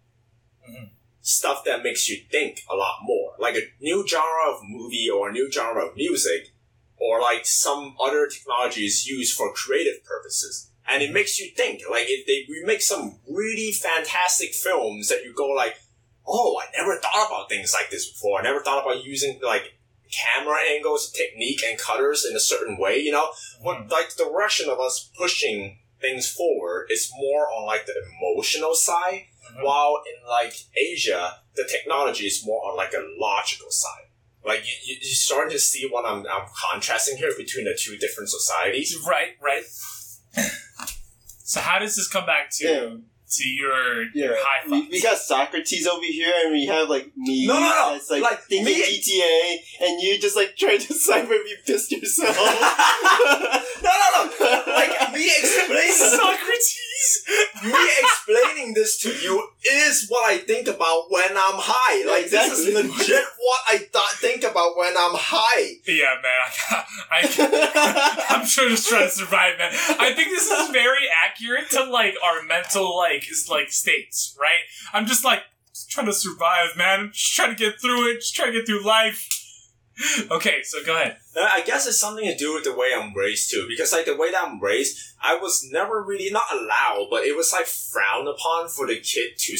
Mhm. 0.68 0.90
stuff 1.20 1.64
that 1.64 1.82
makes 1.82 2.08
you 2.08 2.24
think 2.30 2.64
a 2.68 2.76
lot 2.76 2.98
more. 3.02 3.34
Like 3.38 3.56
a 3.56 3.72
new 3.80 4.06
genre 4.06 4.50
of 4.52 4.60
movie 4.64 5.08
or 5.08 5.28
a 5.28 5.32
new 5.32 5.50
genre 5.50 5.86
of 5.86 5.96
music 5.96 6.50
or 6.96 7.20
like 7.20 7.46
some 7.46 7.96
other 8.00 8.26
technologies 8.26 9.06
used 9.06 9.34
for 9.36 9.52
creative 9.52 10.04
purposes. 10.04 10.68
And 10.86 11.02
it 11.02 11.12
makes 11.12 11.38
you 11.38 11.50
think. 11.50 11.82
Like 11.88 12.06
if 12.08 12.26
they 12.26 12.44
we 12.48 12.62
make 12.64 12.82
some 12.82 13.20
really 13.28 13.72
fantastic 13.72 14.52
films 14.54 15.08
that 15.08 15.24
you 15.24 15.32
go 15.32 15.48
like, 15.48 15.76
oh, 16.26 16.60
I 16.60 16.70
never 16.76 16.98
thought 16.98 17.26
about 17.28 17.48
things 17.48 17.72
like 17.72 17.90
this 17.90 18.10
before. 18.10 18.38
I 18.40 18.42
never 18.42 18.60
thought 18.60 18.84
about 18.84 19.04
using 19.04 19.40
like 19.42 19.74
camera 20.12 20.58
angles, 20.70 21.10
technique, 21.10 21.60
and 21.66 21.78
cutters 21.78 22.24
in 22.28 22.36
a 22.36 22.40
certain 22.40 22.78
way. 22.78 22.98
You 22.98 23.12
know, 23.12 23.28
what 23.60 23.90
like 23.90 24.14
the 24.16 24.24
direction 24.24 24.68
of 24.70 24.78
us 24.80 25.10
pushing 25.18 25.78
things 26.00 26.30
forward 26.30 26.88
is 26.90 27.10
more 27.16 27.48
on 27.50 27.64
like 27.66 27.86
the 27.86 27.94
emotional 28.20 28.74
side 28.74 29.26
Mhm. 29.54 29.64
while 29.64 30.02
in 30.06 30.28
like 30.28 30.54
Asia, 30.76 31.40
the 31.54 31.64
technology 31.64 32.26
is 32.26 32.44
more 32.46 32.64
on 32.70 32.76
like 32.76 32.92
a 32.94 33.04
logical 33.18 33.70
side. 33.70 34.06
Like 34.44 34.60
you, 34.66 34.72
you, 34.84 34.94
you're 35.00 35.14
starting 35.14 35.52
to 35.52 35.58
see 35.58 35.86
what 35.88 36.04
I'm, 36.06 36.26
I'm 36.26 36.46
contrasting 36.70 37.16
here 37.16 37.32
between 37.36 37.64
the 37.66 37.76
two 37.78 37.96
different 37.98 38.28
societies. 38.30 38.96
Right, 39.06 39.36
right. 39.40 39.64
so 41.44 41.60
how 41.60 41.78
does 41.78 41.96
this 41.96 42.08
come 42.08 42.26
back 42.26 42.50
to 42.58 42.64
Yeah. 42.66 42.96
To 43.38 43.48
your 43.48 44.02
Yeah, 44.14 44.24
your 44.26 44.36
high 44.38 44.66
we, 44.68 44.82
five? 44.82 44.90
we 44.90 45.02
got 45.02 45.18
Socrates 45.18 45.86
over 45.86 46.04
here, 46.04 46.32
and 46.44 46.52
we 46.52 46.66
have 46.66 46.88
like 46.88 47.10
me. 47.16 47.46
No, 47.46 47.54
no, 47.54 47.60
no. 47.60 47.92
That's 47.92 48.10
like, 48.10 48.22
Like, 48.22 48.40
thinking 48.42 48.66
me- 48.74 48.82
GTA, 48.82 49.86
and 49.88 50.00
you 50.02 50.18
just 50.18 50.36
like 50.36 50.56
trying 50.56 50.78
to 50.78 50.88
decipher 50.92 51.32
if 51.34 51.50
you 51.50 51.56
pissed 51.66 51.92
yourself. 51.92 52.36
no, 52.36 53.90
no, 53.90 54.08
no. 54.24 54.62
Like 54.72 55.12
me 55.12 55.26
explaining, 55.38 55.92
Socrates. 55.92 56.78
me 57.64 57.88
explaining 58.00 58.74
this 58.74 58.98
to 59.02 59.10
you 59.10 59.48
is 59.70 60.06
what 60.08 60.28
I 60.30 60.38
think 60.38 60.68
about 60.68 61.10
when 61.10 61.30
I'm 61.30 61.58
high. 61.58 62.06
Like 62.06 62.30
this 62.30 62.58
is 62.58 62.74
legit 62.74 63.24
what 63.38 63.60
I 63.68 63.78
thought 63.78 64.12
think 64.12 64.44
about 64.44 64.76
when 64.76 64.96
I'm 64.96 65.14
high. 65.14 65.74
Yeah, 65.86 66.16
man. 66.22 66.84
I, 67.10 68.24
I, 68.26 68.26
I'm 68.36 68.46
sure 68.46 68.68
just 68.68 68.88
trying 68.88 69.04
to 69.04 69.10
survive, 69.10 69.58
man. 69.58 69.72
I 69.98 70.12
think 70.14 70.28
this 70.30 70.50
is 70.50 70.70
very 70.70 71.06
accurate 71.24 71.70
to 71.70 71.84
like 71.84 72.14
our 72.24 72.42
mental 72.42 72.96
like 72.96 73.30
is 73.30 73.48
like 73.50 73.70
states, 73.70 74.36
right? 74.40 74.62
I'm 74.92 75.06
just 75.06 75.24
like 75.24 75.42
just 75.72 75.90
trying 75.90 76.06
to 76.06 76.12
survive, 76.12 76.76
man. 76.76 77.00
I'm 77.00 77.12
just 77.12 77.34
trying 77.34 77.50
to 77.50 77.56
get 77.56 77.80
through 77.80 78.10
it. 78.10 78.16
Just 78.16 78.34
trying 78.34 78.52
to 78.52 78.58
get 78.58 78.66
through 78.66 78.84
life. 78.84 79.41
Okay, 80.30 80.62
so 80.62 80.84
go 80.84 80.96
ahead. 80.96 81.18
Uh, 81.36 81.48
I 81.52 81.62
guess 81.62 81.86
it's 81.86 82.00
something 82.00 82.24
to 82.24 82.36
do 82.36 82.54
with 82.54 82.64
the 82.64 82.74
way 82.74 82.88
I'm 82.96 83.14
raised 83.14 83.50
too, 83.50 83.66
because 83.68 83.92
like 83.92 84.06
the 84.06 84.16
way 84.16 84.30
that 84.30 84.44
I'm 84.44 84.60
raised, 84.60 84.98
I 85.22 85.36
was 85.36 85.68
never 85.70 86.02
really 86.02 86.30
not 86.30 86.44
allowed, 86.52 87.08
but 87.10 87.24
it 87.24 87.36
was 87.36 87.52
like 87.52 87.66
frowned 87.66 88.28
upon 88.28 88.68
for 88.68 88.86
the 88.86 88.96
kid 88.96 89.32
to 89.38 89.56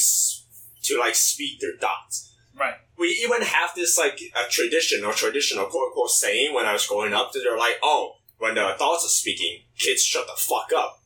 to 0.85 0.99
like 0.99 1.15
speak 1.15 1.61
their 1.61 1.77
thoughts. 1.81 2.35
Right. 2.59 2.75
We 2.99 3.09
even 3.25 3.43
have 3.43 3.71
this 3.75 3.99
like 3.99 4.21
a 4.21 4.51
tradition 4.51 5.05
or 5.05 5.13
traditional 5.13 5.67
quote 5.67 5.89
unquote 5.89 6.11
saying 6.11 6.55
when 6.55 6.67
I 6.67 6.73
was 6.73 6.87
growing 6.87 7.13
up 7.13 7.33
that 7.33 7.41
they're 7.45 7.59
like, 7.59 7.77
oh, 7.83 8.17
when 8.39 8.55
the 8.55 8.75
adults 8.75 9.05
are 9.05 9.09
speaking, 9.09 9.63
kids 9.79 10.03
shut 10.03 10.27
the 10.27 10.35
fuck 10.37 10.71
up. 10.77 11.01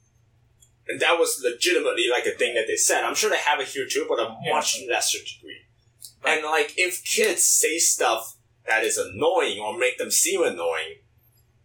And 0.88 1.00
that 1.00 1.18
was 1.18 1.42
legitimately 1.42 2.08
like 2.08 2.26
a 2.26 2.36
thing 2.36 2.54
that 2.54 2.66
they 2.68 2.76
said. 2.76 3.04
I'm 3.04 3.14
sure 3.14 3.28
they 3.28 3.38
have 3.38 3.60
it 3.60 3.68
here 3.68 3.86
too, 3.90 4.06
but 4.08 4.20
a 4.20 4.36
much 4.50 4.80
lesser 4.88 5.18
degree. 5.18 5.62
And 6.24 6.44
like, 6.44 6.74
if 6.76 7.04
kids 7.04 7.42
say 7.42 7.78
stuff 7.78 8.35
that 8.68 8.84
is 8.84 8.96
annoying 8.98 9.58
or 9.60 9.76
make 9.76 9.98
them 9.98 10.10
seem 10.10 10.42
annoying, 10.42 11.00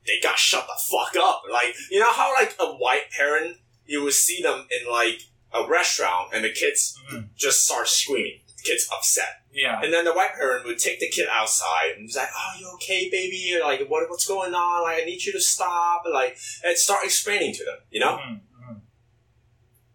they 0.06 0.20
got 0.22 0.38
shut 0.38 0.68
the 0.68 0.80
fuck 0.90 1.16
up. 1.24 1.44
Like, 1.52 1.76
you 1.90 2.00
know 2.00 2.12
how 2.12 2.34
like 2.34 2.56
a 2.60 2.68
white 2.68 3.12
parent, 3.16 3.58
you 3.86 4.04
would 4.04 4.14
see 4.14 4.42
them 4.42 4.68
in 4.72 4.92
like 4.92 5.22
a 5.54 5.68
restaurant 5.68 6.30
and 6.34 6.44
the 6.46 6.50
kids 6.52 6.98
Mhm. 7.12 7.36
just 7.36 7.66
start 7.66 7.88
screaming. 7.88 8.42
The 8.48 8.64
kid's 8.64 8.88
upset. 8.92 9.42
Yeah. 9.52 9.82
And 9.84 9.92
then 9.94 10.06
the 10.06 10.14
white 10.14 10.34
parent 10.34 10.66
would 10.66 10.80
take 10.80 11.00
the 11.00 11.10
kid 11.10 11.28
outside 11.30 11.92
and 11.96 12.04
he's 12.04 12.16
like, 12.16 12.30
"Oh, 12.34 12.54
you 12.60 12.70
okay, 12.76 13.10
baby? 13.10 13.60
Like, 13.62 13.82
what, 13.90 14.10
what's 14.10 14.26
going 14.26 14.54
on? 14.54 14.84
Like, 14.84 15.02
I 15.02 15.06
need 15.06 15.24
you 15.24 15.34
to 15.34 15.42
stop." 15.42 16.04
Like, 16.12 16.38
and 16.64 16.78
start 16.78 17.04
explaining 17.04 17.54
to 17.56 17.66
them. 17.66 17.80
You 17.90 18.00
know, 18.00 18.18
Mhm, 18.18 18.40
mhm. 18.64 18.82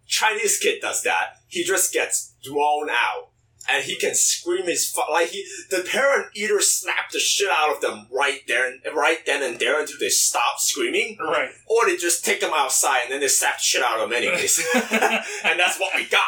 Chinese 0.06 0.58
kid 0.58 0.80
does 0.80 1.02
that. 1.02 1.36
He 1.48 1.64
just 1.64 1.92
gets 1.92 2.32
thrown 2.44 2.90
out, 2.90 3.30
and 3.68 3.84
he 3.84 3.96
can 3.96 4.14
scream 4.14 4.66
his 4.66 4.90
fu- 4.90 5.00
like 5.12 5.28
he. 5.28 5.46
The 5.70 5.80
parent 5.88 6.28
either 6.34 6.60
slap 6.60 7.10
the 7.10 7.18
shit 7.18 7.50
out 7.50 7.74
of 7.74 7.80
them 7.80 8.06
right 8.12 8.40
there, 8.46 8.66
and, 8.68 8.80
right 8.94 9.18
then 9.26 9.42
and 9.42 9.58
there 9.58 9.80
until 9.80 9.98
they 9.98 10.08
stop 10.08 10.58
screaming, 10.58 11.16
Right. 11.20 11.50
or 11.66 11.86
they 11.86 11.96
just 11.96 12.24
take 12.24 12.40
them 12.40 12.52
outside 12.54 13.02
and 13.04 13.12
then 13.12 13.20
they 13.20 13.28
slap 13.28 13.56
the 13.58 13.62
shit 13.62 13.82
out 13.82 14.00
of 14.00 14.08
them 14.08 14.16
anyways. 14.16 14.58
and 14.74 15.58
that's 15.60 15.78
what 15.78 15.94
we 15.94 16.04
got. 16.06 16.22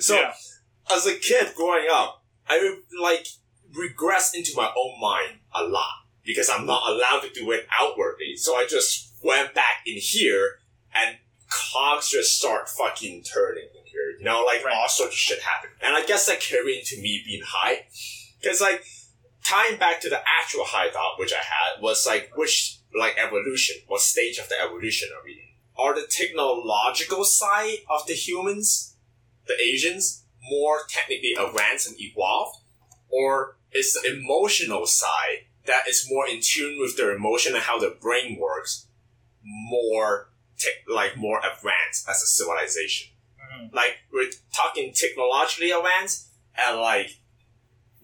So 0.00 0.16
Yeah. 0.16 0.32
as 0.94 1.06
a 1.06 1.14
kid 1.14 1.54
growing 1.56 1.86
up, 1.90 2.22
I 2.48 2.76
like 3.00 3.26
regress 3.74 4.34
into 4.34 4.52
my 4.56 4.70
own 4.76 5.00
mind 5.00 5.38
a 5.54 5.64
lot 5.64 6.04
because 6.24 6.50
I'm 6.50 6.66
not 6.66 6.88
allowed 6.90 7.20
to 7.20 7.30
do 7.32 7.50
it 7.52 7.66
outwardly. 7.80 8.36
So 8.36 8.54
I 8.54 8.66
just 8.68 9.12
went 9.22 9.54
back 9.54 9.82
in 9.86 9.96
here 9.96 10.58
and 10.94 11.16
cogs 11.48 12.10
just 12.10 12.38
start 12.38 12.68
fucking 12.68 13.22
turning 13.22 13.64
in 13.74 13.81
here. 13.92 14.16
You 14.18 14.24
know, 14.24 14.42
like 14.44 14.64
Right. 14.64 14.74
all 14.74 14.88
sorts 14.88 15.14
of 15.14 15.18
shit 15.18 15.40
happen. 15.40 15.70
And 15.80 15.94
I 15.94 16.04
guess 16.04 16.26
that 16.26 16.40
carried 16.40 16.78
into 16.78 17.00
me 17.00 17.22
being 17.24 17.42
high. 17.46 17.86
Cause 18.44 18.60
like 18.60 18.84
tying 19.44 19.78
back 19.78 20.00
to 20.00 20.08
the 20.08 20.20
actual 20.26 20.64
high 20.64 20.90
thought 20.90 21.18
which 21.18 21.32
I 21.32 21.36
had 21.38 21.82
was 21.82 22.06
like 22.06 22.30
which 22.36 22.78
like 22.98 23.16
evolution, 23.18 23.76
what 23.86 24.00
stage 24.00 24.38
of 24.38 24.48
the 24.48 24.56
evolution 24.60 25.10
are 25.16 25.24
we 25.24 25.32
in? 25.32 25.38
Are 25.76 25.94
the 25.94 26.06
technological 26.06 27.24
side 27.24 27.78
of 27.88 28.06
the 28.06 28.14
humans, 28.14 28.96
the 29.46 29.54
Asians, 29.60 30.24
more 30.50 30.80
technically 30.88 31.34
advanced 31.38 31.88
and 31.88 31.96
evolved? 32.00 32.58
Or 33.08 33.58
is 33.72 33.94
the 33.94 34.16
emotional 34.16 34.86
side 34.86 35.46
that 35.66 35.88
is 35.88 36.06
more 36.10 36.28
in 36.28 36.40
tune 36.42 36.78
with 36.80 36.96
their 36.96 37.12
emotion 37.12 37.54
and 37.54 37.62
how 37.62 37.78
their 37.78 37.94
brain 37.94 38.38
works 38.38 38.86
more 39.44 40.30
tech 40.58 40.74
like 40.88 41.16
more 41.16 41.38
advanced 41.38 42.08
as 42.08 42.22
a 42.22 42.26
civilization? 42.26 43.11
Mhm. 43.62 43.74
Like 43.74 43.98
we're 44.12 44.30
talking 44.54 44.92
technologically 44.92 45.70
advanced 45.70 46.28
and 46.56 46.78
like 46.78 47.20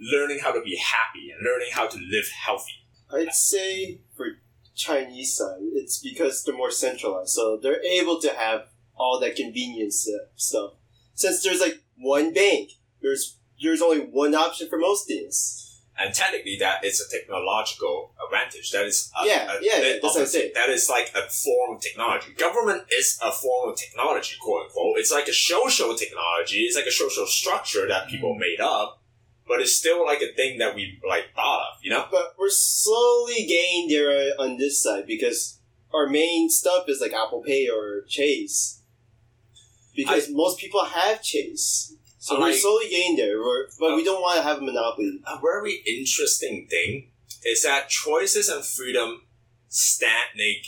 learning 0.00 0.38
how 0.40 0.52
to 0.52 0.61
be 0.62 0.76
happy 0.76 1.30
and 1.30 1.40
learning 1.44 1.68
how 1.72 1.86
to 1.86 1.98
live 1.98 2.28
healthy. 2.44 2.72
I'd 3.12 3.32
say 3.34 4.00
for 4.16 4.26
Chinese 4.74 5.36
side, 5.36 5.61
it's 5.74 5.98
because 5.98 6.44
they're 6.44 6.56
more 6.56 6.70
centralized, 6.70 7.30
so 7.30 7.59
they're 7.61 7.82
able 7.82 8.20
to 8.20 8.30
have 8.30 8.68
all 8.96 9.18
that 9.20 9.36
convenience 9.36 10.09
uh, 10.09 10.26
stuff. 10.36 10.72
Since 11.14 11.42
there's 11.42 11.61
like 11.61 11.82
one 11.96 12.32
bank, 12.32 12.70
there's 13.02 13.38
there's 13.61 13.82
only 13.82 14.00
one 14.00 14.34
option 14.34 14.68
for 14.68 14.78
most 14.78 15.09
things. 15.09 15.67
And 16.01 16.14
technically, 16.14 16.57
that 16.61 16.84
is 16.84 17.01
a 17.01 17.11
technological 17.11 18.12
advantage. 18.24 18.70
That 18.70 18.86
is, 18.86 19.11
a, 19.20 19.26
Yeah, 19.26 19.53
a- 19.53 19.59
yeah, 19.61 19.80
that- 19.80 20.01
that's 20.03 20.14
what 20.14 20.34
I'm. 20.34 20.53
That 20.55 20.68
is 20.68 20.88
like 20.88 21.11
a 21.16 21.28
form 21.28 21.74
of 21.76 21.82
technology. 21.82 22.32
Government 22.34 22.84
is 22.96 23.18
a 23.20 23.32
form 23.32 23.70
of 23.70 23.76
technology, 23.76 24.36
quote 24.40 24.66
unquote. 24.66 24.99
It's 24.99 25.11
like 25.11 25.26
a 25.26 25.32
social 25.32 25.96
technology. 25.96 26.59
It's 26.66 26.76
like 26.76 26.86
a 26.86 26.92
social 26.92 27.26
structure 27.26 27.88
that 27.88 28.07
people 28.09 28.34
Mm. 28.34 28.38
made 28.38 28.61
up, 28.61 29.03
but 29.49 29.61
it's 29.61 29.74
still 29.74 30.05
like 30.07 30.22
a 30.22 30.32
thing 30.34 30.59
that 30.59 30.76
we 30.76 31.01
like 31.07 31.34
thought 31.34 31.62
of. 31.72 31.82
You 31.84 31.90
know? 31.90 32.07
But 32.11 32.34
we're 32.38 32.49
slowly 32.51 33.44
gaining 33.46 33.88
there 33.88 34.34
on 34.38 34.57
this 34.57 34.80
side 34.80 35.05
because 35.07 35.59
our 35.92 36.07
main 36.07 36.49
stuff 36.49 36.84
is 36.88 37.01
like 37.01 37.12
Apple 37.12 37.42
Pay 37.42 37.68
or 37.68 38.03
Chase. 38.09 38.82
Because 39.96 40.28
most 40.30 40.61
people 40.61 40.84
have 40.84 41.22
Chase. 41.24 41.94
So 42.29 42.37
I 42.37 42.41
we're 42.41 42.47
like- 42.49 42.57
slowly 42.57 42.91
getting 42.91 43.16
there, 43.16 43.39
we're, 43.39 43.68
but 43.81 43.97
we 43.97 44.03
oh. 44.03 44.05
don't 44.05 44.20
want 44.20 44.37
to 44.37 44.43
have 44.43 44.59
a 44.59 44.61
monopoly. 44.61 45.18
a 45.26 45.41
very 45.41 45.76
interesting 45.87 46.66
thing 46.68 47.11
is 47.43 47.62
that 47.62 47.89
choices 47.89 48.51
and 48.51 48.62
freedom 48.62 49.22
stagnate 49.68 50.66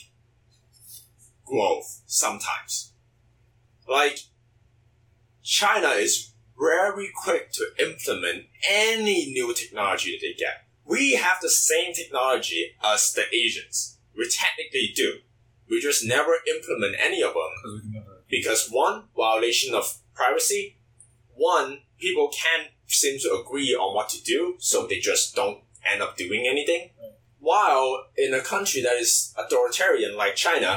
growth 1.45 2.01
sometimes. 2.07 2.95
Like, 3.87 4.21
China 5.43 5.89
is 5.89 6.33
very 6.59 7.11
quick 7.15 7.53
to 7.53 7.67
implement 7.79 8.45
any 8.67 9.27
new 9.27 9.53
technology 9.53 10.13
that 10.13 10.27
they 10.27 10.33
get. 10.33 10.65
We 10.87 11.17
have 11.17 11.43
the 11.43 11.51
same 11.51 11.93
technology 11.93 12.75
as 12.83 13.13
the 13.13 13.25
Asians. 13.35 13.99
We 14.17 14.31
technically 14.31 14.93
do. 14.97 15.19
We 15.69 15.79
just 15.83 16.07
never 16.07 16.33
implement 16.57 16.97
any 16.99 17.23
of 17.23 17.35
them 17.35 17.51
Because 17.63 17.75
we 17.75 17.81
can 17.83 17.93
never. 17.93 18.25
because 18.31 18.69
one 18.71 19.05
violation 19.15 19.75
of 19.75 19.99
privacy 20.15 20.79
one 21.41 21.69
people 21.99 22.29
can't 22.43 22.69
seem 22.87 23.19
to 23.21 23.31
agree 23.41 23.73
on 23.75 23.95
what 23.95 24.09
to 24.11 24.21
do 24.23 24.57
so 24.59 24.87
they 24.87 24.99
just 24.99 25.35
don't 25.35 25.59
end 25.91 26.03
up 26.03 26.17
doing 26.17 26.43
anything 26.55 26.83
Right. 27.01 27.13
while 27.39 27.89
in 28.17 28.35
a 28.35 28.41
country 28.53 28.81
that 28.83 28.97
is 29.05 29.33
authoritarian 29.43 30.13
like 30.23 30.35
china 30.37 30.73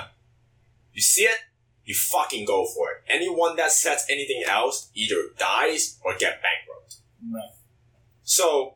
you 0.93 1.01
see 1.01 1.23
it 1.33 1.39
you 1.83 1.93
fucking 1.95 2.45
go 2.45 2.59
for 2.73 2.85
it 2.91 2.97
anyone 3.17 3.55
that 3.57 3.71
says 3.71 4.05
anything 4.15 4.41
else 4.47 4.89
either 4.93 5.21
dies 5.37 5.99
or 6.05 6.11
get 6.23 6.41
bankrupt 6.45 6.91
Right. 7.35 7.53
so 8.23 8.75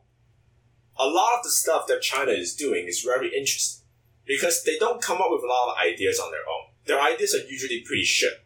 a 0.98 1.06
lot 1.18 1.30
of 1.38 1.44
the 1.44 1.50
stuff 1.62 1.86
that 1.88 2.02
china 2.02 2.32
is 2.32 2.54
doing 2.64 2.86
is 2.86 3.00
very 3.12 3.28
interesting 3.40 3.86
because 4.26 4.56
they 4.64 4.76
don't 4.78 5.00
come 5.08 5.18
up 5.24 5.30
with 5.30 5.42
a 5.42 5.46
lot 5.56 5.66
of 5.72 5.78
ideas 5.90 6.18
on 6.24 6.30
their 6.34 6.46
own 6.54 6.64
their 6.88 7.00
ideas 7.12 7.34
are 7.34 7.46
usually 7.56 7.80
pretty 7.88 8.04
shit 8.04 8.36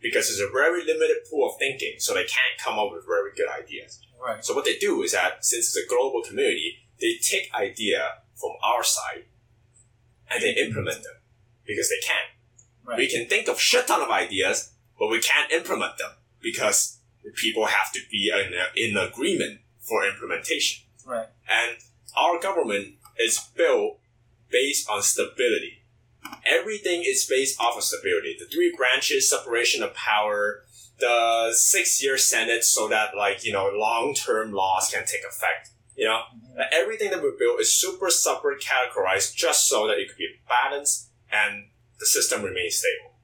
because 0.00 0.30
it's 0.30 0.40
a 0.40 0.52
very 0.52 0.84
limited 0.84 1.18
pool 1.30 1.50
of 1.50 1.58
thinking, 1.58 1.94
so 1.98 2.14
they 2.14 2.24
can't 2.24 2.58
come 2.62 2.78
up 2.78 2.92
with 2.92 3.06
very 3.06 3.30
good 3.36 3.48
ideas. 3.48 4.00
Right. 4.22 4.44
So 4.44 4.54
what 4.54 4.64
they 4.64 4.76
do 4.78 5.02
is 5.02 5.12
that 5.12 5.44
since 5.44 5.68
it's 5.68 5.76
a 5.76 5.88
global 5.88 6.22
community, 6.22 6.78
they 7.00 7.16
take 7.20 7.52
idea 7.54 8.22
from 8.34 8.52
our 8.62 8.82
side 8.82 9.24
and 10.30 10.42
they 10.42 10.52
implement 10.52 11.02
them 11.02 11.14
because 11.66 11.88
they 11.88 12.06
can. 12.06 12.16
Right. 12.84 12.98
We 12.98 13.08
can 13.08 13.26
think 13.26 13.48
of 13.48 13.60
shit 13.60 13.86
ton 13.86 14.02
of 14.02 14.10
ideas, 14.10 14.72
but 14.98 15.08
we 15.08 15.20
can't 15.20 15.50
implement 15.52 15.98
them 15.98 16.12
because 16.40 16.98
people 17.34 17.66
have 17.66 17.92
to 17.92 18.00
be 18.10 18.32
in, 18.32 18.54
in 18.76 18.96
agreement 18.96 19.60
for 19.80 20.06
implementation. 20.06 20.86
Right. 21.04 21.26
And 21.48 21.76
our 22.16 22.40
government 22.40 22.94
is 23.18 23.38
built 23.56 23.98
based 24.50 24.88
on 24.88 25.02
stability. 25.02 25.82
Everything 26.46 27.02
is 27.04 27.26
based 27.28 27.60
off 27.60 27.76
of 27.76 27.82
stability. 27.82 28.36
The 28.38 28.46
three 28.46 28.74
branches, 28.76 29.28
separation 29.28 29.82
of 29.82 29.94
power, 29.94 30.64
the 30.98 31.52
six 31.54 32.02
year 32.02 32.16
Senate 32.18 32.64
so 32.64 32.88
that 32.88 33.16
like, 33.16 33.44
you 33.44 33.52
know, 33.52 33.70
long 33.72 34.14
term 34.14 34.52
laws 34.52 34.90
can 34.92 35.04
take 35.04 35.22
effect. 35.28 35.70
You 35.96 36.06
know? 36.06 36.20
Mm-hmm. 36.34 36.58
Like, 36.58 36.68
Everything 36.72 37.10
that 37.10 37.22
we 37.22 37.32
build 37.38 37.60
is 37.60 37.72
super 37.72 38.10
separate 38.10 38.62
categorized 38.62 39.34
just 39.34 39.68
so 39.68 39.86
that 39.86 39.98
it 39.98 40.08
could 40.08 40.18
be 40.18 40.28
balanced 40.48 41.10
and 41.30 41.66
the 41.98 42.06
system 42.06 42.42
remains 42.42 42.76
stable. 42.76 43.16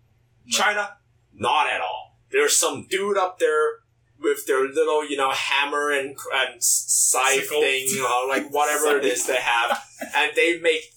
Mm-hmm. 0.43 0.51
China, 0.51 0.97
not 1.35 1.71
at 1.71 1.81
all. 1.81 2.19
There's 2.31 2.57
some 2.57 2.87
dude 2.89 3.19
up 3.19 3.39
there 3.39 3.83
with 4.23 4.47
their 4.47 4.67
little, 4.67 5.09
you 5.09 5.17
know, 5.17 5.31
hammer 5.31 5.91
and, 5.91 6.17
and 6.35 6.63
scythe 6.63 7.45
Sickle. 7.45 7.61
thing, 7.61 7.89
or 8.01 8.29
like 8.29 8.51
whatever 8.51 8.97
it 8.97 9.05
is 9.05 9.27
they 9.27 9.37
have, 9.37 9.83
and 10.17 10.33
they 10.37 10.59
make 10.59 10.93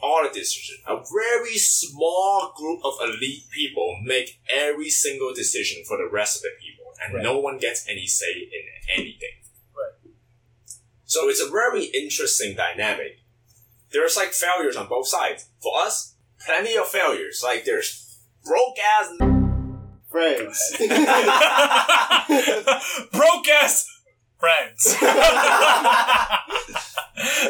all 0.00 0.22
the 0.22 0.30
decisions. 0.38 0.80
A 0.86 0.96
very 0.96 1.56
small 1.58 2.52
group 2.56 2.80
of 2.84 2.94
elite 3.02 3.44
people 3.50 3.98
make 4.04 4.40
every 4.52 4.90
single 4.90 5.32
decision 5.34 5.82
for 5.86 5.96
the 5.96 6.08
rest 6.10 6.36
of 6.36 6.42
the 6.42 6.50
people, 6.60 6.92
and 7.04 7.14
Right. 7.14 7.22
no 7.22 7.38
one 7.38 7.58
gets 7.58 7.86
any 7.88 8.06
say 8.06 8.32
in 8.32 8.68
anything. 8.96 9.42
Right. 9.76 10.12
So 11.04 11.28
it's 11.28 11.40
a 11.40 11.48
very 11.50 11.84
interesting 11.86 12.54
dynamic. 12.56 13.18
There's 13.92 14.16
like 14.16 14.32
failures 14.32 14.76
on 14.76 14.88
both 14.88 15.08
sides. 15.08 15.46
For 15.62 15.72
us, 15.80 16.14
plenty 16.44 16.76
of 16.76 16.88
failures. 16.88 17.40
Like 17.42 17.64
there's 17.64 18.18
broke 18.44 18.78
ass 18.78 19.16
Friends. 20.10 20.58
Broke 23.12 23.48
ass 23.48 23.86
friends. 24.38 24.96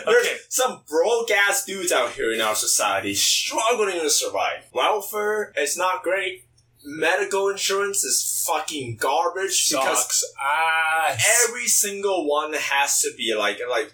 There's 0.05 0.27
okay. 0.27 0.37
some 0.49 0.83
broke 0.89 1.31
ass 1.31 1.65
dudes 1.65 1.93
out 1.93 2.13
here 2.13 2.33
in 2.33 2.41
our 2.41 2.55
society 2.55 3.15
struggling 3.15 4.01
to 4.01 4.11
survive. 4.11 4.65
Welfare 4.73 5.53
is 5.57 5.77
not 5.77 6.03
great. 6.03 6.45
Medical 6.85 7.49
insurance 7.49 8.05
is 8.05 8.45
fucking 8.47 8.97
garbage 8.97 9.69
because 9.71 9.99
Sucks 9.99 10.25
ass. 10.43 11.45
every 11.45 11.67
single 11.67 12.29
one 12.29 12.53
has 12.55 13.01
to 13.01 13.11
be 13.17 13.35
like 13.37 13.59
like 13.69 13.93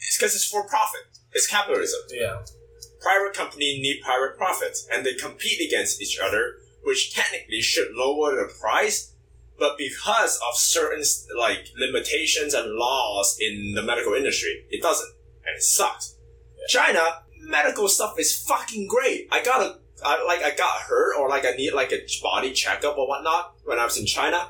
it's 0.00 0.16
because 0.16 0.34
it's 0.34 0.46
for 0.46 0.66
profit. 0.66 1.02
It's 1.32 1.46
capitalism. 1.46 2.00
yeah. 2.10 2.38
Private 3.00 3.34
company 3.34 3.80
need 3.82 4.00
private 4.02 4.36
profits, 4.36 4.86
and 4.92 5.04
they 5.04 5.14
compete 5.14 5.60
against 5.66 6.00
each 6.00 6.18
other 6.18 6.58
which 6.82 7.14
technically 7.14 7.60
should 7.60 7.92
lower 7.94 8.34
the 8.36 8.52
price, 8.60 9.11
but 9.62 9.78
because 9.78 10.40
of 10.48 10.56
certain 10.56 11.04
like 11.38 11.68
limitations 11.78 12.52
and 12.52 12.74
laws 12.74 13.38
in 13.40 13.74
the 13.76 13.82
medical 13.82 14.12
industry, 14.12 14.66
it 14.70 14.82
doesn't, 14.82 15.14
and 15.46 15.56
it 15.56 15.62
sucks. 15.62 16.16
China 16.66 17.22
medical 17.38 17.88
stuff 17.88 18.18
is 18.18 18.36
fucking 18.44 18.88
great. 18.88 19.28
I 19.30 19.40
got 19.44 19.62
a 19.62 19.78
I, 20.04 20.24
like 20.26 20.42
I 20.42 20.56
got 20.56 20.80
hurt 20.80 21.16
or 21.16 21.28
like 21.28 21.46
I 21.46 21.52
need 21.52 21.74
like 21.74 21.92
a 21.92 22.00
body 22.20 22.52
checkup 22.52 22.98
or 22.98 23.06
whatnot 23.06 23.54
when 23.62 23.78
I 23.78 23.84
was 23.84 23.96
in 23.96 24.04
China. 24.04 24.48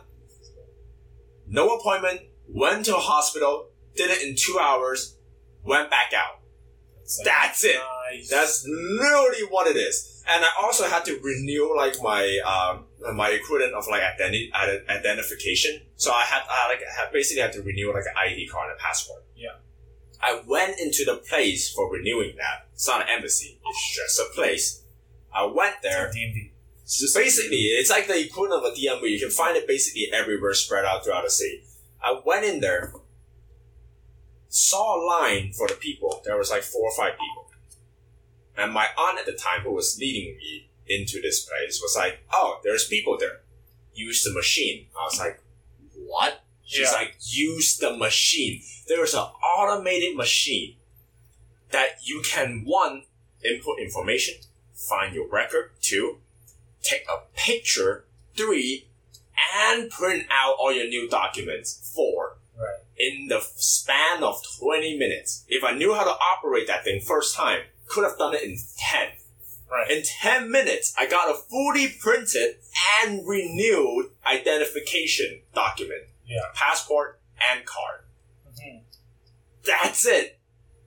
No 1.46 1.76
appointment, 1.76 2.22
went 2.48 2.86
to 2.86 2.96
a 2.96 3.00
hospital, 3.00 3.68
did 3.94 4.10
it 4.10 4.26
in 4.26 4.34
two 4.34 4.58
hours, 4.58 5.18
went 5.62 5.90
back 5.90 6.14
out. 6.16 6.40
That's 7.22 7.62
it. 7.64 7.76
Nice. 8.10 8.30
That's 8.30 8.66
literally 8.66 9.44
what 9.50 9.66
it 9.66 9.76
is. 9.76 10.11
And 10.28 10.44
I 10.44 10.48
also 10.62 10.84
had 10.84 11.04
to 11.06 11.18
renew 11.22 11.74
like 11.76 11.96
my 12.02 12.38
um 12.46 12.86
my 13.16 13.30
equivalent 13.30 13.74
of 13.74 13.86
like 13.88 14.02
identi- 14.02 14.50
ide- 14.54 14.84
identification. 14.88 15.80
So 15.96 16.12
I 16.12 16.22
had 16.22 16.42
I 16.48 16.68
like 16.68 16.80
had 16.80 17.12
basically 17.12 17.42
had 17.42 17.52
to 17.54 17.62
renew 17.62 17.92
like 17.92 18.04
an 18.04 18.14
ID 18.16 18.46
card 18.48 18.70
and 18.70 18.78
a 18.78 18.82
passport. 18.82 19.24
Yeah. 19.36 19.56
I 20.20 20.40
went 20.46 20.78
into 20.78 21.04
the 21.04 21.16
place 21.16 21.72
for 21.72 21.90
renewing 21.92 22.36
that. 22.36 22.68
It's 22.72 22.86
not 22.86 23.02
an 23.02 23.08
embassy. 23.10 23.58
It's 23.64 23.96
just 23.96 24.20
a 24.20 24.32
place. 24.34 24.84
I 25.34 25.44
went 25.44 25.76
there. 25.82 26.12
DMV. 26.14 26.50
It's 26.84 27.00
just 27.00 27.16
Basically, 27.16 27.56
it's 27.56 27.90
like 27.90 28.06
the 28.06 28.20
equivalent 28.20 28.64
of 28.64 28.72
a 28.72 28.76
DMV. 28.76 29.08
You 29.10 29.18
can 29.18 29.30
find 29.30 29.56
it 29.56 29.66
basically 29.66 30.08
everywhere 30.12 30.54
spread 30.54 30.84
out 30.84 31.04
throughout 31.04 31.24
the 31.24 31.30
city. 31.30 31.64
I 32.04 32.20
went 32.24 32.44
in 32.44 32.60
there, 32.60 32.92
saw 34.48 34.96
a 34.96 35.00
line 35.04 35.52
for 35.52 35.66
the 35.68 35.74
people. 35.74 36.20
There 36.24 36.36
was 36.36 36.50
like 36.50 36.62
four 36.62 36.82
or 36.82 36.94
five 36.96 37.12
people. 37.12 37.41
And 38.56 38.72
my 38.72 38.88
aunt 38.98 39.18
at 39.18 39.26
the 39.26 39.32
time, 39.32 39.60
who 39.62 39.72
was 39.72 39.98
leading 39.98 40.36
me 40.36 40.68
into 40.86 41.20
this 41.20 41.44
place, 41.44 41.80
was 41.82 41.94
like, 41.96 42.24
Oh, 42.32 42.60
there's 42.62 42.86
people 42.86 43.16
there. 43.18 43.40
Use 43.94 44.22
the 44.24 44.32
machine. 44.32 44.86
I 44.98 45.04
was 45.04 45.18
like, 45.18 45.40
What? 45.94 46.42
She's 46.64 46.80
Yeah. 46.90 46.92
like, 46.92 47.14
Use 47.26 47.76
the 47.76 47.96
machine. 47.96 48.62
There's 48.88 49.14
an 49.14 49.20
automated 49.58 50.16
machine 50.16 50.76
that 51.70 51.98
you 52.02 52.20
can, 52.22 52.64
one, 52.64 53.04
input 53.44 53.78
information, 53.78 54.34
find 54.74 55.14
your 55.14 55.26
record, 55.28 55.72
two, 55.80 56.18
take 56.82 57.06
a 57.08 57.22
picture, 57.34 58.04
three, 58.36 58.86
and 59.54 59.90
print 59.90 60.26
out 60.30 60.56
all 60.58 60.72
your 60.72 60.86
new 60.88 61.08
documents, 61.08 61.90
four, 61.94 62.36
Right. 62.56 62.80
in 62.98 63.28
the 63.28 63.40
span 63.56 64.22
of 64.22 64.42
20 64.58 64.96
minutes. 64.98 65.44
If 65.48 65.64
I 65.64 65.72
knew 65.72 65.94
how 65.94 66.04
to 66.04 66.10
operate 66.10 66.66
that 66.66 66.84
thing 66.84 67.00
first 67.00 67.34
time, 67.34 67.62
could 67.92 68.04
have 68.04 68.18
done 68.18 68.34
it 68.34 68.42
in 68.42 68.56
10. 68.78 69.08
Right. 69.70 69.90
In 69.90 70.02
10 70.02 70.50
minutes, 70.50 70.94
I 70.98 71.06
got 71.06 71.30
a 71.30 71.34
fully 71.34 71.88
printed 71.98 72.56
and 73.04 73.26
renewed 73.26 74.10
identification 74.26 75.42
document. 75.54 76.02
Yeah. 76.26 76.40
Passport 76.54 77.20
and 77.50 77.64
card. 77.64 78.04
Mhm. 78.48 78.82
That's 79.64 80.06
it. 80.06 80.38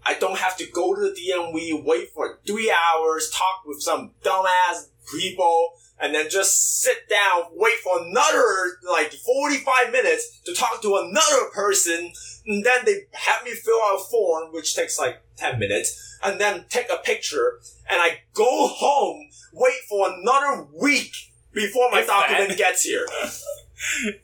I 0.05 0.13
don't 0.13 0.37
have 0.37 0.55
to 0.57 0.67
go 0.67 0.93
to 0.93 1.01
the 1.01 1.15
DMV, 1.15 1.73
wait 1.83 2.13
for 2.13 2.39
three 2.45 2.71
hours, 2.71 3.31
talk 3.31 3.63
with 3.65 3.81
some 3.81 4.11
dumbass 4.23 4.89
people, 5.19 5.79
and 5.99 6.13
then 6.13 6.29
just 6.29 6.81
sit 6.81 7.09
down, 7.09 7.45
wait 7.53 7.79
for 7.79 8.03
another 8.03 8.79
like 8.83 9.11
45 9.13 9.91
minutes 9.91 10.41
to 10.45 10.53
talk 10.53 10.83
to 10.83 10.97
another 10.97 11.49
person, 11.53 12.13
and 12.45 12.63
then 12.63 12.85
they 12.85 13.07
have 13.13 13.43
me 13.43 13.51
fill 13.51 13.79
out 13.87 13.95
a 13.95 14.03
form, 14.03 14.53
which 14.53 14.75
takes 14.75 14.99
like 14.99 15.21
10 15.37 15.59
minutes, 15.59 16.17
and 16.23 16.39
then 16.39 16.65
take 16.69 16.89
a 16.91 16.97
picture, 16.97 17.59
and 17.89 17.99
I 18.01 18.21
go 18.33 18.67
home, 18.67 19.29
wait 19.53 19.79
for 19.89 20.09
another 20.11 20.67
week 20.73 21.13
before 21.53 21.89
my 21.91 22.05
document 22.05 22.57
gets 22.57 22.83
here. 22.83 23.05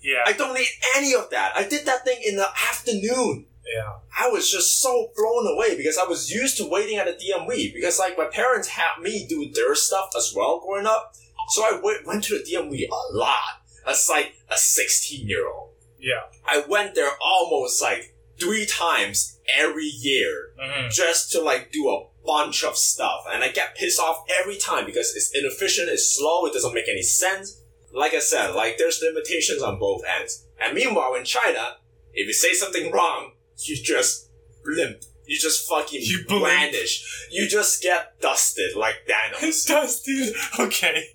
Yeah. 0.02 0.24
I 0.26 0.32
don't 0.32 0.54
need 0.56 0.68
any 0.96 1.14
of 1.14 1.30
that. 1.32 1.52
I 1.56 1.68
did 1.68 1.86
that 1.86 2.06
thing 2.06 2.20
in 2.26 2.38
the 2.38 2.48
afternoon. 2.70 3.46
yeah. 3.72 3.94
I 4.18 4.30
was 4.30 4.50
just 4.50 4.82
so 4.82 5.12
blown 5.16 5.46
away 5.56 5.76
because 5.78 5.98
I 5.98 6.06
was 6.06 6.32
used 6.32 6.58
to 6.58 6.70
waiting 6.70 6.98
at 6.98 7.06
the 7.06 7.12
DMV 7.14 7.74
because 7.74 8.00
like 8.00 8.18
my 8.18 8.26
parents 8.26 8.70
had 8.70 9.02
me 9.02 9.26
do 9.28 9.52
their 9.54 9.76
stuff 9.76 10.12
as 10.18 10.34
well 10.36 10.62
growing 10.66 10.86
up. 10.88 11.14
So 11.50 11.64
I 11.64 11.80
went, 11.84 12.08
went 12.08 12.24
to 12.26 12.40
the 12.40 12.44
DMV 12.44 12.88
a 12.90 13.16
lot 13.16 13.62
as 13.88 14.08
like 14.10 14.36
a 14.50 14.56
16 14.58 15.28
year 15.28 15.48
old. 15.48 15.72
Yeah. 16.00 16.22
I 16.50 16.64
went 16.68 16.96
there 16.96 17.12
almost 17.24 17.82
like 17.82 18.16
three 18.42 18.66
times 18.66 19.40
every 19.58 19.86
year 19.86 20.50
hmm 20.60 20.90
just 20.90 21.32
to 21.32 21.42
like 21.42 21.72
do 21.72 21.90
a 21.90 22.04
bunch 22.26 22.64
of 22.64 22.76
stuff. 22.78 23.22
And 23.32 23.44
I 23.44 23.50
get 23.50 23.76
pissed 23.76 24.00
off 24.00 24.24
every 24.40 24.58
time 24.58 24.86
because 24.86 25.16
it's 25.16 25.32
inefficient, 25.36 25.90
it's 25.90 26.08
slow, 26.16 26.46
it 26.46 26.54
doesn't 26.54 26.74
make 26.74 26.88
any 26.90 27.02
sense. 27.04 27.62
Like 27.94 28.14
I 28.14 28.20
said, 28.20 28.52
like 28.52 28.78
there's 28.78 29.02
limitations 29.02 29.62
on 29.62 29.80
both 29.80 30.02
ends. 30.20 30.46
And 30.64 30.74
meanwhile 30.76 31.16
in 31.16 31.26
China, 31.26 31.78
if 32.14 32.28
you 32.28 32.34
say 32.34 32.54
something 32.54 32.92
wrong, 32.92 33.32
you 33.58 33.76
just 33.76 34.30
limp. 34.66 35.02
You 35.26 35.38
just 35.40 35.68
fucking 35.70 36.02
You 36.04 36.26
blimp. 36.28 36.44
brandish. 36.44 37.28
You 37.32 37.48
just 37.48 37.82
get 37.82 38.20
dusted 38.22 38.76
like 38.76 38.96
Thanos. 39.10 39.68
dusted. 39.68 40.36
Okay. 40.60 41.06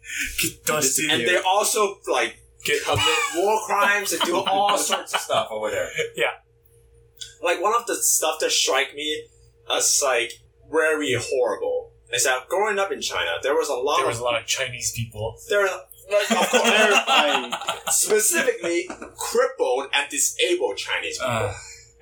Get 0.43 0.65
dusted. 0.65 1.11
and 1.11 1.23
they 1.23 1.37
also 1.39 1.99
like 2.11 2.39
get 2.65 2.83
commit 2.83 3.05
war 3.37 3.61
crimes 3.67 4.13
and 4.13 4.23
do 4.23 4.39
all 4.39 4.77
sorts 4.79 5.15
of 5.15 5.21
stuff 5.21 5.49
over 5.51 5.71
there. 5.71 5.91
Yeah. 6.17 6.33
Like 7.43 7.61
one 7.63 7.75
of 7.75 7.87
the 7.87 7.97
stuff 7.97 8.41
that 8.41 8.51
strike 8.51 8.95
me 8.95 9.27
as 9.71 10.01
like 10.05 10.33
very 10.71 11.15
horrible 11.19 11.93
is 12.13 12.25
that 12.25 12.49
growing 12.49 12.79
up 12.79 12.93
in 12.93 13.01
China, 13.01 13.33
there 13.43 13.55
was 13.55 13.69
a 13.69 13.75
lot 13.75 13.97
there 13.97 14.07
of 14.07 14.11
was 14.13 14.19
a 14.21 14.25
lot 14.25 14.41
of 14.41 14.47
Chinese 14.47 14.93
people. 14.95 15.37
there, 15.49 15.65
like, 15.67 16.31
of 16.31 16.49
course, 16.51 16.63
terrifying. 16.63 17.53
specifically 17.89 18.89
crippled 19.17 19.89
and 19.93 20.09
disabled 20.11 20.77
Chinese 20.77 21.19
people, 21.19 21.33
Uh, 21.33 21.55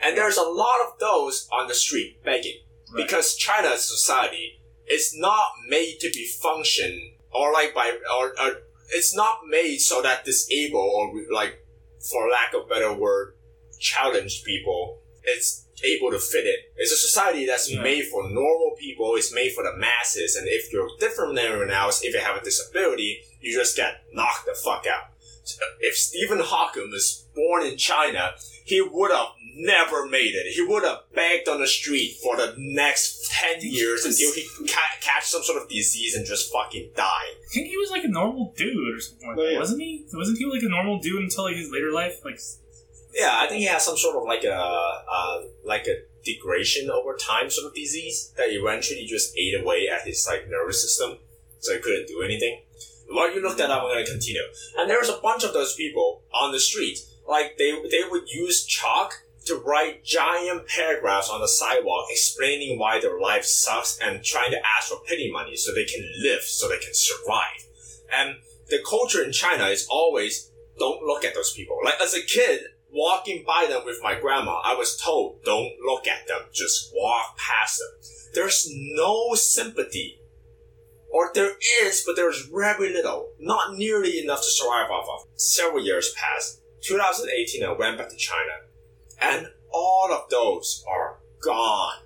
and 0.03 0.17
there's 0.17 0.37
a 0.37 0.43
lot 0.43 0.79
of 0.87 0.99
those 0.99 1.49
on 1.53 1.69
the 1.69 1.75
street 1.75 2.23
begging 2.23 2.61
Right. 2.93 3.07
because 3.07 3.35
China's 3.37 3.83
society 3.83 4.61
is 4.87 5.15
not 5.17 5.49
made 5.69 5.97
to 6.01 6.11
be 6.11 6.27
function 6.27 7.15
or 7.33 7.53
like 7.53 7.75
by 7.75 7.97
or, 8.19 8.27
or 8.41 8.59
it's 8.91 9.15
not 9.17 9.39
made 9.49 9.79
so 9.79 10.03
that 10.03 10.25
disabled 10.27 10.93
or 10.95 11.13
like 11.33 11.65
for 12.11 12.29
lack 12.29 12.53
of 12.55 12.69
better 12.69 12.93
word 12.93 13.35
challenged 13.81 14.45
people 14.45 15.01
it's 15.25 15.65
able 15.85 16.11
to 16.11 16.19
fit 16.19 16.47
in. 16.47 16.57
It's 16.77 16.93
a 16.93 16.97
society 16.97 17.47
that's 17.47 17.71
Yeah. 17.71 17.83
made 17.83 18.07
for 18.09 18.23
normal 18.31 18.77
people. 18.79 19.17
It's 19.17 19.33
made 19.33 19.53
for 19.55 19.65
the 19.65 19.77
masses. 19.77 20.37
And 20.37 20.47
if 20.49 20.73
you're 20.73 20.89
different 21.01 21.35
than 21.35 21.45
everyone 21.45 21.71
else, 21.71 22.03
if 22.03 22.15
you 22.15 22.21
have 22.21 22.37
a 22.37 22.45
disability, 22.45 23.23
you 23.41 23.53
just 23.59 23.77
get 23.77 24.03
knocked 24.13 24.47
the 24.47 24.55
fuck 24.55 24.87
out. 24.87 25.05
So 25.45 25.63
If 25.81 25.97
Stephen 25.97 26.39
Hawking 26.41 26.91
was 26.91 27.25
born 27.35 27.67
in 27.67 27.77
China, 27.77 28.35
he 28.65 28.81
would 28.81 29.11
have 29.11 29.29
never 29.57 30.07
made 30.07 30.35
it. 30.35 30.53
He 30.53 30.63
would 30.63 30.85
have 30.85 31.01
begged 31.15 31.49
on 31.49 31.61
the 31.61 31.67
street 31.67 32.17
for 32.23 32.37
the 32.37 32.55
next 32.57 33.31
10 33.31 33.61
years 33.61 34.05
until 34.07 34.33
he 34.33 34.49
ca- 34.67 34.97
catch 35.03 35.27
some 35.27 35.43
sort 35.43 35.61
of 35.63 35.69
disease 35.69 36.15
and 36.17 36.25
just 36.25 36.51
fucking 36.51 36.93
die. 36.97 37.05
I 37.05 37.53
think 37.53 37.69
he 37.69 37.77
was 37.77 37.91
like 37.91 38.05
a 38.05 38.09
normal 38.09 38.55
dude 38.57 38.97
or 38.97 39.01
something 39.01 39.29
like 39.29 39.39
Oh, 39.39 39.45
that, 39.45 39.53
yeah. 39.53 39.59
wasn't 39.59 39.83
he? 39.83 40.07
Wasn't 40.15 40.39
he 40.39 40.47
like 40.47 40.63
a 40.63 40.69
normal 40.69 40.99
dude 40.99 41.23
until 41.23 41.45
like 41.45 41.57
his 41.57 41.71
later 41.71 41.93
life? 41.93 42.17
Like, 42.25 42.41
Yeah, 43.15 43.31
I 43.33 43.47
think 43.47 43.61
he 43.61 43.67
has 43.67 43.85
some 43.85 43.97
sort 43.97 44.17
of 44.17 44.25
like 44.25 44.45
a 44.45 44.55
uh, 44.55 45.43
like 45.65 45.87
a 45.87 46.03
degradation 46.25 46.91
over 46.91 47.15
time 47.15 47.49
sort 47.49 47.69
of 47.69 47.75
disease 47.75 48.33
that 48.37 48.47
eventually 48.49 49.05
just 49.07 49.37
ate 49.37 49.61
away 49.61 49.89
at 49.89 50.07
his 50.07 50.27
like 50.29 50.49
nervous 50.49 50.83
system, 50.83 51.19
so 51.61 51.75
he 51.75 51.79
couldn't 51.79 52.09
do 52.09 52.23
anything. 52.23 52.63
While 53.09 53.33
you 53.33 53.41
look 53.41 53.59
that 53.59 53.71
up, 53.71 53.83
I'm 53.85 53.95
gonna 53.95 54.05
continue. 54.05 54.43
And 54.77 54.91
there 54.91 54.99
was 54.99 55.09
a 55.09 55.21
bunch 55.23 55.45
of 55.45 55.53
those 55.53 55.75
people 55.75 56.23
on 56.33 56.51
the 56.51 56.59
street, 56.59 56.99
like 57.29 57.57
they 57.57 57.71
they 57.91 58.03
would 58.11 58.29
use 58.29 58.65
chalk 58.65 59.23
to 59.47 59.57
write 59.57 60.03
giant 60.05 60.67
paragraphs 60.67 61.29
on 61.31 61.41
the 61.41 61.49
sidewalk 61.49 62.07
explaining 62.11 62.79
why 62.79 62.99
their 62.99 63.21
life 63.21 63.45
sucks 63.45 63.99
and 63.99 64.25
trying 64.25 64.51
to 64.51 64.59
ask 64.77 64.89
for 64.89 64.99
pity 65.07 65.31
money 65.31 65.55
so 65.55 65.73
they 65.73 65.85
can 65.85 66.03
live, 66.23 66.43
so 66.43 66.69
they 66.69 66.79
can 66.79 66.95
survive. 66.95 67.67
And 68.13 68.37
the 68.69 68.83
culture 68.89 69.23
in 69.23 69.33
China 69.33 69.67
is 69.67 69.87
always 69.89 70.51
don't 70.79 71.05
look 71.05 71.25
at 71.25 71.35
those 71.35 71.53
people. 71.53 71.79
Like 71.85 72.01
as 72.01 72.15
a 72.15 72.23
kid, 72.23 72.63
walking 72.95 73.45
by 73.45 73.67
them 73.69 73.83
with 73.85 73.99
my 74.03 74.15
grandma, 74.19 74.61
I 74.65 74.75
was 74.75 74.97
told 74.97 75.43
don't 75.45 75.73
look 75.85 76.07
at 76.07 76.27
them, 76.29 76.43
just 76.53 76.93
walk 76.95 77.37
past 77.37 77.79
them. 77.79 78.11
There's 78.35 78.69
no 78.71 79.35
sympathy. 79.35 80.21
Or 81.13 81.31
there 81.35 81.53
is, 81.83 82.03
but 82.07 82.17
there's 82.17 82.47
very 82.47 82.93
little. 82.93 83.31
Not 83.39 83.77
nearly 83.77 84.19
enough 84.19 84.41
to 84.41 84.51
survive 84.51 84.91
off 84.91 85.07
of. 85.09 85.29
Several 85.37 85.85
years 85.85 86.13
passed. 86.17 86.61
2018, 86.83 87.65
I 87.65 87.73
went 87.73 87.99
back 87.99 88.09
to 88.09 88.17
China. 88.17 88.53
And 89.21 89.49
all 89.73 90.13
of 90.13 90.29
those 90.31 90.85
are 90.89 91.19
gone. 91.43 91.99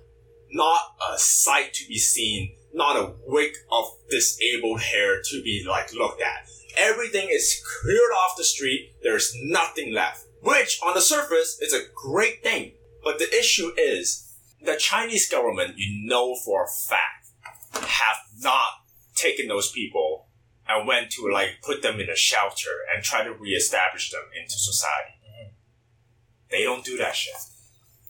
Not 0.51 0.81
a 1.11 1.17
sight 1.17 1.73
to 1.75 1.87
be 1.87 1.97
seen. 1.97 2.55
Not 2.71 2.97
a 2.97 3.13
wig 3.25 3.53
of 3.71 3.85
disabled 4.09 4.81
hair 4.81 5.21
to 5.23 5.41
be 5.41 5.65
like 5.67 5.91
looked 5.93 6.21
at. 6.21 6.47
Everything 6.77 7.29
is 7.31 7.63
cleared 7.81 8.11
off 8.11 8.37
the 8.37 8.43
street. 8.43 8.93
There's 9.01 9.33
nothing 9.43 9.91
left. 9.91 10.25
Which, 10.41 10.79
on 10.85 10.93
the 10.93 11.01
surface, 11.01 11.57
is 11.61 11.73
a 11.73 11.87
great 11.95 12.43
thing. 12.43 12.73
But 13.03 13.19
the 13.19 13.29
issue 13.37 13.71
is, 13.77 14.33
the 14.61 14.75
Chinese 14.75 15.29
government, 15.29 15.77
you 15.77 16.07
know 16.07 16.35
for 16.35 16.63
a 16.63 16.67
fact, 16.67 17.27
have 17.73 18.17
not 18.41 18.69
taken 19.15 19.47
those 19.47 19.71
people 19.71 20.27
and 20.67 20.87
went 20.87 21.11
to 21.11 21.29
like 21.31 21.61
put 21.63 21.81
them 21.81 21.99
in 21.99 22.09
a 22.09 22.15
shelter 22.15 22.69
and 22.93 23.03
try 23.03 23.23
to 23.23 23.33
reestablish 23.33 24.11
them 24.11 24.23
into 24.39 24.57
society. 24.57 25.13
Mm-hmm. 25.25 25.49
They 26.51 26.63
don't 26.63 26.85
do 26.85 26.97
that 26.97 27.15
shit. 27.15 27.35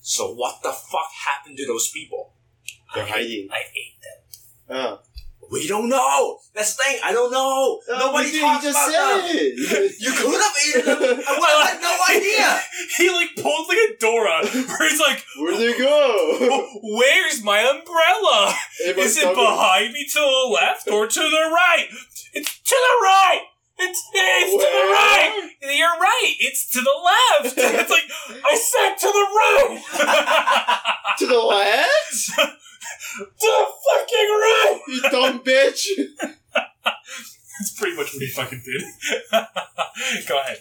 So 0.02 0.34
what 0.34 0.62
the 0.62 0.72
fuck 0.72 1.12
happened 1.26 1.58
to 1.58 1.68
those 1.68 1.90
people? 1.90 2.34
They're 2.94 3.06
hiding. 3.06 3.50
I 3.52 3.60
ate 3.60 4.02
them. 4.02 4.78
Oh. 4.78 5.00
We 5.52 5.68
don't 5.68 5.90
know. 5.90 6.38
That's 6.54 6.76
the 6.76 6.84
thing. 6.84 7.00
I 7.04 7.12
don't 7.12 7.32
know. 7.32 7.82
Nobody 7.90 8.30
you 8.30 8.42
talks 8.42 8.64
just 8.64 8.78
about 8.78 8.92
said 8.92 9.18
them. 9.22 9.36
it. 9.36 9.96
You 10.00 10.12
could 10.12 10.42
have 10.42 10.56
eaten 10.68 10.86
them. 10.86 11.24
I 11.28 11.32
would 11.40 11.50
have 11.50 11.70
had 11.70 11.82
no 11.82 11.94
idea. 12.16 12.62
He 12.98 13.10
like 13.10 13.36
pulled 13.36 13.68
like 13.68 13.78
a 13.78 13.98
Dora, 14.00 14.46
where 14.46 14.90
he's 14.90 15.00
like, 15.00 15.24
Where'd 15.40 15.58
they 15.58 15.78
go? 15.78 16.68
"Where's 16.84 17.42
my 17.44 17.60
umbrella? 17.62 18.54
It 18.86 18.98
Is 18.98 19.16
must 19.16 19.18
it 19.18 19.24
come- 19.24 19.36
behind 19.36 19.94
me 19.94 20.06
to 20.06 20.20
the 20.20 20.50
left 20.54 20.88
or 20.90 21.08
to 21.08 21.20
the 21.20 21.44
right? 21.52 21.88
It's 22.34 22.60
to 22.60 22.76
the 22.76 22.96
right. 23.04 23.42
It's 23.82 24.04
it's 24.14 24.52
to 24.52 24.58
the 24.60 24.66
Where? 24.66 24.94
right. 24.94 25.52
You're 25.62 25.88
right. 26.00 26.34
It's 26.40 26.70
to 26.72 26.82
the 26.82 26.96
left. 27.10 27.58
It's 27.80 27.90
like 27.90 28.10
I 28.46 28.56
said 28.56 28.96
to 29.00 29.08
the 29.08 29.28
right. 29.40 31.16
To 31.20 31.26
the 31.26 31.40
left? 31.40 32.60
To 33.18 33.26
the 33.40 33.66
fucking 33.86 34.30
right. 34.30 34.80
You 34.88 35.02
dumb 35.02 35.40
bitch. 35.40 35.86
That's 37.60 37.78
pretty 37.78 37.96
much 37.98 38.14
what 38.14 38.22
he 38.22 38.28
fucking 38.28 38.62
did. 38.66 38.84
Go 40.28 40.40
ahead. 40.40 40.58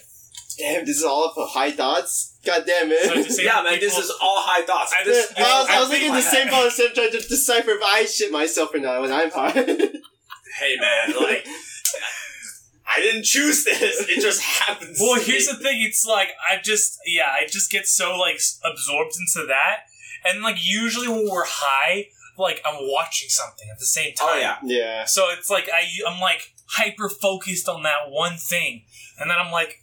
Damn, 0.57 0.85
this 0.85 0.97
is 0.97 1.03
all 1.05 1.31
for 1.33 1.47
high 1.47 1.71
thoughts? 1.71 2.37
God 2.45 2.63
damn 2.67 2.91
it. 2.91 3.25
to 3.25 3.31
say 3.31 3.45
yeah, 3.45 3.61
man, 3.63 3.79
this 3.79 3.97
is 3.97 4.09
all 4.21 4.41
high 4.41 4.63
thoughts. 4.65 4.93
I 4.99 5.05
just- 5.05 5.37
I 5.39 5.41
was, 5.61 5.69
I 5.69 5.77
I 5.77 5.79
was 5.79 5.89
thinking 5.89 6.11
the 6.13 6.21
same 6.21 6.47
head- 6.47 6.49
about 6.49 6.63
the 6.65 6.71
same 6.71 6.93
trying 6.93 7.11
to 7.11 7.19
decipher 7.21 7.71
if 7.71 7.81
I 7.81 8.03
shit 8.03 8.31
myself 8.31 8.73
or 8.75 8.79
not 8.79 8.99
when 9.01 9.13
I'm 9.13 9.31
high. 9.31 9.51
hey, 9.51 10.75
man, 10.81 11.15
like, 11.15 11.45
I 12.93 12.99
didn't 13.01 13.23
choose 13.23 13.63
this. 13.63 14.09
It 14.09 14.19
just 14.21 14.41
happens. 14.41 14.97
Well, 14.99 15.15
to 15.17 15.23
here's 15.23 15.47
me. 15.47 15.53
the 15.53 15.59
thing. 15.63 15.81
It's 15.87 16.05
like 16.05 16.29
I 16.51 16.59
just 16.61 16.97
yeah, 17.05 17.27
I 17.31 17.45
just 17.47 17.71
get 17.71 17.87
so 17.87 18.17
like 18.17 18.41
absorbed 18.65 19.13
into 19.17 19.47
that, 19.47 19.83
and 20.25 20.41
like 20.43 20.57
usually 20.61 21.07
when 21.07 21.27
we're 21.29 21.45
high, 21.45 22.07
like 22.37 22.61
I'm 22.65 22.77
watching 22.81 23.29
something 23.29 23.67
at 23.71 23.79
the 23.79 23.85
same 23.85 24.13
time. 24.13 24.27
Oh 24.31 24.37
yeah. 24.39 24.57
yeah. 24.63 25.05
So 25.05 25.27
it's 25.37 25.49
like 25.49 25.69
I 25.73 25.85
I'm 26.09 26.19
like 26.19 26.53
hyper 26.67 27.09
focused 27.09 27.67
on 27.67 27.83
that 27.83 28.09
one 28.09 28.37
thing, 28.37 28.83
and 29.19 29.29
then 29.29 29.37
I'm 29.37 29.51
like, 29.51 29.81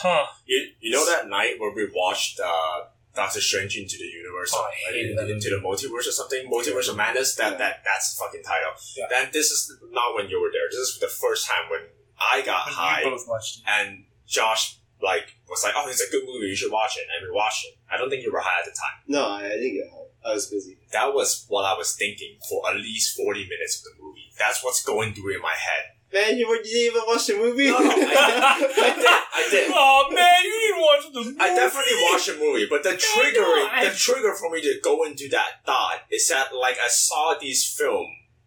huh. 0.00 0.26
You, 0.46 0.68
you 0.80 0.90
know 0.92 1.04
that 1.06 1.28
night 1.28 1.54
where 1.58 1.72
we 1.74 1.88
watched 1.94 2.38
uh, 2.40 2.84
Doctor 3.14 3.40
Strange 3.40 3.76
into 3.76 3.96
the 3.98 4.04
universe, 4.04 4.52
Oh, 4.54 4.60
I 4.60 4.66
like, 4.68 4.94
hated 4.94 5.10
into, 5.18 5.50
that 5.50 5.60
the 5.60 5.66
multiverse 5.66 6.06
or 6.06 6.12
something, 6.12 6.50
multiverse 6.50 6.88
of 6.90 6.96
madness. 6.96 7.34
That 7.36 7.58
that 7.58 7.82
that's 7.84 8.14
the 8.14 8.24
fucking 8.24 8.42
title. 8.42 8.72
Yeah. 8.96 9.06
Then 9.10 9.28
this 9.32 9.50
is 9.50 9.72
not 9.90 10.14
when 10.14 10.28
you 10.28 10.40
were 10.40 10.50
there. 10.52 10.68
This 10.70 10.80
is 10.80 10.98
the 11.00 11.08
first 11.08 11.46
time 11.48 11.70
when 11.70 11.80
I 12.20 12.42
got 12.42 12.66
When 12.66 12.74
high, 12.74 13.02
you 13.02 13.10
both 13.10 13.26
watched 13.26 13.58
it. 13.58 13.64
and 13.66 14.04
Josh 14.26 14.78
like 15.02 15.36
was 15.48 15.62
like, 15.64 15.74
"Oh, 15.76 15.88
it's 15.88 16.00
a 16.00 16.10
good 16.10 16.24
movie. 16.26 16.46
You 16.48 16.56
should 16.56 16.72
watch 16.72 16.96
it." 16.96 17.06
And 17.16 17.28
we 17.28 17.34
watched 17.34 17.64
it. 17.66 17.74
I 17.90 17.96
don't 17.96 18.10
think 18.10 18.22
you 18.24 18.32
were 18.32 18.40
high 18.40 18.60
at 18.60 18.64
the 18.64 18.72
time. 18.72 18.96
No, 19.06 19.26
I, 19.26 19.44
I 19.46 19.48
didn't 19.60 19.74
get 19.74 19.90
high. 19.90 19.96
Uh, 20.24 20.30
I 20.30 20.34
was 20.34 20.46
busy. 20.48 20.76
That 20.92 21.14
was 21.14 21.44
what 21.48 21.64
I 21.64 21.74
was 21.76 21.94
thinking 21.96 22.36
for 22.48 22.68
at 22.70 22.76
least 22.76 23.16
forty 23.16 23.44
minutes 23.48 23.78
of 23.78 23.84
the 23.84 24.02
movie. 24.02 24.30
That's 24.38 24.64
what's 24.64 24.82
going 24.84 25.14
through 25.14 25.36
in 25.36 25.42
my 25.42 25.54
head. 25.56 25.92
Man, 26.12 26.38
you, 26.38 26.48
were, 26.48 26.56
you 26.56 26.62
didn't 26.62 26.94
even 26.94 27.02
watch 27.06 27.26
the 27.26 27.36
movie? 27.36 27.66
No, 27.66 27.78
no, 27.80 27.90
I 27.90 28.58
did. 28.96 29.06
I 29.06 29.48
did. 29.50 29.70
Oh 29.74 30.06
man, 30.14 30.44
you 30.44 30.50
didn't 30.50 30.80
watch 30.80 31.12
the 31.12 31.20
movie. 31.30 31.36
I 31.40 31.54
definitely 31.54 31.98
watched 32.10 32.26
the 32.28 32.38
movie, 32.38 32.66
but 32.70 32.82
the 32.84 32.96
trigger, 32.96 33.42
I- 33.42 33.88
the 33.90 33.94
trigger 33.94 34.32
for 34.34 34.48
me 34.50 34.60
to 34.62 34.78
go 34.82 35.04
into 35.04 35.28
that 35.30 35.64
thought 35.66 36.00
is 36.10 36.28
that 36.28 36.54
like 36.54 36.76
I 36.82 36.88
saw 36.88 37.34
this 37.40 37.66
film 37.76 38.06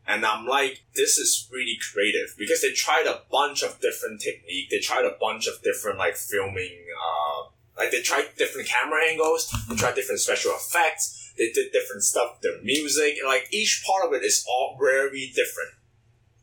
and 0.10 0.26
I'm 0.26 0.47
like, 0.47 0.84
this 0.95 1.18
is 1.20 1.47
really 1.51 1.78
creative 1.93 2.36
because 2.38 2.62
they 2.64 2.72
tried 2.72 3.05
a 3.05 3.22
bunch 3.32 3.62
of 3.62 3.80
different 3.80 4.22
technique. 4.22 4.70
They 4.72 4.80
tried 4.80 5.05
a 5.05 5.16
bunch 5.22 5.47
of 5.47 5.62
different 5.62 5.99
like 5.99 6.16
filming, 6.16 6.78
uh, 6.99 7.49
like 7.78 7.91
they 7.91 8.01
tried 8.01 8.30
different 8.36 8.68
camera 8.68 9.01
angles. 9.07 9.53
They 9.70 9.76
tried 9.76 9.93
different 9.95 10.20
special 10.20 10.51
effects. 10.51 11.32
They 11.38 11.51
did 11.51 11.72
different 11.72 12.01
stuff. 12.03 12.41
Their 12.41 12.60
music, 12.64 13.18
and, 13.20 13.28
like 13.28 13.47
each 13.51 13.84
part 13.86 14.07
of 14.07 14.14
it 14.14 14.26
is 14.26 14.43
all 14.49 14.78
very 14.82 15.28
different. 15.28 15.74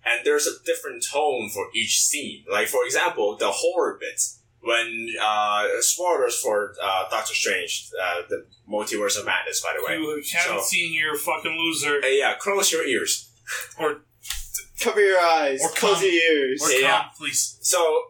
And 0.04 0.24
there's 0.24 0.46
a 0.46 0.62
different 0.64 1.04
tone 1.04 1.50
for 1.52 1.66
each 1.74 2.00
scene. 2.00 2.44
Like 2.50 2.68
for 2.68 2.84
example, 2.84 3.36
the 3.36 3.50
horror 3.50 3.98
bits 4.00 4.40
when 4.60 5.08
uh, 5.20 5.64
spoilers 5.80 6.36
for 6.40 6.74
uh, 6.82 7.08
Doctor 7.10 7.34
Strange, 7.34 7.90
uh, 8.02 8.22
the 8.28 8.46
Multiverse 8.68 9.18
of 9.18 9.24
Madness, 9.26 9.60
by 9.60 9.74
the 9.76 9.84
way. 9.84 9.98
You 9.98 10.22
haven't 10.32 10.60
So- 10.60 10.66
seen 10.66 10.92
your 10.94 11.16
fucking 11.16 11.52
loser 11.52 12.00
Hey, 12.00 12.18
yeah, 12.18 12.34
close 12.38 12.72
your 12.72 12.84
ears. 12.84 13.25
Or 13.78 14.02
Cover 14.80 15.00
your 15.00 15.18
eyes. 15.20 15.60
Or 15.62 15.70
close 15.70 15.94
come- 15.96 16.04
your 16.04 16.12
ears. 16.12 16.62
or 16.62 16.70
Yeah. 16.70 17.02
come, 17.02 17.10
please. 17.18 17.58
So, 17.62 18.08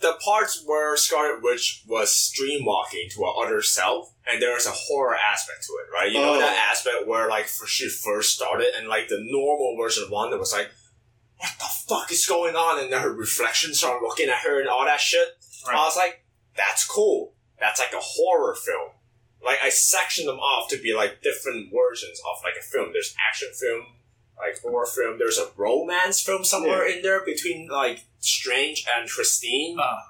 the 0.00 0.14
parts 0.24 0.62
where 0.64 0.96
Scarlet 0.96 1.40
Witch 1.42 1.82
was 1.86 2.32
dreamwalking 2.38 3.10
to 3.14 3.22
her 3.24 3.44
other 3.46 3.62
self, 3.62 4.12
and 4.26 4.40
there 4.42 4.52
was 4.54 4.66
a 4.66 4.70
horror 4.72 5.16
aspect 5.16 5.64
to 5.66 5.72
it, 5.74 5.90
right? 5.92 6.10
You 6.12 6.20
know 6.20 6.34
Oh. 6.34 6.38
that 6.40 6.70
aspect 6.70 7.06
where 7.06 7.28
like 7.28 7.44
f- 7.44 7.66
she 7.68 7.88
first 7.88 8.34
started, 8.34 8.74
and 8.76 8.88
like 8.88 9.08
the 9.08 9.18
normal 9.20 9.76
version 9.80 10.02
of 10.04 10.10
one 10.10 10.30
that 10.30 10.38
was 10.38 10.52
like, 10.52 10.70
"What 11.38 11.52
the 11.58 11.64
fuck 11.88 12.10
is 12.12 12.26
going 12.26 12.54
on?" 12.56 12.80
And 12.80 12.92
then 12.92 13.00
her 13.00 13.12
reflection 13.12 13.72
started 13.74 14.04
looking 14.04 14.28
at 14.28 14.38
her 14.42 14.60
and 14.60 14.68
all 14.68 14.84
that 14.84 15.00
shit. 15.00 15.38
I 15.66 15.74
was 15.84 15.96
like, 15.96 16.24
"That's 16.56 16.84
cool. 16.84 17.34
That's 17.60 17.78
like 17.80 17.92
a 17.92 18.00
horror 18.00 18.54
film." 18.54 18.90
Like 19.42 19.60
I 19.62 19.70
sectioned 19.70 20.28
them 20.28 20.40
off 20.40 20.68
to 20.70 20.76
be 20.76 20.92
like 20.92 21.22
different 21.22 21.72
versions 21.72 22.20
of 22.28 22.42
like 22.44 22.56
a 22.56 22.62
film. 22.62 22.92
There's 22.92 23.14
action 23.28 23.52
film, 23.58 23.86
like 24.38 24.60
horror 24.60 24.86
film. 24.86 25.18
There's 25.18 25.38
a 25.38 25.50
romance 25.56 26.20
film 26.20 26.44
somewhere 26.44 26.88
in 26.88 27.02
there 27.02 27.24
between 27.24 27.68
like 27.68 28.04
Strange 28.20 28.86
and 28.96 29.08
Christine. 29.08 29.76
Ah. 29.80 30.04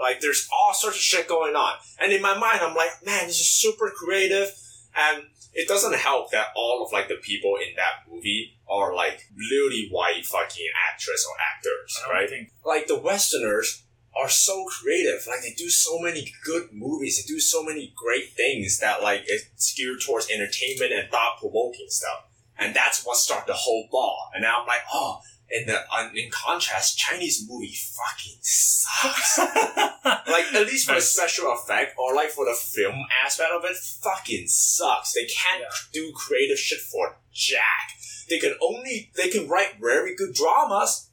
Like 0.00 0.20
there's 0.20 0.48
all 0.52 0.74
sorts 0.74 0.96
of 0.96 1.02
shit 1.02 1.28
going 1.28 1.54
on. 1.54 1.76
And 2.00 2.12
in 2.12 2.22
my 2.22 2.36
mind 2.36 2.60
I'm 2.62 2.74
like, 2.74 3.04
man, 3.04 3.26
this 3.26 3.40
is 3.40 3.48
super 3.48 3.90
creative 3.90 4.52
and 4.96 5.24
it 5.52 5.68
doesn't 5.68 5.94
help 5.94 6.32
that 6.32 6.48
all 6.56 6.84
of 6.84 6.92
like 6.92 7.08
the 7.08 7.16
people 7.22 7.56
in 7.56 7.76
that 7.76 8.10
movie 8.10 8.58
are 8.68 8.94
like 8.94 9.28
really 9.36 9.88
white 9.90 10.26
fucking 10.26 10.66
actress 10.90 11.26
or 11.28 11.36
actors, 11.56 12.00
right? 12.10 12.28
think 12.28 12.50
like 12.64 12.86
the 12.86 12.98
Westerners 12.98 13.84
are 14.16 14.28
so 14.28 14.64
creative. 14.66 15.26
Like 15.28 15.42
they 15.42 15.54
do 15.56 15.68
so 15.68 15.98
many 15.98 16.32
good 16.44 16.70
movies. 16.72 17.22
They 17.22 17.32
do 17.32 17.40
so 17.40 17.62
many 17.62 17.92
great 17.96 18.32
things 18.32 18.78
that 18.80 19.02
like 19.02 19.22
it's 19.26 19.74
geared 19.74 20.00
towards 20.04 20.30
entertainment 20.30 20.92
and 20.92 21.10
thought 21.10 21.38
provoking 21.40 21.86
stuff. 21.88 22.24
And 22.58 22.74
that's 22.74 23.04
what 23.04 23.16
started 23.16 23.46
the 23.48 23.54
whole 23.54 23.88
ball. 23.90 24.30
And 24.34 24.42
now 24.42 24.60
I'm 24.60 24.66
like, 24.66 24.82
oh, 24.92 25.20
in 25.50 25.66
the 25.66 25.78
in 26.14 26.30
contrast, 26.30 26.96
Chinese 26.98 27.46
movie 27.48 27.74
fucking 27.74 28.38
sucks. 28.40 29.38
like 30.04 30.52
at 30.54 30.66
least 30.66 30.88
for 30.88 30.94
the 30.94 31.00
special 31.00 31.52
effect 31.52 31.94
or 31.98 32.14
like 32.14 32.30
for 32.30 32.44
the 32.44 32.54
film 32.54 32.94
aspect 33.24 33.50
of 33.52 33.64
it, 33.64 33.76
fucking 33.76 34.46
sucks. 34.48 35.12
They 35.14 35.24
can't 35.26 35.62
Yeah. 35.62 35.68
do 35.92 36.12
creative 36.14 36.58
shit 36.58 36.80
for 36.80 37.16
jack. 37.32 37.90
They 38.30 38.38
can 38.38 38.54
only 38.62 39.10
they 39.16 39.28
can 39.28 39.48
write 39.48 39.80
very 39.80 40.14
good 40.16 40.32
dramas. 40.34 41.10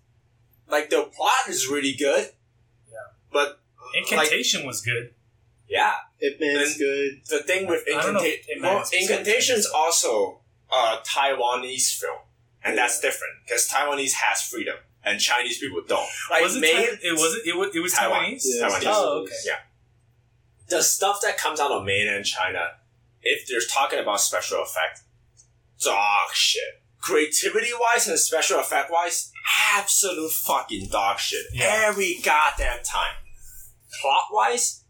Like 0.69 0.89
the 0.89 1.03
plot 1.03 1.49
is 1.49 1.67
really 1.67 1.93
good. 1.93 2.29
Yeah. 2.89 2.97
But 3.33 3.59
Incantation 3.95 4.65
was 4.65 4.81
good. 4.81 5.13
yeah, 5.67 5.93
Ip 6.21 6.39
Man's 6.39 6.77
good. 6.77 7.21
the 7.29 7.39
thing 7.43 7.67
with 7.67 7.83
I 7.87 7.99
Incanta- 7.99 8.61
well, 8.61 8.77
Man 8.79 8.85
Incantation 8.93 9.57
is 9.57 9.65
also 9.75 10.40
a 10.71 10.97
Taiwanese 11.05 11.95
film, 11.99 12.19
and 12.63 12.77
that's 12.77 12.99
different 12.99 13.33
because 13.45 13.67
Taiwanese 13.67 14.13
has 14.13 14.41
freedom 14.41 14.75
and 15.03 15.19
Chinese 15.19 15.57
people 15.59 15.81
don't. 15.87 16.07
Like 16.29 16.43
was 16.43 16.55
it? 16.55 16.61
main- 16.61 16.75
Taiwan- 16.75 16.99
it 17.03 17.11
was 17.13 17.33
it. 17.35 17.47
It 17.47 17.55
was, 17.57 17.75
it 17.75 17.79
was 17.79 17.93
Taiwan. 17.93 18.21
Taiwanese. 18.23 18.41
Yeah, 18.45 18.67
Taiwanese. 18.69 18.83
Oh, 18.87 19.21
okay. 19.23 19.35
Yeah. 19.45 19.59
The 20.69 20.81
stuff 20.81 21.19
that 21.23 21.37
comes 21.37 21.59
out 21.59 21.71
of 21.71 21.83
mainland 21.83 22.25
China, 22.25 22.71
if 23.21 23.47
they're 23.47 23.59
talking 23.69 23.99
about 23.99 24.21
special 24.21 24.61
effect, 24.61 25.01
dog 25.83 26.31
shit. 26.33 26.81
Creativity 26.99 27.71
wise 27.79 28.07
and 28.07 28.17
special 28.19 28.59
effect 28.59 28.91
wise, 28.91 29.31
absolute 29.73 30.31
fucking 30.31 30.87
dog 30.87 31.17
shit. 31.17 31.45
Yeah. 31.51 31.85
Every 31.87 32.19
goddamn 32.23 32.83
time. 32.83 33.15
Plot 33.99 34.25
wise, 34.31 34.80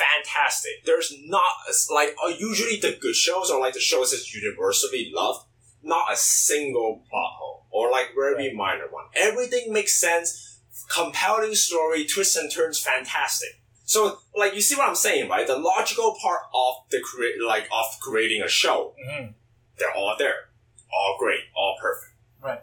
fantastic. 0.00 0.84
There's 0.84 1.12
not 1.26 1.44
like 1.90 2.14
uh, 2.24 2.28
usually 2.28 2.76
the 2.80 2.96
good 3.00 3.14
shows 3.14 3.50
or 3.50 3.60
like 3.60 3.74
the 3.74 3.80
shows 3.80 4.10
that's 4.12 4.34
universally 4.34 5.10
loved. 5.14 5.46
Not 5.82 6.12
a 6.12 6.16
single 6.16 7.02
plot 7.08 7.32
hole 7.38 7.66
or 7.70 7.90
like 7.90 8.08
very 8.14 8.52
minor 8.54 8.86
one. 8.90 9.06
Everything 9.16 9.72
makes 9.72 9.98
sense. 10.00 10.58
Compelling 10.88 11.54
story, 11.54 12.04
twists 12.04 12.36
and 12.36 12.50
turns, 12.50 12.80
fantastic. 12.80 13.60
So, 13.84 14.18
like, 14.36 14.54
you 14.54 14.60
see 14.60 14.76
what 14.76 14.88
I'm 14.88 14.94
saying, 14.94 15.28
right? 15.28 15.46
The 15.46 15.56
logical 15.58 16.16
part 16.22 16.42
of 16.54 16.74
the 16.90 17.00
create, 17.00 17.42
like, 17.44 17.64
of 17.64 17.86
creating 18.00 18.40
a 18.42 18.48
show, 18.48 18.94
Mhm. 19.04 19.34
they're 19.78 19.92
all 19.94 20.14
there, 20.16 20.50
all 20.92 21.16
great, 21.18 21.44
all 21.56 21.76
perfect. 21.80 22.12
Right. 22.40 22.60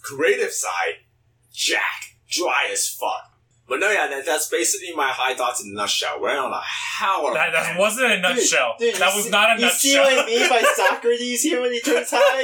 Creative 0.00 0.52
side, 0.52 1.00
jack, 1.52 2.16
dry 2.30 2.68
as 2.70 2.88
fuck. 2.88 3.31
But 3.72 3.80
no, 3.80 3.90
yeah, 3.90 4.06
that, 4.06 4.26
that's 4.26 4.48
basically 4.48 4.94
my 4.94 5.08
high 5.08 5.32
thoughts 5.34 5.64
in 5.64 5.70
a 5.70 5.74
nutshell. 5.74 6.20
We're 6.20 6.36
on 6.38 6.52
a 6.52 6.60
hell 6.60 7.26
of 7.26 7.32
a 7.32 7.34
That, 7.36 7.52
that 7.52 7.78
wasn't 7.78 8.12
a 8.12 8.20
nutshell. 8.20 8.74
Dude, 8.78 8.96
that 8.96 9.14
was 9.16 9.24
see- 9.24 9.30
not 9.30 9.56
a 9.56 9.60
nutshell. 9.62 9.64
You 9.64 9.70
see 9.72 9.98
what 9.98 10.12
I 10.12 10.16
nutshell. 10.16 10.40
mean 10.40 10.48
by 10.50 10.72
Socrates 10.76 11.42
here 11.42 11.62
when 11.62 11.72
he 11.72 11.80
turns 11.80 12.10
high? 12.10 12.42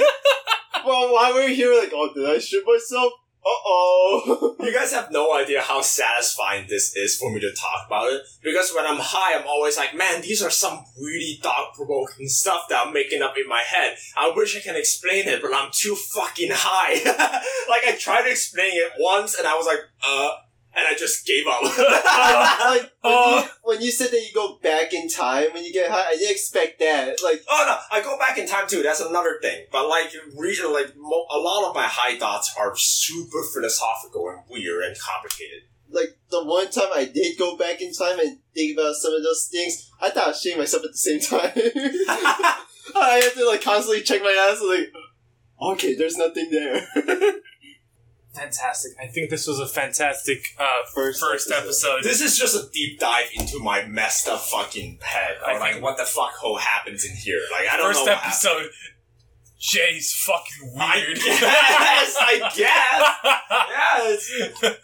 well, 0.86 1.12
why 1.12 1.30
were 1.32 1.42
you 1.42 1.54
here 1.54 1.78
like, 1.78 1.92
oh, 1.94 2.08
did 2.14 2.24
I 2.24 2.38
shoot 2.38 2.64
myself? 2.66 3.12
Uh 3.44 3.60
oh. 3.66 4.56
You 4.64 4.72
guys 4.72 4.92
have 4.92 5.10
no 5.10 5.34
idea 5.36 5.60
how 5.60 5.82
satisfying 5.82 6.66
this 6.66 6.96
is 6.96 7.16
for 7.18 7.30
me 7.30 7.40
to 7.40 7.52
talk 7.52 7.86
about 7.86 8.10
it. 8.10 8.22
Because 8.42 8.72
when 8.74 8.86
I'm 8.86 8.98
high, 8.98 9.38
I'm 9.38 9.46
always 9.46 9.76
like, 9.76 9.94
man, 9.94 10.22
these 10.22 10.42
are 10.42 10.50
some 10.50 10.82
really 10.98 11.38
thought 11.42 11.74
provoking 11.74 12.28
stuff 12.28 12.62
that 12.70 12.86
I'm 12.86 12.94
making 12.94 13.20
up 13.20 13.34
in 13.36 13.46
my 13.48 13.62
head. 13.66 13.96
I 14.16 14.32
wish 14.34 14.56
I 14.56 14.60
can 14.60 14.76
explain 14.76 15.28
it, 15.28 15.42
but 15.42 15.52
I'm 15.54 15.68
too 15.72 15.94
fucking 15.94 16.50
high. 16.52 16.94
like, 17.68 17.84
I 17.86 17.96
tried 17.98 18.22
to 18.22 18.30
explain 18.30 18.72
it 18.72 18.92
once, 18.98 19.38
and 19.38 19.46
I 19.46 19.54
was 19.54 19.66
like, 19.66 19.80
uh, 20.06 20.30
and 20.78 20.86
I 20.86 20.94
just 20.96 21.26
gave 21.26 21.46
up. 21.46 21.60
Uh, 21.62 22.56
like 22.70 22.82
when, 22.82 22.90
Oh. 23.04 23.36
you, 23.38 23.42
uh. 23.44 23.48
when 23.64 23.80
you 23.82 23.90
said 23.90 24.10
that 24.10 24.20
you 24.20 24.32
go 24.34 24.58
back 24.62 24.92
in 24.92 25.08
time 25.08 25.48
when 25.52 25.64
you 25.64 25.72
get 25.72 25.90
high, 25.90 26.06
I 26.10 26.16
didn't 26.16 26.30
expect 26.32 26.78
that. 26.78 27.18
Like, 27.22 27.42
Oh 27.50 27.64
no, 27.66 27.76
I 27.96 28.02
go 28.02 28.18
back 28.18 28.38
in 28.38 28.46
time 28.46 28.66
too. 28.68 28.82
That's 28.82 29.00
another 29.00 29.38
thing. 29.42 29.66
But 29.72 29.88
like, 29.88 30.10
re- 30.36 30.56
like 30.72 30.94
mo- 30.96 31.26
a 31.30 31.38
lot 31.38 31.68
of 31.68 31.74
my 31.74 31.84
high 31.86 32.18
thoughts 32.18 32.54
are 32.58 32.72
super 32.76 33.42
philosophical 33.52 34.28
and 34.30 34.40
weird 34.48 34.84
and 34.84 34.96
complicated. 34.98 35.62
like 35.90 36.18
the 36.30 36.44
one 36.44 36.70
time 36.70 36.88
I 36.94 37.04
did 37.06 37.38
go 37.38 37.56
back 37.56 37.80
in 37.80 37.92
time 37.92 38.18
and 38.20 38.38
think 38.54 38.78
about 38.78 38.94
some 38.94 39.14
of 39.14 39.22
those 39.22 39.48
things, 39.50 39.90
I 40.00 40.10
thought 40.10 40.24
I 40.24 40.28
was 40.28 40.42
shitting 40.44 40.58
myself 40.58 40.84
at 40.84 40.92
the 40.92 40.98
same 40.98 41.20
time. 41.20 41.52
I 42.94 43.20
had 43.22 43.32
to 43.34 43.46
like 43.46 43.62
constantly 43.62 44.02
check 44.02 44.22
my 44.22 44.34
ass. 44.50 44.62
Like, 44.66 44.92
okay, 45.72 45.94
there's 45.94 46.16
nothing 46.16 46.50
there. 46.50 46.86
Fantastic. 48.34 48.92
I 49.02 49.06
think 49.06 49.30
this 49.30 49.46
was 49.46 49.58
a 49.58 49.66
fantastic 49.66 50.38
uh, 50.58 50.64
First 50.94 51.20
first, 51.20 51.50
episode. 51.50 51.98
episode. 51.98 52.04
This 52.04 52.20
is 52.20 52.38
just 52.38 52.54
a 52.54 52.70
deep 52.72 53.00
dive 53.00 53.26
into 53.34 53.58
my 53.58 53.84
messed 53.86 54.28
up 54.28 54.40
fucking 54.40 54.98
head. 55.02 55.36
I 55.44 55.54
Or 55.56 55.60
like, 55.60 55.72
think- 55.72 55.84
what 55.84 55.96
the 55.96 56.04
fuck 56.04 56.32
ho 56.38 56.56
happens 56.56 57.04
in 57.04 57.16
here? 57.16 57.40
Like, 57.52 57.68
I 57.68 57.76
don't 57.76 57.86
first 57.86 58.04
know. 58.06 58.12
what 58.12 58.24
episode. 58.26 58.70
Jay's 59.58 60.14
fucking 60.24 60.72
weird. 60.74 61.18
I 61.20 62.50
guess. 62.54 62.54
I 62.54 62.54
guess. 62.54 64.30
Yes. 64.62 64.76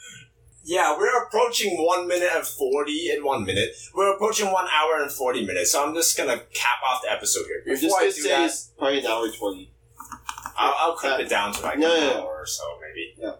Yeah, 0.67 0.97
we're 0.97 1.25
approaching 1.25 1.77
one 1.77 2.09
minute 2.09 2.31
and 2.35 2.47
forty 2.47 3.11
in 3.11 3.23
one 3.23 3.45
minute. 3.45 3.73
We're 3.95 4.15
approaching 4.15 4.51
one 4.51 4.65
hour 4.75 5.03
and 5.03 5.13
forty 5.13 5.45
minutes. 5.47 5.73
So 5.73 5.87
I'm 5.87 5.95
just 5.95 6.17
gonna 6.17 6.39
cap 6.55 6.79
off 6.89 7.03
the 7.03 7.13
episode 7.13 7.45
here. 7.47 7.63
I'm 7.67 7.73
just 7.73 7.83
Before 7.83 7.99
I 7.99 8.03
gonna 8.05 8.13
do 8.15 8.23
say 8.23 8.29
that, 8.31 8.45
it's 8.47 8.73
probably 8.79 9.01
an 9.01 9.07
hour 9.07 9.29
twenty. 9.31 9.74
I'll, 10.57 10.75
I'll 10.79 10.97
clip 10.97 11.21
it 11.21 11.29
down 11.29 11.53
to 11.55 11.63
like 11.63 11.79
No, 11.79 11.93
an 11.95 12.01
no, 12.01 12.07
no. 12.15 12.21
hour 12.23 12.37
or 12.43 12.47
so, 12.47 12.65
maybe. 12.81 13.15
Yeah. 13.19 13.33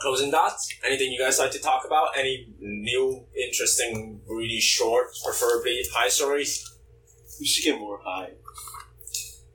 Closing 0.00 0.30
thoughts? 0.30 0.72
Anything 0.84 1.10
you 1.12 1.18
guys 1.18 1.38
like 1.38 1.50
to 1.52 1.58
talk 1.58 1.84
about? 1.86 2.16
Any 2.18 2.48
new, 2.60 3.24
interesting, 3.34 4.20
really 4.28 4.60
short, 4.60 5.06
preferably 5.24 5.82
high 5.92 6.08
stories? 6.08 6.70
We 7.40 7.46
should 7.46 7.64
get 7.64 7.78
more 7.80 8.00
high. 8.04 8.30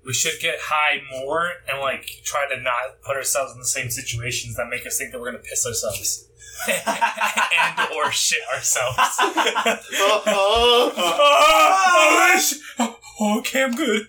we 0.06 0.14
should 0.14 0.40
get 0.42 0.56
high 0.60 1.00
more 1.20 1.48
and 1.70 1.80
like 1.80 2.08
try 2.24 2.48
to 2.50 2.60
not 2.62 3.02
put 3.06 3.16
ourselves 3.16 3.54
in 3.54 3.60
the 3.60 3.66
same 3.66 3.90
situations 3.92 4.56
that 4.56 4.68
make 4.70 4.86
us 4.88 4.98
think 4.98 5.12
that 5.12 5.20
we're 5.22 5.32
gonna 5.32 5.44
piss 5.44 5.66
ourselves 5.66 6.28
and 6.68 7.92
or 7.96 8.12
shit 8.12 8.40
ourselves. 8.54 8.98
Oh, 8.98 10.24
oh. 10.28 10.94
oh, 10.98 12.40
sh- 12.40 12.56
oh, 12.80 13.40
okay, 13.40 13.64
I'm 13.64 13.76
good. 13.76 14.08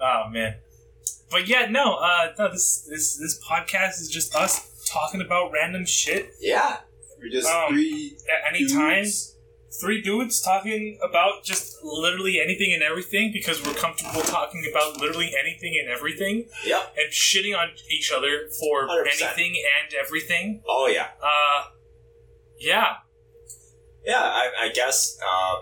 Oh 0.00 0.24
man, 0.30 0.56
but 1.34 1.48
yeah, 1.48 1.66
no, 1.66 1.94
uh, 1.96 2.32
no. 2.38 2.50
This 2.52 2.86
this 2.88 3.16
this 3.18 3.34
podcast 3.50 4.00
is 4.00 4.08
just 4.08 4.34
us 4.34 4.52
talking 4.90 5.20
about 5.20 5.50
random 5.52 5.84
shit 5.86 6.24
yeah. 6.40 6.78
We're 7.18 7.30
just 7.30 7.48
Um, 7.48 7.72
three 7.74 8.16
at 8.32 8.54
any 8.54 8.66
time. 8.68 9.04
Three 9.80 10.00
dudes 10.02 10.40
talking 10.40 11.00
about 11.02 11.42
just 11.42 11.82
literally 11.82 12.38
anything 12.40 12.70
and 12.72 12.80
everything 12.90 13.32
because 13.32 13.60
we're 13.64 13.74
comfortable 13.74 14.20
talking 14.22 14.62
about 14.70 15.00
literally 15.00 15.32
anything 15.42 15.74
and 15.82 15.90
everything 15.90 16.46
Yep. 16.64 16.94
and 16.96 17.12
shitting 17.12 17.58
on 17.58 17.70
each 17.90 18.12
other 18.16 18.48
for 18.60 18.86
100%. 18.86 19.20
anything 19.20 19.54
and 19.74 19.94
everything. 19.94 20.62
Oh, 20.68 20.86
yeah. 20.86 21.08
Uh, 21.20 21.70
yeah. 22.60 22.88
Yeah, 24.04 24.20
I, 24.22 24.50
I 24.66 24.68
guess. 24.72 25.18
Uh, 25.20 25.56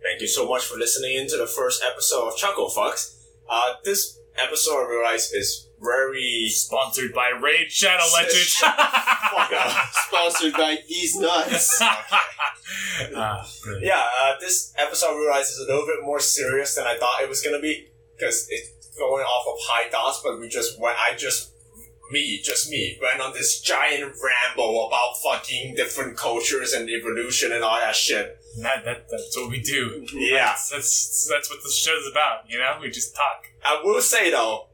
thank 0.00 0.20
you 0.20 0.28
so 0.28 0.46
much 0.48 0.64
for 0.64 0.76
listening 0.78 1.16
into 1.16 1.36
the 1.36 1.46
first 1.48 1.82
episode 1.82 2.28
of 2.28 2.36
Chuckle 2.36 2.70
Fucks. 2.70 3.16
Uh, 3.48 3.72
this 3.84 4.19
episode, 4.42 4.86
I 4.86 4.88
realize, 4.88 5.32
is 5.32 5.68
very. 5.80 6.48
Sponsored 6.48 7.12
by 7.14 7.28
Raid 7.28 7.70
Shadow 7.70 8.04
Legends. 8.14 8.54
Fuck 8.54 9.52
off. 9.52 9.94
Sponsored 10.08 10.52
by 10.54 10.78
these 10.88 11.16
nuts. 11.16 11.82
Ah, 13.16 13.44
brilliant. 13.64 13.86
Yeah, 13.86 14.06
uh, 14.20 14.34
this 14.40 14.72
episode, 14.78 15.14
I 15.14 15.18
realize, 15.18 15.50
is 15.50 15.58
a 15.58 15.68
little 15.70 15.86
bit 15.86 16.04
more 16.04 16.20
serious 16.20 16.76
than 16.76 16.86
I 16.86 16.96
thought 16.98 17.20
it 17.20 17.28
was 17.28 17.42
gonna 17.42 17.60
be 17.60 17.88
because 18.16 18.46
it's 18.48 18.96
going 18.96 19.24
off 19.24 19.46
of 19.48 19.58
high 19.62 19.90
thoughts. 19.90 20.20
But 20.22 20.38
we 20.38 20.48
just 20.48 20.78
went. 20.78 20.96
I 20.96 21.16
just 21.16 21.50
me, 22.10 22.40
just 22.42 22.70
me, 22.70 22.98
went 23.00 23.20
on 23.20 23.32
this 23.32 23.60
giant 23.60 24.14
ramble 24.22 24.86
about 24.86 25.16
fucking 25.22 25.74
different 25.74 26.16
cultures 26.16 26.72
and 26.72 26.88
evolution 26.88 27.52
and 27.52 27.64
all 27.64 27.78
that 27.80 27.94
shit. 27.94 28.38
That, 28.58 28.84
that, 28.84 29.08
that's 29.08 29.36
what 29.36 29.50
we 29.50 29.60
do. 29.60 30.06
Yeah. 30.12 30.46
That's, 30.46 30.70
that's, 30.70 31.28
that's 31.30 31.50
what 31.50 31.62
the 31.62 31.70
show's 31.70 32.10
about, 32.10 32.48
you 32.48 32.58
know? 32.58 32.78
We 32.80 32.90
just 32.90 33.14
talk. 33.14 33.49
I 33.64 33.80
will 33.84 34.00
say 34.00 34.30
though, 34.30 34.68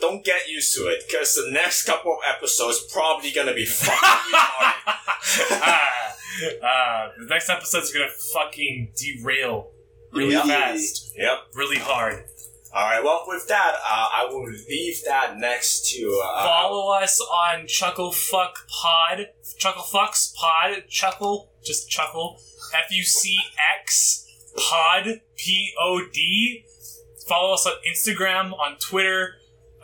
don't 0.00 0.24
get 0.24 0.48
used 0.48 0.74
to 0.76 0.82
it 0.88 1.04
because 1.06 1.34
the 1.34 1.50
next 1.52 1.84
couple 1.84 2.12
of 2.12 2.18
episodes 2.36 2.80
probably 2.92 3.30
gonna 3.32 3.54
be 3.54 3.64
fucking 3.66 3.98
ah, 4.32 6.16
ah, 6.62 7.08
the 7.18 7.26
next 7.26 7.48
episode's 7.48 7.92
gonna 7.92 8.08
fucking 8.32 8.92
derail 8.96 9.70
really 10.12 10.32
Yeah. 10.34 10.42
fast, 10.46 11.12
Yep. 11.16 11.38
really 11.54 11.78
hard. 11.78 12.24
All 12.74 12.82
right. 12.88 13.04
Well, 13.04 13.24
with 13.26 13.46
that, 13.48 13.74
uh, 13.74 14.08
I 14.14 14.26
will 14.30 14.44
leave 14.50 15.02
that 15.04 15.36
next 15.36 15.90
to 15.90 16.22
uh, 16.24 16.42
Follow 16.42 16.94
us 16.94 17.20
on 17.20 17.66
Chuckle 17.66 18.12
Fuck 18.12 18.66
Pod, 18.66 19.26
Chuckle 19.58 19.82
Fucks 19.82 20.34
Pod, 20.34 20.84
Chuckle, 20.88 21.50
just 21.62 21.90
Chuckle, 21.90 22.40
F 22.74 22.90
U 22.90 23.02
C 23.04 23.36
X 23.82 24.26
Pod, 24.56 25.20
P 25.36 25.72
O 25.78 26.00
D. 26.10 26.64
Follow 27.28 27.54
us 27.54 27.66
on 27.66 27.74
Instagram, 27.88 28.52
on 28.52 28.76
Twitter, 28.78 29.34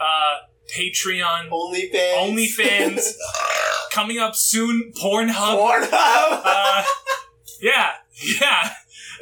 uh, 0.01 0.39
Patreon, 0.75 1.49
OnlyFans. 1.51 2.15
OnlyFans. 2.17 3.13
Coming 3.93 4.19
up 4.19 4.35
soon, 4.37 4.93
Pornhub. 5.01 5.57
Pornhub. 5.59 5.91
Uh, 6.45 6.83
yeah, 7.61 7.91
yeah. 8.41 8.71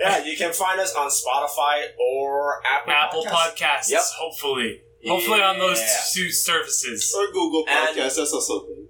yeah, 0.00 0.24
you 0.24 0.36
can 0.36 0.52
find 0.52 0.80
us 0.80 0.94
on 0.94 1.08
Spotify 1.08 1.84
or 1.98 2.60
Apple. 2.66 2.92
Apple 2.92 3.24
Podcasts. 3.24 3.54
Podcasts. 3.56 3.90
Yep. 3.90 4.00
Hopefully, 4.18 4.80
hopefully 5.06 5.42
on 5.42 5.58
those 5.58 5.80
two 6.14 6.30
services. 6.30 7.14
Or 7.16 7.32
Google 7.32 7.64
And- 7.68 7.96
Podcast. 7.96 8.16
That's 8.16 8.32
also 8.32 8.60
good. 8.66 8.88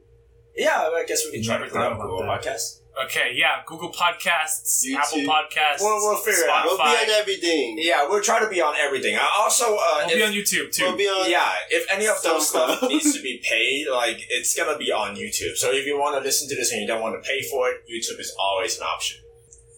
Yeah, 0.57 0.89
I 0.95 1.05
guess 1.07 1.22
we 1.27 1.33
can 1.33 1.43
try 1.45 1.55
to 1.59 1.61
Never 1.64 1.70
put 1.70 1.79
thought 1.79 1.93
up 1.93 2.01
Google. 2.01 2.22
Podcasts. 2.22 2.81
Okay, 3.05 3.32
yeah. 3.34 3.61
Google 3.66 3.92
Podcasts, 3.92 4.80
YouTube. 4.86 4.97
Apple 4.97 5.18
Podcasts. 5.20 5.80
We'll- 5.80 5.97
we'll 6.01 6.16
figure 6.16 6.44
it 6.44 6.51
out. 6.51 6.64
We'll 6.64 6.78
be 6.78 6.82
on 6.82 7.11
everything. 7.11 7.76
Yeah, 7.78 8.09
we'll 8.09 8.22
try 8.22 8.40
to 8.40 8.49
be 8.49 8.62
on 8.62 8.74
everything. 8.76 9.16
I 9.16 9.28
also, 9.36 9.74
uh, 9.76 10.05
We'll 10.07 10.11
if, 10.11 10.14
be 10.16 10.22
on 10.22 10.32
YouTube 10.32 10.72
too. 10.74 10.84
We'll 10.84 10.97
be 10.97 11.07
on. 11.07 11.28
yeah, 11.30 11.53
if 11.68 11.86
any 11.92 12.07
of 12.07 12.22
those 12.22 12.49
stuff 12.49 12.82
needs 12.88 13.14
to 13.14 13.20
be 13.22 13.42
paid, 13.47 13.86
like 13.92 14.24
it's 14.30 14.55
gonna 14.57 14.78
be 14.78 14.90
on 14.92 15.14
YouTube. 15.14 15.57
So 15.57 15.72
if 15.72 15.84
you 15.84 15.99
want 15.99 16.16
to 16.16 16.22
listen 16.22 16.49
to 16.49 16.55
this 16.55 16.72
and 16.72 16.80
you 16.80 16.86
don't 16.86 17.03
want 17.03 17.22
to 17.22 17.28
pay 17.28 17.42
for 17.42 17.68
it, 17.68 17.82
YouTube 17.86 18.18
is 18.18 18.34
always 18.40 18.78
an 18.78 18.84
option. 18.84 19.20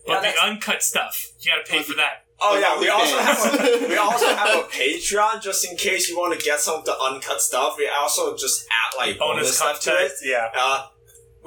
but 0.07 0.23
Yeah, 0.23 0.33
the 0.33 0.47
uncut 0.47 0.83
stuff, 0.83 1.33
you 1.41 1.51
gotta 1.51 1.69
pay 1.69 1.83
for 1.83 1.95
that. 1.95 2.25
Oh 2.41 2.53
Like 2.53 2.61
yeah, 2.63 2.79
we 2.81 2.89
also 2.89 3.19
have 3.19 3.83
a, 3.83 3.89
we 3.89 3.97
also 4.09 4.27
have 4.33 4.49
a 4.61 4.63
Patreon 4.69 5.43
just 5.43 5.69
in 5.69 5.77
case 5.77 6.09
you 6.09 6.17
want 6.17 6.39
to 6.39 6.45
get 6.45 6.61
some 6.61 6.77
of 6.77 6.85
the 6.85 6.97
uncut 6.97 7.41
stuff. 7.43 7.75
We 7.77 7.89
also 7.89 8.37
just 8.37 8.65
add 8.71 8.97
like 8.97 9.19
bonus, 9.19 9.43
Bonus 9.47 9.57
stuff 9.57 9.81
to 9.81 9.91
it. 10.05 10.13
Yeah. 10.23 10.49
Uh, 10.57 10.87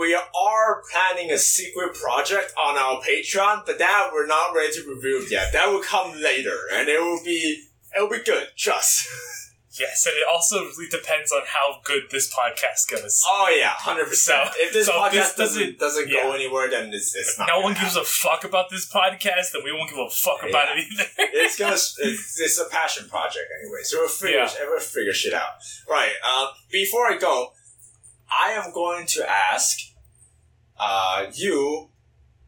we 0.02 0.14
are 0.16 0.82
planning 0.92 1.32
a 1.32 1.38
secret 1.38 1.94
project 1.96 2.54
on 2.62 2.78
our 2.78 3.02
Patreon, 3.02 3.66
but 3.66 3.78
that 3.80 4.10
we're 4.14 4.28
not 4.28 4.54
ready 4.56 4.74
to 4.74 4.84
reveal 4.90 5.22
yet. 5.30 5.54
That 5.54 5.68
will 5.72 5.82
come 5.84 6.10
later, 6.20 6.58
and 6.74 6.90
it 6.90 7.00
will 7.00 7.22
be 7.24 7.68
it 7.96 8.02
will 8.02 8.10
be 8.10 8.24
good. 8.24 8.48
Trust. 8.58 9.08
Yes, 9.80 10.06
and 10.06 10.14
it 10.18 10.28
also 10.30 10.66
really 10.78 10.90
depends 10.90 11.32
on 11.32 11.44
how 11.48 11.80
good 11.86 12.04
this 12.12 12.28
podcast 12.30 12.92
goes. 12.92 13.22
Oh 13.26 13.48
yeah, 13.58 13.70
hundred 13.70 14.08
percent. 14.10 14.50
So- 14.50 14.54
If 14.58 14.74
this 14.74 14.86
so 14.88 14.92
podcast 14.92 15.12
this 15.14 15.34
doesn't 15.38 15.80
doesn't 15.80 16.10
go 16.12 16.28
yeah. 16.28 16.36
anywhere, 16.36 16.70
then 16.70 16.92
it's, 16.94 17.16
it's 17.16 17.40
not. 17.40 17.48
no 17.48 17.62
one 17.62 17.74
gives 17.76 17.96
a 17.96 18.04
fuck 18.04 18.44
about 18.44 18.70
this 18.70 18.86
podcast, 18.92 19.54
and 19.56 19.64
we 19.64 19.72
won't 19.72 19.90
give 19.90 19.98
a 20.00 20.10
fuck 20.10 20.42
about 20.44 20.76
Yeah. 20.76 20.82
it 20.82 20.88
either. 20.92 21.06
it's 21.18 21.58
gonna 21.58 21.72
it's, 22.12 22.38
it's 22.46 22.60
a 22.60 22.66
passion 22.70 23.08
project 23.08 23.48
anyway 23.62 23.80
so 23.84 24.00
we'll 24.02 24.10
figure 24.10 24.40
Yeah. 24.40 24.50
we'll 24.68 24.80
figure 24.82 25.14
shit 25.14 25.34
out 25.34 25.52
right 25.90 26.16
uh, 26.28 26.48
before 26.70 27.06
i 27.10 27.18
go 27.18 27.54
i 28.30 28.52
am 28.52 28.74
going 28.74 29.06
to 29.16 29.26
ask 29.54 29.78
uh, 30.82 31.28
you 31.34 31.90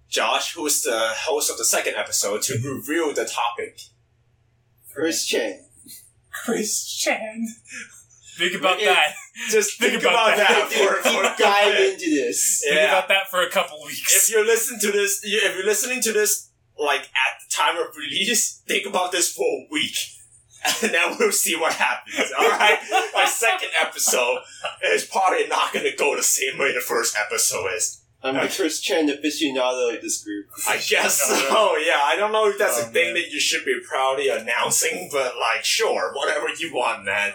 josh 0.10 0.54
who's 0.56 0.82
the 0.82 1.10
host 1.26 1.50
of 1.52 1.58
the 1.58 1.66
second 1.66 1.96
episode 1.96 2.42
to 2.42 2.54
reveal 2.64 3.14
the 3.14 3.26
topic 3.26 3.80
Chris 4.94 5.26
Chan. 5.26 5.60
Chris 6.32 6.86
Chan. 6.86 7.48
Think 8.38 8.56
about 8.60 8.80
It- 8.80 8.86
that. 8.86 9.14
just 9.50 9.80
think, 9.80 9.94
Think 9.94 10.04
about, 10.04 10.34
about 10.34 10.38
that, 10.38 10.70
that. 10.70 11.02
for, 11.04 11.10
for 11.10 11.24
a 11.24 11.36
Dive 11.38 11.80
into 11.94 12.10
this. 12.12 12.62
Think 12.64 12.76
Yeah. 12.76 12.86
about 12.98 13.08
that 13.08 13.30
for 13.32 13.42
a 13.42 13.50
couple 13.50 13.84
weeks. 13.86 14.16
if 14.16 14.30
you're 14.32 14.46
listening 14.46 14.80
to 14.82 14.92
this 14.92 15.22
if 15.24 15.56
you're 15.56 15.66
listening 15.66 16.02
to 16.04 16.12
this 16.12 16.50
like 16.78 17.02
at 17.02 17.40
the 17.42 17.50
time 17.56 17.78
of 17.78 17.96
release 17.98 18.62
think 18.68 18.86
about 18.88 19.12
this 19.12 19.32
for 19.32 19.44
a 19.46 19.68
week 19.72 19.96
and 20.84 20.92
then 20.94 21.16
we'll 21.20 21.32
see 21.32 21.56
what 21.56 21.74
happens 21.74 22.32
all 22.38 22.50
right 22.50 22.80
my 23.14 23.26
second 23.26 23.70
episode 23.82 24.40
is 24.92 25.06
probably 25.06 25.48
not 25.48 25.74
gonna 25.74 25.96
go 25.96 26.16
the 26.16 26.24
same 26.24 26.58
way 26.60 26.72
the 26.74 26.80
first 26.82 27.16
episode 27.18 27.68
is. 27.76 28.02
I'm 28.24 28.36
the 28.36 28.48
Chris 28.56 28.80
Chan 28.80 29.08
aficionado 29.10 29.96
of 29.96 30.02
this 30.02 30.24
group. 30.24 30.46
I 30.68 30.78
guess 30.78 31.20
so. 31.22 31.76
Yeah, 31.78 32.00
I 32.04 32.16
don't 32.18 32.32
know 32.32 32.48
if 32.48 32.58
that's 32.58 32.80
Oh, 32.82 32.88
a 32.88 32.92
thing 32.92 33.14
man. 33.14 33.16
that 33.16 33.30
you 33.32 33.40
should 33.40 33.66
be 33.66 33.78
proudly 33.88 34.30
announcing, 34.30 35.10
but 35.12 35.34
like, 35.38 35.64
sure, 35.66 36.14
whatever 36.16 36.48
you 36.58 36.74
want, 36.74 37.04
man. 37.04 37.34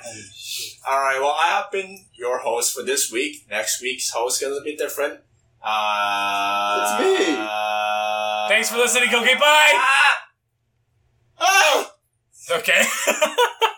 All 0.89 0.98
right. 1.01 1.19
Well, 1.20 1.36
I 1.39 1.48
have 1.51 1.70
been 1.70 2.06
your 2.15 2.39
host 2.39 2.74
for 2.74 2.82
this 2.82 3.12
week. 3.12 3.47
Next 3.51 3.82
week's 3.82 4.10
host 4.10 4.43
is 4.43 4.48
gonna 4.48 4.62
be 4.62 4.77
different. 4.77 5.20
Uh, 5.62 6.98
It's 7.01 7.20
me. 7.28 7.36
Uh, 7.39 8.48
Thanks 8.48 8.70
for 8.70 8.78
listening. 8.78 9.09
Okay, 9.15 9.35
bye. 9.35 9.73
Ah! 9.74 10.16
Oh! 11.40 11.86
Okay. 12.52 12.82